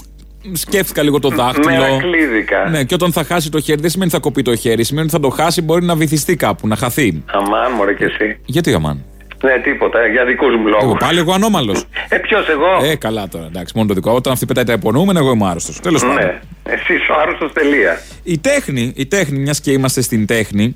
σκέφτηκα 0.53 1.03
λίγο 1.03 1.19
το 1.19 1.29
δάχτυλο. 1.29 1.65
Μερακλίδικα. 1.65 2.69
Ναι, 2.69 2.83
και 2.83 2.93
όταν 2.93 3.11
θα 3.11 3.23
χάσει 3.23 3.49
το 3.49 3.59
χέρι, 3.61 3.81
δεν 3.81 3.89
σημαίνει 3.89 4.11
θα 4.11 4.19
κοπεί 4.19 4.41
το 4.41 4.55
χέρι. 4.55 4.83
Σημαίνει 4.83 5.07
ότι 5.07 5.15
θα 5.15 5.21
το 5.21 5.29
χάσει, 5.29 5.61
μπορεί 5.61 5.85
να 5.85 5.95
βυθιστεί 5.95 6.35
κάπου, 6.35 6.67
να 6.67 6.75
χαθεί. 6.75 7.23
Αμάν, 7.25 7.71
μωρέ 7.71 7.93
και 7.93 8.03
εσύ. 8.05 8.39
Γιατί 8.45 8.73
αμάν; 8.73 9.03
Ναι, 9.43 9.59
τίποτα, 9.63 10.07
για 10.07 10.25
δικούς 10.25 10.55
μου 10.55 10.67
λόγους. 10.67 10.83
Εγώ 10.83 10.95
πάλι 10.95 11.19
εγώ 11.19 11.33
ανώμαλος. 11.33 11.85
Ε, 12.09 12.17
ποιος 12.17 12.47
εγώ; 12.49 12.91
Ε, 12.91 12.95
καλά 12.95 13.27
τώρα, 13.27 13.45
εντάξει, 13.45 13.73
μόνο 13.75 13.87
το 13.87 13.93
δικό. 13.93 14.11
Όταν 14.11 14.33
αυτή 14.33 14.45
πετάει 14.45 14.63
τα 14.63 14.73
υπονοούμενα, 14.73 15.19
εγώ 15.19 15.31
είμαι 15.31 15.47
άρρωστος. 15.47 15.79
Τέλος 15.79 16.01
πάντων. 16.01 16.15
Ναι, 16.15 16.39
εσύ 16.63 16.93
ο 16.93 17.19
άρρωστος 17.21 17.53
τελεία. 17.53 18.01
Η 18.23 18.37
τέχνη, 18.37 18.93
η 18.95 19.05
τέχνη, 19.05 19.39
μιας 19.39 19.61
και 19.61 19.71
είμαστε 19.71 20.01
στην 20.01 20.25
τέχνη, 20.25 20.75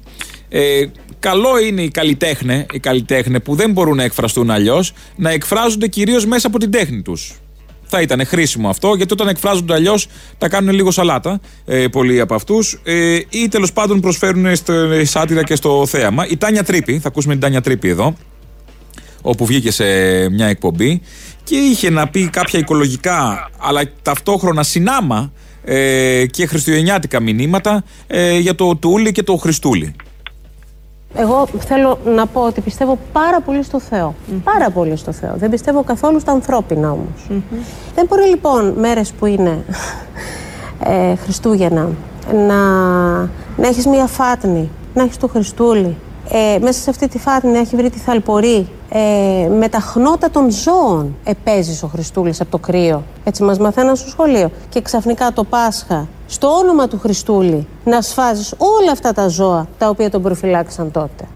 ε, 0.50 0.82
καλό 1.20 1.60
είναι 1.60 1.82
οι 1.82 1.90
καλλιτέχνε, 1.90 2.66
οι 2.72 2.80
καλλιτέχνε 2.80 3.40
που 3.40 3.56
δεν 3.56 3.72
μπορούν 3.72 3.96
να 3.96 4.04
εκφραστούν 4.04 4.52
αλλιώς, 4.52 4.94
να 5.16 5.30
εκφράζονται 5.30 5.88
κυρίως 5.88 6.26
μέσα 6.26 6.48
από 6.48 6.60
την 6.60 6.72
τέχνη 6.72 7.02
τους. 7.02 7.34
Θα 7.92 8.02
ήταν 8.02 8.26
χρήσιμο 8.26 8.70
αυτό, 8.70 8.94
γιατί 8.94 9.14
όταν 9.14 9.28
εκφράζονται 9.28 9.74
αλλιώς 9.74 10.08
τα 10.38 10.50
κάνουν 10.50 10.74
λίγο 10.74 10.92
σαλάτα 10.92 11.40
ε, 11.66 11.86
πολλοί 11.88 12.20
από 12.20 12.36
αυτούς 12.36 12.82
ε, 12.84 13.20
ή 13.30 13.48
τέλος 13.50 13.74
πάντων 13.74 14.00
προσφέρουν 14.00 14.56
στο, 14.56 14.74
σάτυρα 15.04 15.44
και 15.44 15.56
στο 15.56 15.86
θέαμα. 15.86 16.28
Η 16.28 16.38
Τάνια 16.38 16.64
Τρίπη, 16.64 17.00
θα 17.00 17.08
ακούσουμε 17.08 17.34
την 17.34 17.42
Τάνια 17.42 17.62
Τρίπη 17.62 17.90
εδώ, 17.90 18.16
όπου 19.22 19.46
βγήκε 19.46 19.72
σε 19.72 19.86
μια 20.30 20.48
εκπομπή 20.48 21.02
και 21.44 21.56
είχε 21.56 21.90
να 21.90 22.08
πει 22.08 22.30
κάποια 22.30 22.60
οικολογικά 22.60 23.50
αλλά 23.60 23.82
ταυτόχρονα 24.02 24.64
συνάμα 24.64 25.32
ε, 25.64 26.26
και 26.26 26.46
χριστουγεννιάτικα 26.46 27.20
μηνύματα 27.20 27.84
ε, 28.08 28.38
για 28.38 28.56
το 28.56 28.76
Τούλι 28.76 29.12
και 29.12 29.24
το 29.24 29.36
Χριστούλι. 29.36 29.96
Εγώ 31.16 31.48
θέλω 31.60 32.00
να 32.06 32.26
πω 32.26 32.42
ότι 32.42 32.62
πιστεύω 32.62 33.00
πάρα 33.12 33.42
πολύ 33.42 33.64
στο 33.64 33.80
Θεό. 33.80 34.16
Πάρα 34.44 34.70
πολύ 34.70 34.96
στο 34.96 35.12
Θεό. 35.12 35.34
Δεν 35.38 35.50
πιστεύω 35.50 35.84
καθόλου 35.84 36.20
στα 36.20 36.32
ανθρώπινα 36.32 36.92
όμως. 36.92 37.42
Δεν 37.96 38.06
μπορεί 38.08 38.30
λοιπόν 38.30 38.74
μέρες 38.78 39.12
που 39.12 39.26
είναι 39.26 39.66
ε, 40.84 41.16
Χριστούγεννα 41.16 41.90
να, 42.34 42.64
να 43.58 43.68
έχεις 43.68 43.86
μία 43.86 44.06
φάτνη, 44.08 44.70
να 44.94 45.04
έχεις 45.04 45.18
το 45.18 45.28
Χριστούλι. 45.28 45.96
Ε, 46.32 46.58
μέσα 46.62 46.82
σε 46.82 46.90
αυτή 46.90 47.08
τη 47.08 47.18
φάτνη 47.18 47.52
να 47.52 47.60
έχει 47.60 47.76
βρει 47.76 47.90
τη 47.90 48.00
θαλπορή. 48.00 48.68
Ε, 48.92 49.48
με 49.60 49.70
τα 49.70 49.80
χνότα 49.80 50.30
των 50.30 50.52
ζώων 50.52 51.16
επέζεις 51.24 51.84
ο 51.84 51.88
Χριστούλης 51.88 52.42
από 52.42 52.52
το 52.52 52.58
κρύο. 52.58 53.04
Έτσι 53.24 53.44
μας 53.44 53.60
μαθαίναν 53.60 53.96
στο 53.96 54.10
σχολείο. 54.10 54.52
Και 54.70 54.82
ξαφνικά 54.82 55.32
το 55.34 55.44
Πάσχα, 55.44 56.08
στο 56.28 56.48
όνομα 56.48 56.88
του 56.88 57.00
Χριστούλη, 57.00 57.68
να 57.84 58.02
σφάζεις 58.02 58.54
όλα 58.58 58.92
αυτά 58.92 59.14
τα 59.14 59.28
ζώα 59.28 59.68
τα 59.78 59.90
οποία 59.90 60.10
τον 60.10 60.22
προφυλάξαν 60.22 60.92
τότε. 60.92 61.28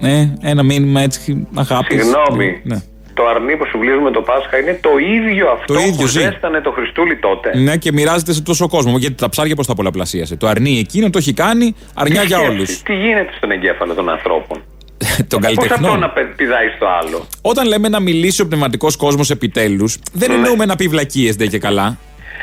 Ε, 0.00 0.28
ένα 0.40 0.62
μήνυμα 0.62 1.00
έτσι 1.00 1.46
αγάπης. 1.54 2.02
Συγγνώμη. 2.02 2.60
Ναι. 2.64 2.76
Το 3.18 3.26
αρνί 3.26 3.56
που 3.56 3.66
σου 3.70 3.78
βλύζουμε 3.78 4.10
το 4.10 4.20
Πάσχα 4.20 4.56
είναι 4.58 4.78
το 4.82 4.90
ίδιο 5.16 5.50
αυτό 5.50 5.74
Το 5.74 5.80
ίδιο 5.80 5.94
που 5.94 6.06
ζει. 6.06 6.20
ζέστανε 6.20 6.60
το 6.60 6.70
Χριστούλη 6.70 7.16
τότε. 7.16 7.58
ναι, 7.58 7.76
και 7.76 7.92
μοιράζεται 7.92 8.32
σε 8.32 8.42
τόσο 8.42 8.68
κόσμο. 8.68 8.98
Γιατί 8.98 9.14
τα 9.14 9.28
ψάρια 9.28 9.54
πώς 9.54 9.66
τα 9.66 9.74
πολλαπλασίασε. 9.74 10.36
Το 10.36 10.46
αρνεί 10.46 10.78
εκείνο, 10.78 11.10
το 11.10 11.18
έχει 11.18 11.32
κάνει 11.32 11.74
αρνιά 11.94 12.22
για 12.22 12.36
Σκέψου, 12.36 12.54
όλους. 12.56 12.82
Τι 12.82 12.94
γίνεται 12.94 13.30
στον 13.36 13.50
εγκέφαλο 13.50 13.94
των 13.94 14.08
ανθρώπων; 14.08 14.62
Των 15.28 15.40
Πώς 15.40 15.48
αυτό 15.50 15.60
καλλιτεχνών. 15.60 15.98
να 15.98 16.10
πε- 16.10 16.34
πηδάει 16.36 16.66
στο 16.76 16.86
άλλο; 17.02 17.26
Όταν 17.42 17.66
λέμε 17.66 17.88
να 17.88 18.00
μιλήσει 18.00 18.42
ο 18.42 18.46
πνευματικός 18.46 18.96
κόσμος 18.96 19.30
επιτέλους, 19.30 19.98
δεν 20.12 20.30
εννοούμε 20.30 20.64
να 20.66 20.76
πει 20.76 20.88
βλακίες 20.88 21.36
ντε 21.36 21.46
και 21.46 21.58
καλά. 21.58 21.98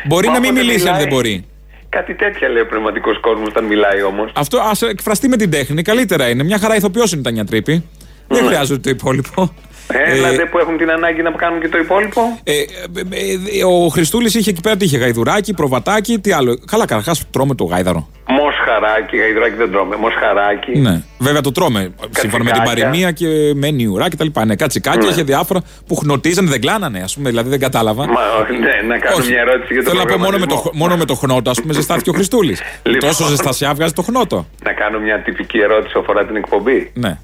Μπορεί 0.08 0.28
Μα 0.28 0.34
να 0.34 0.40
μην 0.40 0.50
όποτε 0.50 0.66
μιλήσει 0.66 0.88
αν 0.88 0.92
μιλάει- 0.94 1.00
δεν 1.10 1.14
μπορεί. 1.18 1.46
Κάτι 1.90 2.14
τέτοια 2.16 2.50
λέει 2.50 2.62
ο 2.62 2.66
πνευματικός 2.66 3.20
κόσμος 3.20 3.48
όταν 3.48 3.64
μιλάει 3.66 4.04
όμως. 4.04 4.32
Αυτό 4.36 4.58
ας 4.60 4.82
εκφραστεί 4.82 5.28
με 5.28 5.38
την 5.38 5.50
τέχνη, 5.52 5.82
καλύτερα 5.82 6.30
είναι. 6.30 6.44
Μια 6.44 6.58
χαρά 6.60 6.76
ηθοποιός 6.76 7.12
είναι 7.12 7.22
η 7.22 7.24
Τάνια 7.24 7.46
Τρύπη. 7.46 7.84
Δεν 8.28 8.46
χρειάζεται 8.46 8.80
το 8.80 8.90
υπόλοιπο. 8.90 9.54
Ε, 9.88 10.14
δηλαδή 10.14 10.46
που 10.48 10.58
έχουν 10.60 10.78
την 10.78 10.90
ανάγκη 10.92 11.22
να 11.22 11.32
κάνουν 11.32 11.60
και 11.62 11.70
το 11.70 11.78
υπόλοιπο. 11.78 12.22
Ε, 12.44 12.52
ε, 12.54 13.60
ε, 13.60 13.64
ο 13.66 13.88
Χριστούλης 13.88 14.34
είχε 14.36 14.50
εκεί 14.50 14.62
πέρα 14.62 14.76
τι 14.78 14.86
είχε, 14.86 14.98
γαϊδουράκι, 14.98 15.54
προβατάκι, 15.54 16.20
τι 16.20 16.32
άλλο. 16.32 16.60
Καλά, 16.72 16.86
καταρχάς 16.86 17.30
τρώμε 17.32 17.56
το 17.56 17.64
γάιδαρο. 17.64 18.08
Μοσχαράκι, 18.28 19.18
γαϊδράκι 19.18 19.56
δεν 19.56 19.72
τρώμε. 19.72 19.96
Μοσχαράκι. 19.96 20.80
Ναι. 20.80 21.04
Βέβαια 21.20 21.42
το 21.42 21.52
τρώμε. 21.52 21.94
Σύμφωνα 22.12 22.44
με 22.44 22.50
την 22.52 22.60
Κατσικάκια. 22.60 22.86
παροιμία 22.86 23.12
και 23.12 23.28
με 23.56 23.70
νιουρά 23.70 24.10
και 24.10 24.16
τα 24.16 24.24
λοιπά. 24.24 24.46
Ναι, 24.46 24.56
κατσικάκια 24.56 25.02
Ναι. 25.02 25.08
είχε 25.08 25.24
διάφορα 25.24 25.62
που 25.88 25.96
χνοτίζανε, 25.96 26.50
δεν 26.50 26.62
κλάνανε, 26.62 27.00
ας 27.00 27.16
πούμε. 27.16 27.30
Δηλαδή 27.30 27.50
δεν 27.50 27.60
κατάλαβα. 27.60 28.06
Μα, 28.08 28.22
όχι, 28.42 28.52
ναι, 28.60 28.88
να 28.88 28.98
κάνω 28.98 29.16
Όχι. 29.18 29.32
μια 29.32 29.40
ερώτηση 29.42 29.74
για 29.74 29.84
το 29.84 29.90
Θέλω 29.90 30.02
να 30.04 30.06
πω 30.12 30.18
μόνο 30.18 30.38
με, 30.38 30.46
το, 30.46 30.46
προγραμματισμό. 30.46 30.72
μόνο 30.88 30.98
με 30.98 31.06
το 31.06 31.16
χνότο, 31.16 31.50
ας 31.50 31.62
πούμε, 31.62 31.74
ζεστάθηκε 31.74 32.10
ο 32.10 32.14
Χριστούλης. 32.14 32.62
Λοιπόν. 32.84 33.10
Τόσο 33.10 33.26
ζεστασιά 33.26 33.74
βγάζει 33.74 33.94
το 33.94 34.02
χνότο. 34.02 34.46
Να 34.64 34.74
κάνω 34.74 35.00
μια 35.00 35.20
τυπική 35.22 35.58
ερώτηση 35.60 35.94
αφορά 36.00 36.26
την 36.26 36.36
εκπομπή. 36.36 36.92
Ναι. 36.94 37.18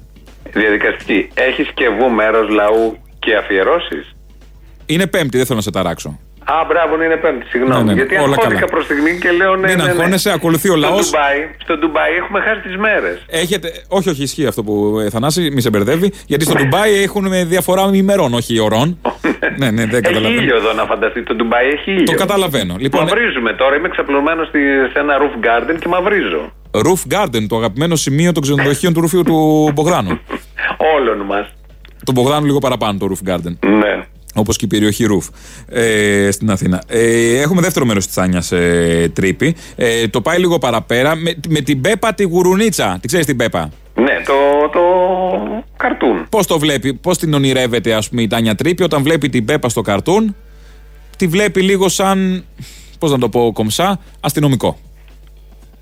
Διαδικαστική. 0.52 1.28
Έχεις 1.34 1.68
και 1.74 1.88
βου 1.88 2.10
μέρος 2.10 2.48
λαού 2.48 2.98
και 3.18 3.36
αφιερώσεις. 3.36 4.14
Είναι 4.86 5.06
πέμπτη, 5.06 5.36
δεν 5.36 5.46
θέλω 5.46 5.58
να 5.58 5.64
σε 5.64 5.70
ταράξω. 5.70 6.18
Α, 6.44 6.64
μπράβο, 6.68 6.96
ναι, 6.96 7.04
είναι 7.04 7.16
πέμπτη. 7.16 7.46
Συγγνώμη. 7.48 7.84
Ναι, 7.84 7.92
ναι, 7.92 7.92
Γιατί 7.92 8.14
όλα 8.14 8.24
αγχώθηκα 8.24 8.54
καλά. 8.54 8.66
προς 8.66 8.84
στιγμή 8.84 9.18
και 9.18 9.30
λέω 9.30 9.56
ναι. 9.56 9.66
Μην 9.68 9.76
ναι, 9.76 9.82
ναι. 9.84 9.90
αγχώνεσαι, 9.90 10.30
ακολουθεί 10.32 10.68
ο 10.68 10.76
Στο 10.76 10.80
λαός. 10.80 11.10
Ντουμπάι, 11.10 11.38
στο 11.62 11.76
Ντουμπάι 11.78 12.12
έχουμε 12.12 12.40
χάσει 12.40 12.60
τις 12.60 12.76
μέρες. 12.76 13.24
Έχετε. 13.26 13.72
Όχι, 13.88 14.08
όχι, 14.08 14.22
ισχύει 14.22 14.46
αυτό 14.46 14.62
που 14.62 14.98
ε, 15.04 15.10
Θανάση, 15.10 15.50
μη 15.50 15.60
σε 15.60 15.70
μπερδεύει. 15.70 16.12
Γιατί 16.26 16.44
στο 16.44 16.54
Ντουμπάι 16.54 17.02
έχουν 17.02 17.28
με 17.28 17.44
διαφορά 17.44 17.90
ημερών, 17.92 18.34
όχι 18.34 18.58
ωρών. 18.58 18.98
ναι, 19.60 19.70
ναι, 19.70 19.84
δεν 19.84 19.88
Έχει 19.92 20.00
καταλαβαίνω. 20.00 20.40
ήλιο 20.40 20.56
εδώ 20.56 20.72
να 20.72 20.84
φανταστείτε. 20.84 21.24
Το 21.24 21.34
Ντουμπάι 21.34 21.66
έχει 21.68 21.90
ήλιο. 21.90 22.04
Το 22.04 22.14
καταλαβαίνω. 22.14 22.74
Λοιπόν, 22.78 23.02
Μαυρίζουμε 23.02 23.52
τώρα. 23.52 23.76
Είμαι 23.76 23.88
ξαπλωμένο 23.88 24.44
σε 24.92 24.98
ένα 24.98 25.14
roof 25.22 25.46
garden 25.46 25.76
και 25.80 25.88
μαυρίζω. 25.88 26.52
Roof 26.72 27.14
Garden, 27.14 27.46
το 27.48 27.56
αγαπημένο 27.56 27.96
σημείο 27.96 28.32
των 28.32 28.42
ξενοδοχείων 28.42 28.92
του 28.92 29.00
ρουφίου 29.00 29.22
του 29.22 29.70
Μπογδάνου. 29.74 30.20
Όλων 30.96 31.20
μας. 31.26 31.52
Τον 32.04 32.14
Μπογδάνου 32.14 32.46
λίγο 32.46 32.58
παραπάνω 32.58 32.98
το 32.98 33.06
Roof 33.10 33.30
Garden. 33.30 33.56
Ναι. 33.60 34.04
Όπως 34.34 34.56
και 34.56 34.64
η 34.64 34.68
περιοχή 34.68 35.04
Ρουφ 35.04 35.26
ε, 35.68 36.30
στην 36.30 36.50
Αθήνα. 36.50 36.82
Ε, 36.86 37.40
έχουμε 37.40 37.60
δεύτερο 37.60 37.86
μέρος 37.86 38.04
της 38.04 38.14
Τσάνια 38.14 38.42
ε, 38.50 39.08
Τρίπη. 39.08 39.56
Ε, 39.76 40.08
το 40.08 40.20
πάει 40.20 40.38
λίγο 40.38 40.58
παραπέρα 40.58 41.14
με, 41.14 41.34
με 41.48 41.60
την 41.60 41.80
Πέπα 41.80 42.14
τη 42.14 42.22
Γουρουνίτσα. 42.22 42.98
Τη 43.00 43.06
ξέρεις 43.06 43.26
την 43.26 43.36
Πέπα; 43.36 43.70
Ναι, 43.94 44.22
το, 44.26 44.32
το 44.72 44.80
καρτούν. 45.76 46.26
Πώς 46.28 46.46
το 46.46 46.58
βλέπει, 46.58 46.94
πώς 46.94 47.18
την 47.18 47.34
ονειρεύεται, 47.34 47.94
ας 47.94 48.08
πούμε, 48.08 48.22
η 48.22 48.26
Τάνια 48.26 48.54
Τρίπη 48.54 48.82
όταν 48.82 49.02
βλέπει 49.02 49.28
την 49.28 49.44
Πέπα 49.44 49.68
στο 49.68 49.80
καρτούν. 49.80 50.36
Τη 51.16 51.26
βλέπει 51.26 51.62
λίγο 51.62 51.88
σαν. 51.88 52.44
Πώς 52.98 53.10
να 53.10 53.18
το 53.18 53.28
πω 53.28 53.50
κομψά, 53.52 54.00
αστυνομικό. 54.20 54.78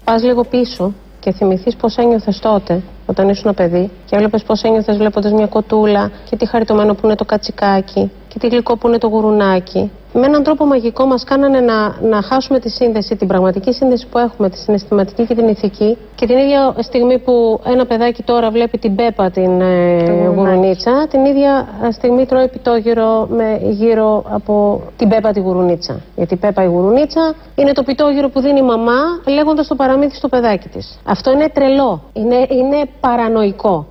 Πας 0.04 0.22
λίγο 0.22 0.44
πίσω 0.44 0.94
και 1.20 1.32
θυμηθείς 1.32 1.76
πώς 1.76 1.96
ένιωθες 1.96 2.38
τότε 2.38 2.82
όταν 3.06 3.28
ήσουν 3.28 3.54
παιδί 3.54 3.90
και 4.04 4.16
έβλεπες 4.16 4.42
πώς 4.42 4.62
ένιωθες 4.62 4.96
βλέποντας 4.96 5.32
μια 5.32 5.46
κοτούλα 5.46 6.10
και 6.30 6.36
τι 6.36 6.46
χαριτωμένο 6.46 6.94
που 6.94 7.00
είναι 7.04 7.14
το 7.14 7.24
κατσικάκι 7.24 8.10
και 8.28 8.38
τι 8.38 8.48
γλυκό 8.48 8.76
που 8.76 8.88
είναι 8.88 8.98
το 8.98 9.06
γουρουνάκι. 9.06 9.90
Με 10.12 10.26
έναν 10.26 10.42
τρόπο 10.42 10.66
μαγικό 10.66 11.06
μας 11.06 11.24
κάνανε 11.24 11.60
να, 11.60 12.00
να 12.08 12.22
χάσουμε 12.22 12.58
τη 12.58 12.70
σύνδεση, 12.70 13.16
την 13.16 13.26
πραγματική 13.26 13.72
σύνδεση 13.72 14.06
που 14.10 14.18
έχουμε, 14.18 14.50
τη 14.50 14.58
συναισθηματική 14.58 15.26
και 15.26 15.34
την 15.34 15.48
ηθική 15.48 15.96
και 16.14 16.26
την 16.26 16.36
ίδια 16.36 16.74
στιγμή 16.78 17.18
που 17.18 17.60
ένα 17.64 17.86
παιδάκι 17.86 18.22
τώρα 18.22 18.50
βλέπει 18.50 18.78
την 18.78 18.94
Πέπα 18.94 19.30
την 19.30 19.60
ε, 19.60 20.28
γουρουνίτσα, 20.34 21.06
την 21.10 21.24
ίδια 21.24 21.68
στιγμή 21.90 22.26
τρώει 22.26 22.48
πιτόγυρο 22.48 23.26
με, 23.30 23.60
γύρω 23.70 24.24
από 24.28 24.82
την 24.96 25.08
Πέπα 25.08 25.32
τη 25.32 25.40
γουρουνίτσα. 25.40 26.00
Γιατί 26.16 26.34
η 26.34 26.36
Πέπα 26.36 26.62
η 26.62 26.66
γουρουνίτσα 26.66 27.34
είναι 27.54 27.72
το 27.72 27.82
πιτόγυρο 27.82 28.28
που 28.28 28.40
δίνει 28.40 28.58
η 28.58 28.62
μαμά 28.62 29.00
λέγοντας 29.26 29.66
το 29.66 29.74
παραμύθι 29.74 30.14
στο 30.14 30.28
παιδάκι 30.28 30.68
της. 30.68 30.98
Αυτό 31.04 31.32
είναι 31.32 31.48
τρελό. 31.48 32.02
Είναι, 32.12 32.36
είναι 32.36 32.88
παρανοϊκό. 33.00 33.86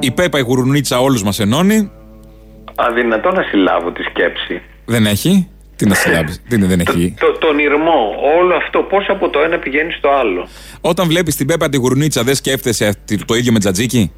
Η 0.00 0.10
Πέπα 0.10 0.38
η 0.38 0.42
Γουρουνίτσα 0.42 1.00
όλους 1.00 1.22
μας 1.22 1.38
ενώνει. 1.38 1.90
Αδυνατό 2.76 3.30
να 3.30 3.42
συλλάβω 3.42 3.92
τη 3.92 4.02
σκέψη. 4.02 4.62
Δεν 4.84 5.06
έχει; 5.06 5.48
Τι 5.76 5.86
να 5.86 5.94
συλλάβεις; 5.94 6.42
Τι 6.48 6.54
είναι, 6.56 6.66
δεν 6.66 6.80
έχει; 6.80 7.14
Το, 7.20 7.32
τον 7.38 7.58
ήρμο, 7.58 8.14
όλο 8.38 8.54
αυτό, 8.54 8.78
πώς 8.82 9.06
από 9.08 9.28
το 9.28 9.38
ένα 9.40 9.58
πηγαίνει 9.58 9.92
στο 9.92 10.08
άλλο. 10.10 10.48
Όταν 10.80 11.06
βλέπεις 11.08 11.36
την 11.36 11.46
Πέπα 11.46 11.68
τη 11.68 11.76
Γουρουνίτσα, 11.76 12.22
δεν 12.22 12.34
σκέφτεσαι 12.34 12.86
αυτή- 12.86 13.24
το 13.24 13.34
ίδιο 13.34 13.52
με 13.52 13.58
τζατζίκι; 13.58 14.12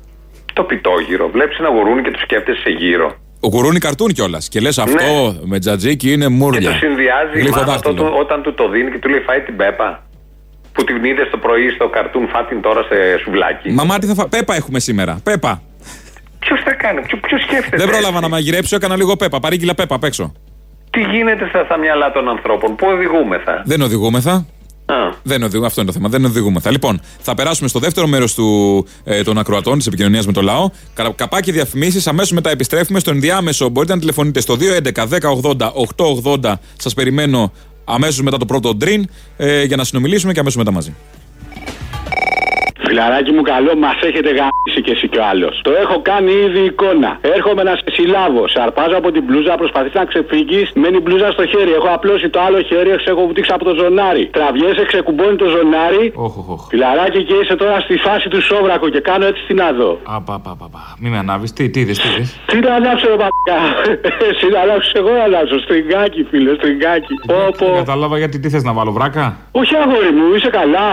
Το 0.53 0.63
πιτόγυρο. 0.63 1.29
Βλέπεις 1.29 1.59
ένα 1.59 1.69
γουρούνι 1.69 2.03
και 2.03 2.11
το 2.11 2.19
σκέφτεσαι 2.23 2.61
σε 2.61 2.71
γύρω. 2.71 3.17
Ο 3.41 3.49
γουρούνι 3.49 3.79
καρτούν 3.79 4.09
κιόλας. 4.13 4.49
Και 4.49 4.61
λες 4.61 4.79
αυτό 4.79 5.37
με 5.45 5.59
τζατζίκι 5.59 6.13
είναι 6.13 6.25
Και 6.25 6.31
μούρλια. 6.31 6.71
το 6.71 6.77
συνδυάζει 6.77 7.37
η 7.37 7.41
Γλύφο 7.41 7.55
μάνα 7.59 7.67
δάχτυλο. 7.73 7.95
το- 7.95 8.13
όταν 8.19 8.43
του 8.43 8.55
το 8.55 8.69
δίνει 8.69 8.91
και 8.91 8.99
του 8.99 9.09
λέει 9.09 9.21
φάει 9.21 9.41
την 9.41 9.57
πέπα. 9.57 10.03
Που 10.73 10.85
την 10.85 11.05
είδες 11.05 11.29
το 11.31 11.37
πρωί 11.39 11.71
στο 11.71 11.89
καρτούν, 11.89 12.29
φάτην 12.29 12.61
τώρα 12.61 12.83
σε 12.83 13.19
σουβλάκι. 13.23 13.71
Μαμά, 13.71 13.99
τι 13.99 14.07
θα 14.07 14.15
φά... 14.15 14.29
Πέπα 14.29 14.55
έχουμε 14.55 14.81
σήμερα. 14.81 15.21
Πέπα. 15.23 15.63
Ποιος 16.39 16.61
θα 16.64 16.72
κάνει, 16.74 17.01
ποιο, 17.01 17.18
ποιος 17.18 17.43
σκέφτεται. 17.43 17.76
Δεν 17.76 17.89
πρόλαβα 17.89 18.20
να 18.20 18.28
μαγειρέψω, 18.28 18.76
έκανα 18.76 18.97
λίγο 18.97 19.16
πέπα. 19.16 19.41
Παρήγγειλα 19.41 19.74
πέπα 19.74 19.95
απ' 19.95 20.05
έξω. 20.05 20.32
Τι 20.91 21.01
γίνεται 21.01 21.49
στα, 21.49 21.64
στα 21.64 21.76
μυαλά 21.78 22.12
των 22.12 22.28
ανθρώπων, 22.28 22.74
πού 22.76 22.86
οδηγούμεθα; 22.91 23.62
Δεν 23.64 23.80
οδηγούμεθα. 23.80 24.47
Α. 24.86 24.95
Δεν 25.22 25.43
οδηγούμε, 25.43 25.66
αυτό 25.66 25.80
είναι 25.80 25.91
το 25.91 25.97
θέμα. 25.97 26.09
Δεν 26.09 26.24
οδηγούμεθα. 26.24 26.70
Λοιπόν, 26.70 27.01
θα 27.20 27.34
περάσουμε 27.34 27.68
στο 27.68 27.78
δεύτερο 27.78 28.07
μέρος 28.07 28.36
ε, 29.05 29.22
των 29.22 29.39
ακροατών 29.39 29.78
της 29.78 29.86
επικοινωνίας 29.86 30.26
με 30.26 30.32
το 30.32 30.43
λαό. 30.43 30.70
Κα- 30.95 31.12
Καπάκι 31.16 31.53
διαφημίσεις. 31.53 32.07
Αμέσως 32.07 32.30
μετά 32.32 32.51
επιστρέφουμε 32.51 32.99
στο 32.99 33.11
ενδιάμεσο. 33.11 33.68
Μπορείτε 33.68 33.95
να 33.95 34.01
τηλεφωνείτε 34.01 34.41
στο 34.41 34.57
211 34.57 35.07
1080 35.07 35.72
880. 36.43 36.53
Σας 36.78 36.95
περιμένω 36.95 37.53
αμέσως 37.84 38.20
μετά 38.22 38.36
το 38.36 38.45
πρώτο 38.45 38.74
ντριν 38.74 39.09
ε, 39.36 39.62
για 39.64 39.76
να 39.76 39.84
συνομιλήσουμε 39.84 40.32
και 40.32 40.41
αμέσως 40.41 40.59
μετά 40.59 40.72
μαζί. 40.72 40.95
Φιλαράκι 42.89 43.32
μου 43.36 43.43
καλό, 43.53 43.72
μας 43.84 43.99
έχετε 44.09 44.30
γαμίσει 44.39 44.80
κι 44.84 44.91
εσύ 44.95 45.07
κι 45.12 45.18
ο 45.22 45.24
άλλος. 45.30 45.55
Το 45.66 45.72
έχω 45.82 45.97
κάνει 46.11 46.32
ήδη 46.47 46.61
εικόνα. 46.70 47.11
Έρχομαι 47.36 47.62
να 47.68 47.74
σε 47.80 47.89
συλλάβω. 47.97 48.43
Σε 48.53 48.59
αρπάζω 48.66 48.97
από 49.01 49.09
την 49.14 49.22
μπλούζα, 49.26 49.55
προσπαθείς 49.62 49.95
να 50.01 50.05
ξεφύγεις. 50.11 50.66
Μένει 50.80 50.97
η 50.97 51.03
μπλούζα 51.05 51.28
στο 51.36 51.45
χέρι. 51.53 51.72
Έχω 51.78 51.89
απλώσει 51.99 52.28
το 52.34 52.41
άλλο 52.47 52.61
χέρι, 52.68 52.91
σε 53.05 53.11
έχω 53.12 53.22
βουτήξει 53.26 53.53
από 53.57 53.64
το 53.68 53.72
ζωνάρι. 53.80 54.24
Τραβιέσαι, 54.36 54.84
ξεκουμπώνει 54.93 55.36
το 55.43 55.49
ζωνάρι. 55.55 56.05
Φιλαράκι 56.70 57.20
και 57.28 57.34
είσαι 57.41 57.55
τώρα 57.62 57.80
στη 57.80 57.97
φάση 58.07 58.28
του 58.28 58.41
σόβρακου 58.43 58.89
και 58.95 59.01
κάνω 59.01 59.24
έτσι 59.30 59.43
τι 59.47 59.55
να 59.55 59.68
δω. 59.78 59.91
Απαπαπαπα. 60.16 60.82
Μην 61.01 61.11
με 61.12 61.18
ανάβεις. 61.18 61.53
Τι, 61.53 61.70
τι 61.70 61.80
είδες, 61.80 61.99
τι 61.99 62.09
είδες; 62.09 62.41
Τι 62.51 62.59
να 62.59 62.74
ανάψω, 62.74 63.07
ρε 63.12 63.16
παπακά. 63.22 63.59
Εσύ 64.30 64.47
να 64.55 64.61
ανάψω, 64.61 64.93
εγώ 65.01 65.11
να 65.20 65.24
ανάψω. 65.28 65.59
Στριγκάκι, 65.64 66.20
φίλε, 66.30 66.55
στριγκάκι. 66.55 67.14
Όπω. 67.49 67.64
Δεν 67.66 67.74
κατάλαβα 67.74 68.18
γιατί 68.18 68.39
τι 68.39 68.49
θες 68.49 68.62
να 68.62 68.72
βάλω 68.72 68.93
βράκα; 68.93 69.36
Όχι, 69.61 69.74
αγόρι 69.82 70.12
μου, 70.16 70.34
είσαι 70.34 70.51
καλά. 70.61 70.89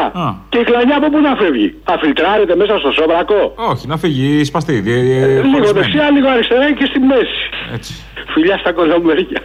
Και 0.50 0.58
η 0.58 0.64
κλανιά 0.64 0.96
από 0.98 1.10
πού 1.10 1.20
να 1.20 1.36
φεύγει. 1.36 1.70
Θα 1.88 1.98
φιλτράρετε 2.02 2.56
μέσα 2.56 2.78
στο 2.80 2.92
σόβρακο; 2.92 3.54
Όχι, 3.56 3.88
να 3.88 3.98
φύγει 3.98 4.44
σπαστή. 4.44 4.74
δι- 4.80 4.94
δι- 4.94 5.12
Ε, 5.24 5.26
Λίγο 5.28 5.42
χωρισμένη. 5.42 5.72
δεξιά, 5.80 6.10
λίγο 6.12 6.28
αριστερά 6.30 6.74
και 6.74 6.86
στη 6.86 7.00
μέση. 7.00 7.40
Έτσι. 7.74 7.94
Φιλιά 8.34 8.58
στα 8.58 8.72
κολομέρια. 8.72 9.42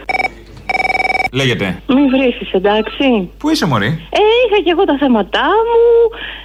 Λέγεται. 1.33 1.81
Μην 1.87 2.09
βρίσει, 2.09 2.45
εντάξει. 2.51 3.29
Πού 3.37 3.49
είσαι, 3.49 3.65
Μωρή; 3.67 3.85
Ε, 4.09 4.19
είχα 4.47 4.61
και 4.63 4.71
εγώ 4.71 4.83
τα 4.83 4.97
θέματά 4.99 5.47
μου. 5.69 5.85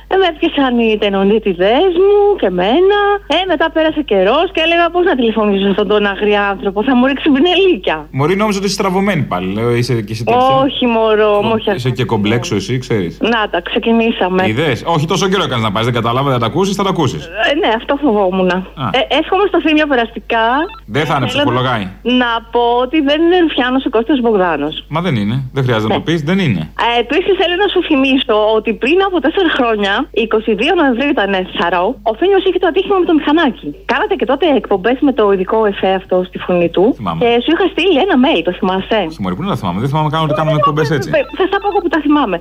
Ε, 0.08 0.16
με 0.16 0.26
έπιασαν 0.26 0.78
οι 0.78 0.98
τενονίτιδε 1.00 1.74
μου 1.98 2.36
και 2.40 2.50
μένα. 2.50 2.98
Ε, 3.26 3.36
μετά 3.46 3.70
πέρασε 3.70 4.02
καιρός 4.02 4.46
και 4.54 4.60
έλεγα 4.64 4.90
πώς 4.90 5.04
να 5.04 5.14
τηλεφωνήσω 5.16 5.62
σε 5.64 5.68
αυτόν 5.70 5.88
τον 5.88 6.06
αγριά 6.06 6.42
άνθρωπο. 6.48 6.82
Θα 6.82 6.96
μου 6.96 7.06
ρίξει 7.06 7.28
πινελίκια. 7.30 8.06
Μωρή, 8.10 8.36
νόμιζα 8.36 8.58
ότι 8.58 8.66
είσαι 8.66 8.74
στραβωμένη 8.74 9.22
πάλι. 9.22 9.52
Λέω, 9.52 9.74
είσαι 9.74 9.94
και 10.06 10.12
εσύ 10.12 10.24
τέτοια. 10.24 10.40
Όχι, 10.64 10.86
μωρό, 10.86 11.42
μου, 11.42 11.52
όχι 11.54 11.70
Είσαι 11.74 11.90
και 11.90 12.04
κομπλέξο, 12.04 12.54
εσύ, 12.54 12.78
ξέρεις. 12.78 13.18
Να 13.20 13.48
τα, 13.50 13.60
ξεκινήσαμε. 13.60 14.48
Είδες; 14.48 14.82
Όχι 14.86 15.06
τόσο 15.06 15.28
καιρό 15.28 15.42
έκανες 15.42 15.64
να 15.64 15.72
πάει, 15.72 15.84
δεν 15.84 15.92
κατάλαβα, 15.92 16.30
δεν 16.30 16.40
τα 16.40 16.46
ακούσεις, 16.46 16.76
θα 16.76 16.82
τα 16.82 16.90
ακούσεις. 16.90 17.24
Ε, 17.26 17.54
ναι, 17.62 17.70
αυτό 17.76 17.96
φοβόμουν. 18.02 18.48
Ε, 18.48 19.16
εύχομαι 19.20 19.44
στο 19.48 19.60
θύμιο 19.60 19.86
περαστικά 19.86 20.44
Δεν 20.86 21.04
θα 21.06 21.14
είναι 21.16 21.26
θέλω 21.28 21.42
ψυχολογάει. 21.42 21.84
να 22.02 22.30
πω 22.50 22.60
ότι 22.84 23.00
δεν 23.00 23.22
είναι 23.22 23.38
Ρουφιάνος 23.40 23.84
ο 23.84 23.90
Κώστας 23.90 24.20
Μπογδάνος. 24.20 24.84
Μα 24.88 25.00
δεν 25.00 25.14
είναι. 25.16 25.36
Δεν 25.52 25.62
χρειάζεται 25.64 25.88
να 25.92 25.94
το 25.98 26.04
πεις, 26.08 26.22
δεν 26.22 26.38
είναι. 26.38 26.60
Ε, 26.96 27.00
Επίσης, 27.00 27.32
θέλω 27.40 27.56
να 27.64 27.68
σου 27.72 27.80
θυμίσω 27.88 28.36
ότι 28.56 28.70
πριν 28.82 28.98
από 29.06 29.20
τέσσερα 29.20 29.50
χρόνια, 29.58 29.95
22 29.98 30.76
Νοεμβρίου 30.80 31.10
ήταν 31.16 31.32
Σαρό, 31.58 31.84
ο 32.10 32.12
Φίνιο 32.18 32.38
είχε 32.46 32.58
το 32.64 32.66
ατύχημα 32.72 32.96
με 32.98 33.06
το 33.10 33.14
μηχανάκι. 33.18 33.68
Κάνατε 33.92 34.14
και 34.14 34.26
τότε 34.30 34.44
εκπομπές 34.60 34.96
με 35.00 35.12
το 35.18 35.24
ειδικό 35.32 35.58
εφέ 35.70 35.90
αυτό 36.00 36.16
στη 36.28 36.38
φωνή 36.38 36.68
του. 36.74 36.84
Θυμάμαι. 36.96 37.20
Και 37.24 37.30
σου 37.44 37.50
είχα 37.54 37.66
στείλει 37.72 37.98
ένα 38.06 38.16
mail, 38.24 38.42
το 38.48 38.52
θυμάσαι; 38.58 39.00
Μωρή, 39.22 39.34
πού 39.36 39.42
να 39.42 39.48
τα 39.48 39.56
θυμάμαι; 39.60 39.78
Δεν 39.80 39.88
θυμάμαι 39.88 40.08
καν 40.12 40.20
ότι 40.26 40.34
κάνουμε 40.38 40.56
εκπομπές 40.56 40.90
έτσι. 40.96 41.08
Ε, 41.14 41.20
Θα 41.38 41.44
στα 41.50 41.58
πω 41.62 41.66
εγώ 41.70 41.78
που 41.84 41.88
τα 41.94 42.00
θυμάμαι. 42.04 42.36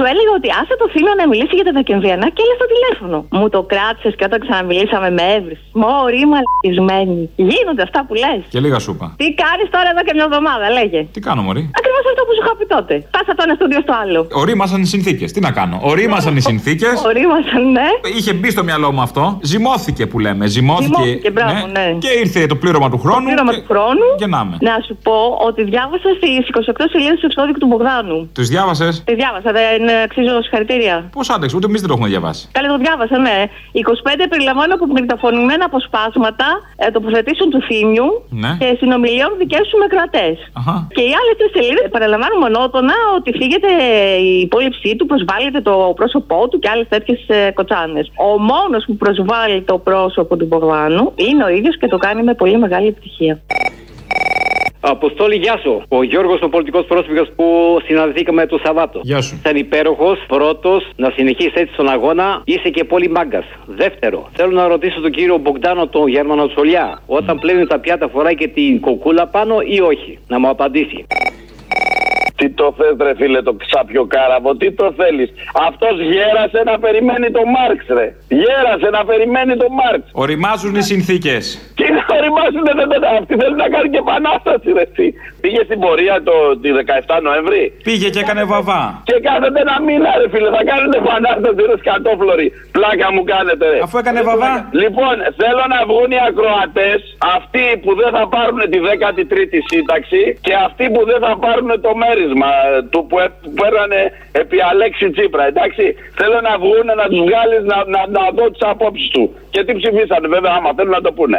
Σου 0.00 0.08
έλεγα 0.12 0.32
ότι 0.40 0.48
άσε 0.60 0.74
το 0.82 0.86
Φίνιο 0.94 1.14
να 1.20 1.24
μιλήσει 1.30 1.54
για 1.58 1.66
τα 1.68 1.72
Δεκεμβριανά 1.78 2.26
και 2.34 2.42
έλε 2.44 2.54
στο 2.60 2.68
τηλέφωνο. 2.74 3.16
Μου 3.38 3.46
το 3.54 3.60
κράτησες 3.72 4.12
και 4.18 4.24
όταν 4.28 4.38
ξαναμιλήσαμε 4.44 5.08
με 5.18 5.24
έβριση. 5.36 5.64
Μωρή 5.82 6.22
μαλακισμένη. 6.32 7.22
Γίνονται 7.50 7.82
αυτά 7.88 8.00
που 8.06 8.14
λες. 8.22 8.40
Και 8.54 8.60
λίγα 8.64 8.78
σούπα. 8.86 9.06
Τι 9.20 9.26
κάνεις 9.42 9.66
τώρα 9.74 9.88
εδώ 9.92 10.02
και 10.06 10.14
μια 10.18 10.26
εβδομάδα, 10.30 10.66
λέγε. 10.78 11.00
Τι 11.14 11.20
κάνω, 11.26 11.40
Μωρή; 11.46 11.62
Ακριβώς 11.78 12.04
αυτό 12.10 12.20
που 12.26 12.32
σου 12.36 12.42
είχα 12.44 12.52
πει 12.58 12.66
τότε. 12.76 12.94
Πάσα 13.14 13.32
το 13.36 13.42
ένα 13.46 13.54
στο 13.58 13.66
δύο 13.72 13.80
στο 13.86 13.94
άλλο. 14.02 14.20
Ορίμασαν 14.42 14.80
οι 14.84 14.88
συνθήκες. 14.94 15.28
Τι 15.34 15.40
να 15.46 15.50
κάνω; 15.58 15.76
Ορίμασαν 15.90 16.32
οι 16.38 16.42
συνθήκες. 16.50 16.94
ορίμασαν, 17.10 17.62
ναι. 17.76 17.88
Είχε 18.16 18.32
μπει 18.38 18.48
στο 18.56 18.62
μυαλό 18.68 18.88
μου 18.94 19.02
αυτό. 19.08 19.24
Ζυμώθηκε 19.50 20.02
που 20.10 20.16
λέμε. 20.26 20.44
Ζυμώθηκε. 20.54 21.02
Ζυμώθηκε, 21.02 21.30
μπράβο, 21.36 21.66
ναι. 21.76 21.86
Και 22.04 22.10
ήρθε 22.22 22.40
το 22.52 22.56
πλήρωμα 22.62 22.88
του 22.92 22.98
χρόνου. 23.04 23.24
Το 23.24 23.30
πλήρωμα 23.30 23.52
και... 23.52 23.60
του 23.60 23.66
χρόνου. 23.72 24.06
Και 24.20 24.28
να 24.34 24.40
με. 24.48 24.54
Να 24.68 24.74
σου 24.86 24.94
πω 25.06 25.18
ότι 25.48 25.60
διάβασα 25.72 26.08
στι 26.18 26.30
28 26.78 26.84
σελίδες 26.92 27.18
του 27.20 27.26
εξώδικου 27.30 27.58
του 27.58 27.68
Μπογδάνου. 27.70 28.18
Του 28.34 28.44
διάβασες; 28.52 29.02
Τη 29.04 29.14
διάβασα, 29.14 29.50
δεν 29.52 29.89
αξίζω 30.04 30.42
συγχαρητήρια. 30.42 30.94
Πώς 31.16 31.30
άντεξε, 31.30 31.56
ούτε 31.56 31.66
εμείς 31.66 31.80
δεν 31.80 31.88
το 31.90 31.94
έχουμε 31.96 32.08
διαβάσει. 32.14 32.42
Καλή 32.52 32.68
το 32.68 32.78
διάβασα, 32.84 33.18
ναι. 33.18 33.38
25 33.72 34.26
περιλαμβάνουν 34.32 34.72
απομαγνητοφωνημένα 34.78 35.64
αποσπάσματα 35.70 36.46
ε, 36.76 36.90
τοποθετήσεων 36.90 37.50
του 37.50 37.60
θύμιου 37.68 38.08
Ναι. 38.42 38.56
και 38.60 38.68
συνομιλιών 38.80 39.30
δικές 39.38 39.64
του 39.70 39.76
με 39.82 39.86
κρατές. 39.94 40.36
Και 40.96 41.02
οι 41.08 41.12
άλλες 41.20 41.34
τρεις 41.38 41.50
σελίδες 41.56 41.86
παραλαμβάνουν 41.94 42.38
μονότονα 42.44 42.94
ότι 43.18 43.30
φύγεται 43.40 43.70
η 44.28 44.40
υπόλοιψή 44.46 44.90
του, 44.96 45.06
προσβάλλεται 45.06 45.60
το 45.60 45.74
πρόσωπό 45.98 46.48
του 46.48 46.58
και 46.58 46.68
άλλες 46.72 46.86
τέτοιες 46.88 47.20
κοτσάνες. 47.54 48.06
Ο 48.28 48.30
μόνος 48.50 48.82
που 48.86 48.96
προσβάλλει 48.96 49.62
το 49.62 49.78
πρόσωπο 49.78 50.36
του 50.36 50.46
Μπογδάνου 50.46 51.12
είναι 51.14 51.44
ο 51.44 51.48
ίδιος 51.48 51.78
και 51.78 51.86
το 51.86 51.96
κάνει 51.98 52.22
με 52.22 52.34
πολύ 52.34 52.58
μεγάλη 52.58 52.86
επιτυχία. 52.86 53.40
Αποστόλη, 54.80 55.36
γεια 55.36 55.58
σου. 55.62 55.82
Ο 55.88 56.02
Γιώργος, 56.02 56.40
ο 56.42 56.48
πολιτικός 56.48 56.84
πρόσφυγας 56.84 57.32
που 57.36 57.78
συναντηθήκαμε 57.86 58.46
το 58.46 58.60
Σαββάτο. 58.64 59.00
Γεια 59.02 59.20
σου. 59.20 59.36
Ήταν 59.40 59.56
υπέροχος. 59.56 60.24
Πρώτος, 60.26 60.90
να 60.96 61.10
συνεχίσεις 61.10 61.52
έτσι 61.54 61.74
τον 61.76 61.88
αγώνα. 61.88 62.42
Είσαι 62.44 62.68
και 62.68 62.84
πολύ 62.84 63.08
μάγκας. 63.08 63.44
Δεύτερο, 63.66 64.28
θέλω 64.32 64.50
να 64.50 64.68
ρωτήσω 64.68 65.00
τον 65.00 65.10
κύριο 65.10 65.36
Μπογκδάνο, 65.36 65.86
τον 65.86 66.08
Γερμανοτσολιά, 66.08 67.02
όταν 67.06 67.38
πλένει 67.38 67.66
τα 67.66 67.78
πιάτα 67.78 68.08
φοράει 68.08 68.34
και 68.34 68.48
την 68.48 68.80
κοκούλα 68.80 69.26
πάνω 69.26 69.60
ή 69.64 69.80
όχι; 69.80 70.18
Να 70.28 70.38
μου 70.38 70.48
απαντήσει. 70.48 71.06
Τι 72.40 72.48
το 72.60 72.66
θες 72.78 72.94
ρε 73.06 73.14
φίλε 73.20 73.40
το 73.48 73.54
ξάπιο 73.62 74.04
κάραβο, 74.14 74.50
τι 74.60 74.68
το 74.80 74.86
θέλεις; 74.98 75.28
Αυτός 75.68 75.94
γέρασε 76.12 76.60
να 76.70 76.74
περιμένει 76.84 77.28
το 77.36 77.42
Μάρξ 77.54 77.80
ρε. 77.98 78.06
Γέρασε 78.42 78.88
να 78.96 79.02
περιμένει 79.10 79.54
το 79.62 79.68
Μάρξ. 79.78 80.02
Οριμάζουν 80.24 80.74
οι 80.80 80.84
συνθήκες. 80.92 81.42
Τι 81.78 81.86
να 81.96 82.04
οριμάσουν 82.18 82.62
δεν 82.68 82.76
δεν 82.92 83.02
αυτή 83.20 83.34
θέλει 83.40 83.56
να 83.64 83.68
κάνει 83.74 83.88
και 83.94 84.00
επανάσταση 84.06 84.68
ρε 84.78 84.84
εσύ. 84.88 85.06
Πήγε 85.42 85.60
στην 85.68 85.78
πορεία 85.84 86.16
το, 86.28 86.34
τη 86.62 86.68
17 87.16 87.26
Νοέμβρη. 87.26 87.62
Πήγε 87.88 88.08
και 88.14 88.20
έκανε 88.24 88.42
βαβά. 88.52 88.82
Και 89.08 89.16
κάθεται 89.26 89.60
ένα 89.66 89.76
μήνα 89.86 90.10
ρε 90.20 90.26
φίλε, 90.32 90.48
θα 90.56 90.62
κάνετε 90.70 90.96
επανάσταση 91.04 91.60
ρε 91.70 91.76
σκατόφλωροι. 91.82 92.46
Πλάκα 92.76 93.06
μου 93.14 93.22
κάνετε 93.32 93.64
ρε. 93.72 93.78
Αφού 93.86 93.96
έκανε 94.02 94.20
βαβά. 94.28 94.52
Λοιπόν, 94.82 95.14
θέλω 95.40 95.64
να 95.74 95.80
βγουν 95.90 96.10
οι 96.16 96.20
ακροατές, 96.28 96.98
αυτοί 97.36 97.66
που 97.82 97.90
δεν 98.00 98.10
θα 98.16 98.22
πάρουν 98.34 98.60
τη 98.72 98.78
13η 98.90 99.58
σύνταξη 99.72 100.22
και 100.46 100.54
αυτοί 100.66 100.84
που 100.94 101.00
δεν 101.10 101.18
θα 101.24 101.32
πάρουν 101.44 101.70
το 101.86 101.92
μέρισμα 102.02 102.28
ε, 102.30 102.82
του 102.90 103.06
που 103.08 103.16
έ- 103.18 103.34
που 103.42 103.50
παίρνανε 103.60 104.00
επί 104.32 104.56
Αλέξη 104.70 105.10
Τσίπρα. 105.10 105.44
Εντάξει, 105.46 105.84
θέλω 106.18 106.38
να 106.48 106.52
βγουν 106.62 106.86
να 107.00 107.06
τους 107.10 107.20
βγάλεις 107.28 107.62
να, 107.72 107.76
να, 107.94 108.00
να 108.16 108.22
δω 108.36 108.50
τις 108.50 108.62
απόψεις 108.72 109.08
του. 109.14 109.34
Και 109.50 109.64
τι 109.64 109.72
ψηφίσανε, 109.80 110.28
βέβαια, 110.28 110.52
άμα 110.58 110.70
θέλουν 110.76 110.94
να 110.98 111.00
το 111.00 111.12
πούνε. 111.12 111.38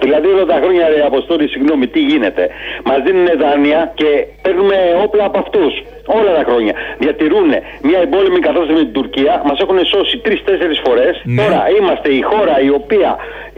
Δηλαδή 0.00 0.26
όλα 0.26 0.44
τα 0.44 0.58
χρόνια, 0.62 0.88
ρε 0.88 1.00
Αποστόλη, 1.10 1.48
συγγνώμη, 1.48 1.86
τι 1.86 2.00
γίνεται. 2.00 2.48
Μας 2.84 2.98
δίνουν 3.04 3.26
δάνεια 3.38 3.92
και 3.94 4.26
παίρνουμε 4.42 4.76
όπλα 5.04 5.24
από 5.24 5.38
αυτούς. 5.38 5.72
Όλα 6.16 6.32
τα 6.38 6.42
χρόνια. 6.48 6.74
Διατηρούν 6.98 7.48
μια 7.88 7.98
εμπόλεμη 8.06 8.38
κατάσταση 8.46 8.72
με 8.78 8.84
την 8.88 8.92
Τουρκία. 8.98 9.32
Μας 9.48 9.58
έχουν 9.64 9.78
σώσει 9.92 10.14
τρει-τέσσερι 10.24 10.76
φορές. 10.84 11.14
Τώρα 11.40 11.60
είμαστε 11.78 12.08
η 12.20 12.22
χώρα 12.30 12.54
η 12.68 12.70
οποία 12.80 13.10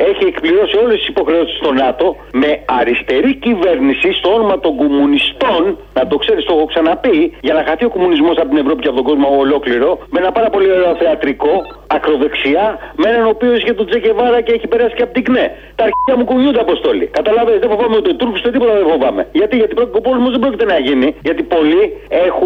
έχει 0.09 0.24
εκπληρώσει 0.32 0.76
όλες 0.84 0.96
τις 0.98 1.09
υποχρεώσεις 1.14 1.57
στο 1.57 1.72
ΝΑΤΟ 1.72 2.16
με 2.32 2.51
αριστερή 2.80 3.32
κυβέρνηση 3.34 4.09
στο 4.12 4.28
όνομα 4.36 4.57
των 4.64 4.72
κομμουνιστών. 4.76 5.62
Να 5.98 6.07
το 6.07 6.16
ξέρεις, 6.16 6.44
το 6.44 6.53
έχω 6.57 6.66
ξαναπεί. 6.72 7.18
Για 7.46 7.55
να 7.55 7.62
χαθεί 7.66 7.84
ο 7.84 7.92
κομμουνισμός 7.96 8.36
από 8.42 8.48
την 8.53 8.59
Ευρώπη 8.64 8.80
και 8.82 8.88
από 8.88 8.96
τον 9.01 9.07
κόσμο 9.11 9.26
ολόκληρο. 9.44 9.90
Με 10.12 10.18
ένα 10.22 10.32
πάρα 10.32 10.48
πολύ 10.55 10.68
ωραίο 10.76 10.94
θεατρικό, 11.03 11.53
ακροδεξιά, 11.96 12.66
με 13.01 13.07
έναν 13.11 13.24
ο 13.26 13.28
οποίο 13.28 13.55
είχε 13.55 13.72
τον 13.80 13.86
Τζεκεβάρα 13.86 14.40
και 14.40 14.53
έχει 14.53 14.66
περάσει 14.72 14.94
και 14.98 15.03
από 15.03 15.12
την 15.12 15.24
ΚΝΕ. 15.24 15.46
Τα 15.78 15.82
αρχαία 15.88 16.16
μου 16.18 16.24
κουνιούνται 16.30 16.61
αποστόλη. 16.66 17.05
Καταλαβαίνετε, 17.18 17.61
δεν 17.66 17.70
φοβάμαι 17.74 17.96
ούτε 17.96 18.11
Τούρκους 18.18 18.40
ούτε 18.40 18.51
τίποτα 18.51 18.72
δεν 18.72 18.86
φοβάμαι. 18.92 19.22
Γιατί, 19.32 19.57
γιατί 19.57 19.74
ο 19.98 20.01
πόλεμος 20.07 20.30
δεν 20.30 20.40
πρόκειται 20.40 20.64
να 20.64 20.78
γίνει. 20.78 21.09
Γιατί 21.26 21.42
πολλοί 21.42 21.82
έχουν 22.09 22.39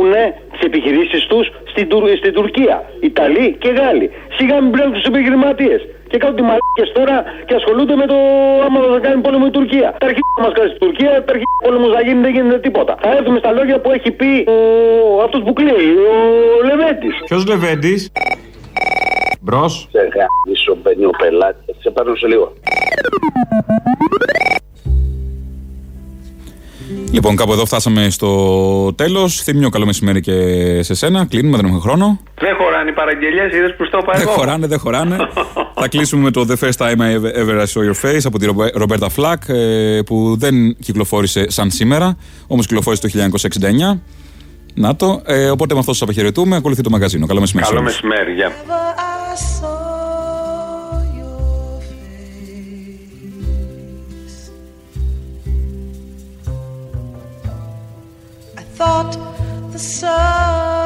τις 0.53 0.61
επιχειρήσεις 0.69 1.23
τους 1.27 1.47
στην, 1.73 1.89
Τουρ- 1.89 2.17
στην 2.17 2.33
Τουρκία. 2.33 2.77
Ιταλοί 3.01 3.57
και 3.63 3.69
Γάλλοι. 3.79 4.11
Σιγά 4.37 4.61
μην 4.61 4.71
μπλέκουν 4.71 4.93
τους 4.93 5.05
επιχειρηματίες. 5.05 5.81
Και 6.11 6.17
κάνουν 6.21 6.37
τη 6.37 6.43
μαλάκες 6.43 6.91
τώρα 6.95 7.17
και 7.47 7.55
ασχολούνται 7.55 7.97
με 8.03 8.07
το 8.07 8.17
άμα 8.65 8.79
θα 8.95 8.99
κάνει 9.07 9.21
πόλεμο 9.21 9.45
η 9.49 9.51
Τουρκία. 9.51 9.89
Τα 10.01 10.07
αρχαία 10.07 10.39
μας 10.45 10.53
κάνει 10.57 10.69
στην 10.69 10.83
Τουρκία, 10.87 11.11
τα 11.27 11.31
αρχαία 11.35 11.55
πόλεμος 11.65 11.91
θα 11.95 12.01
γίνει, 12.07 12.21
δεν 12.21 12.33
γίνεται 12.33 12.59
τίποτα. 12.59 12.95
Θα 13.03 13.11
έρθουμε 13.17 13.39
στα 13.39 13.51
λόγια 13.53 13.81
που 13.81 13.91
έχει 13.97 14.11
πει 14.11 14.31
ο... 14.55 14.57
αυτός 15.23 15.41
που 15.45 15.53
κλαίει, 15.53 15.89
ο 16.13 16.17
Λεβέντης. 16.69 17.15
Ποιος 17.29 17.47
Λεβέντης; 17.47 18.13
Μπρος. 19.41 19.89
Σε 19.91 20.01
γάμισο 20.15 20.77
μπαίνει 20.83 21.05
ο 21.05 21.11
πελάτη. 21.19 21.75
Σε 21.79 21.91
παίρνω 21.91 22.15
σε 22.15 22.27
λίγο. 22.27 22.53
Λοιπόν, 27.15 27.37
κάπου 27.37 27.53
εδώ 27.53 27.65
φτάσαμε 27.67 28.11
στο 28.11 28.95
τέλος. 28.95 29.41
Θύμιο, 29.43 29.69
καλό 29.69 29.87
μεσημέρι 29.87 30.21
και 30.21 30.33
σε 30.83 30.95
σένα. 30.95 31.27
Κλείνουμε, 31.27 31.57
δεν 31.57 31.65
έχουμε 31.67 31.81
χρόνο. 31.81 32.21
Δεν 32.35 32.55
χωράνε 32.59 32.91
οι 32.91 32.93
παραγγελίε, 32.93 33.45
είδες 33.57 33.75
που 33.77 33.85
στο 33.85 33.99
είπα 34.03 34.13
Δεν 34.13 34.21
εγώ. 34.21 34.31
χωράνε, 34.31 34.67
δεν 34.67 34.79
χωράνε. 34.79 35.17
Θα 35.81 35.89
κλείσουμε 35.89 36.23
με 36.23 36.31
το 36.31 36.47
The 36.49 36.65
First 36.65 36.77
Time 36.77 36.97
I 36.97 37.15
Ever 37.41 37.61
I 37.61 37.65
Saw 37.65 37.91
Your 37.91 38.05
Face 38.05 38.21
από 38.25 38.39
τη 38.39 38.47
Ρομπέ- 38.47 38.77
Ρομπέρτα 38.77 39.09
Φλακ 39.09 39.43
ε, 39.49 40.01
που 40.07 40.37
δεν 40.39 40.77
κυκλοφόρησε 40.77 41.51
σαν 41.51 41.71
σήμερα, 41.71 42.17
όμως 42.47 42.67
κυκλοφόρησε 42.67 43.03
το 43.03 43.09
1969. 43.95 44.01
Να 44.75 44.97
το. 44.97 45.23
Ε, 45.27 45.51
οπότε 45.51 45.75
με 45.75 45.81
αυτό 45.81 45.93
σας 45.93 46.03
αποχαιρετούμε. 46.03 46.57
Ακολουθεί 46.57 46.83
το 46.83 46.91
μαγαζίνο. 46.91 47.27
Καλό 47.27 47.41
μεσημέρι. 47.41 47.67
σε 47.67 47.73
Καλό 47.75 47.85
όλους. 47.85 48.01
μεσημέρι, 48.03 48.33
γεια. 48.33 48.49
I 48.49 49.74
thought 58.85 59.17
the 59.73 59.79
sun 59.79 60.84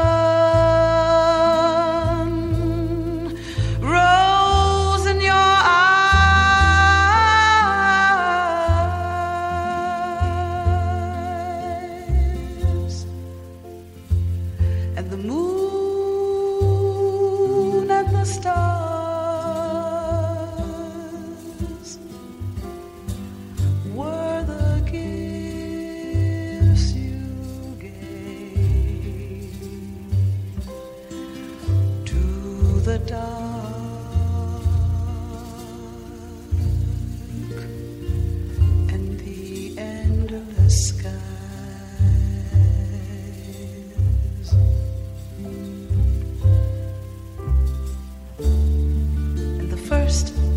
first 50.08 50.47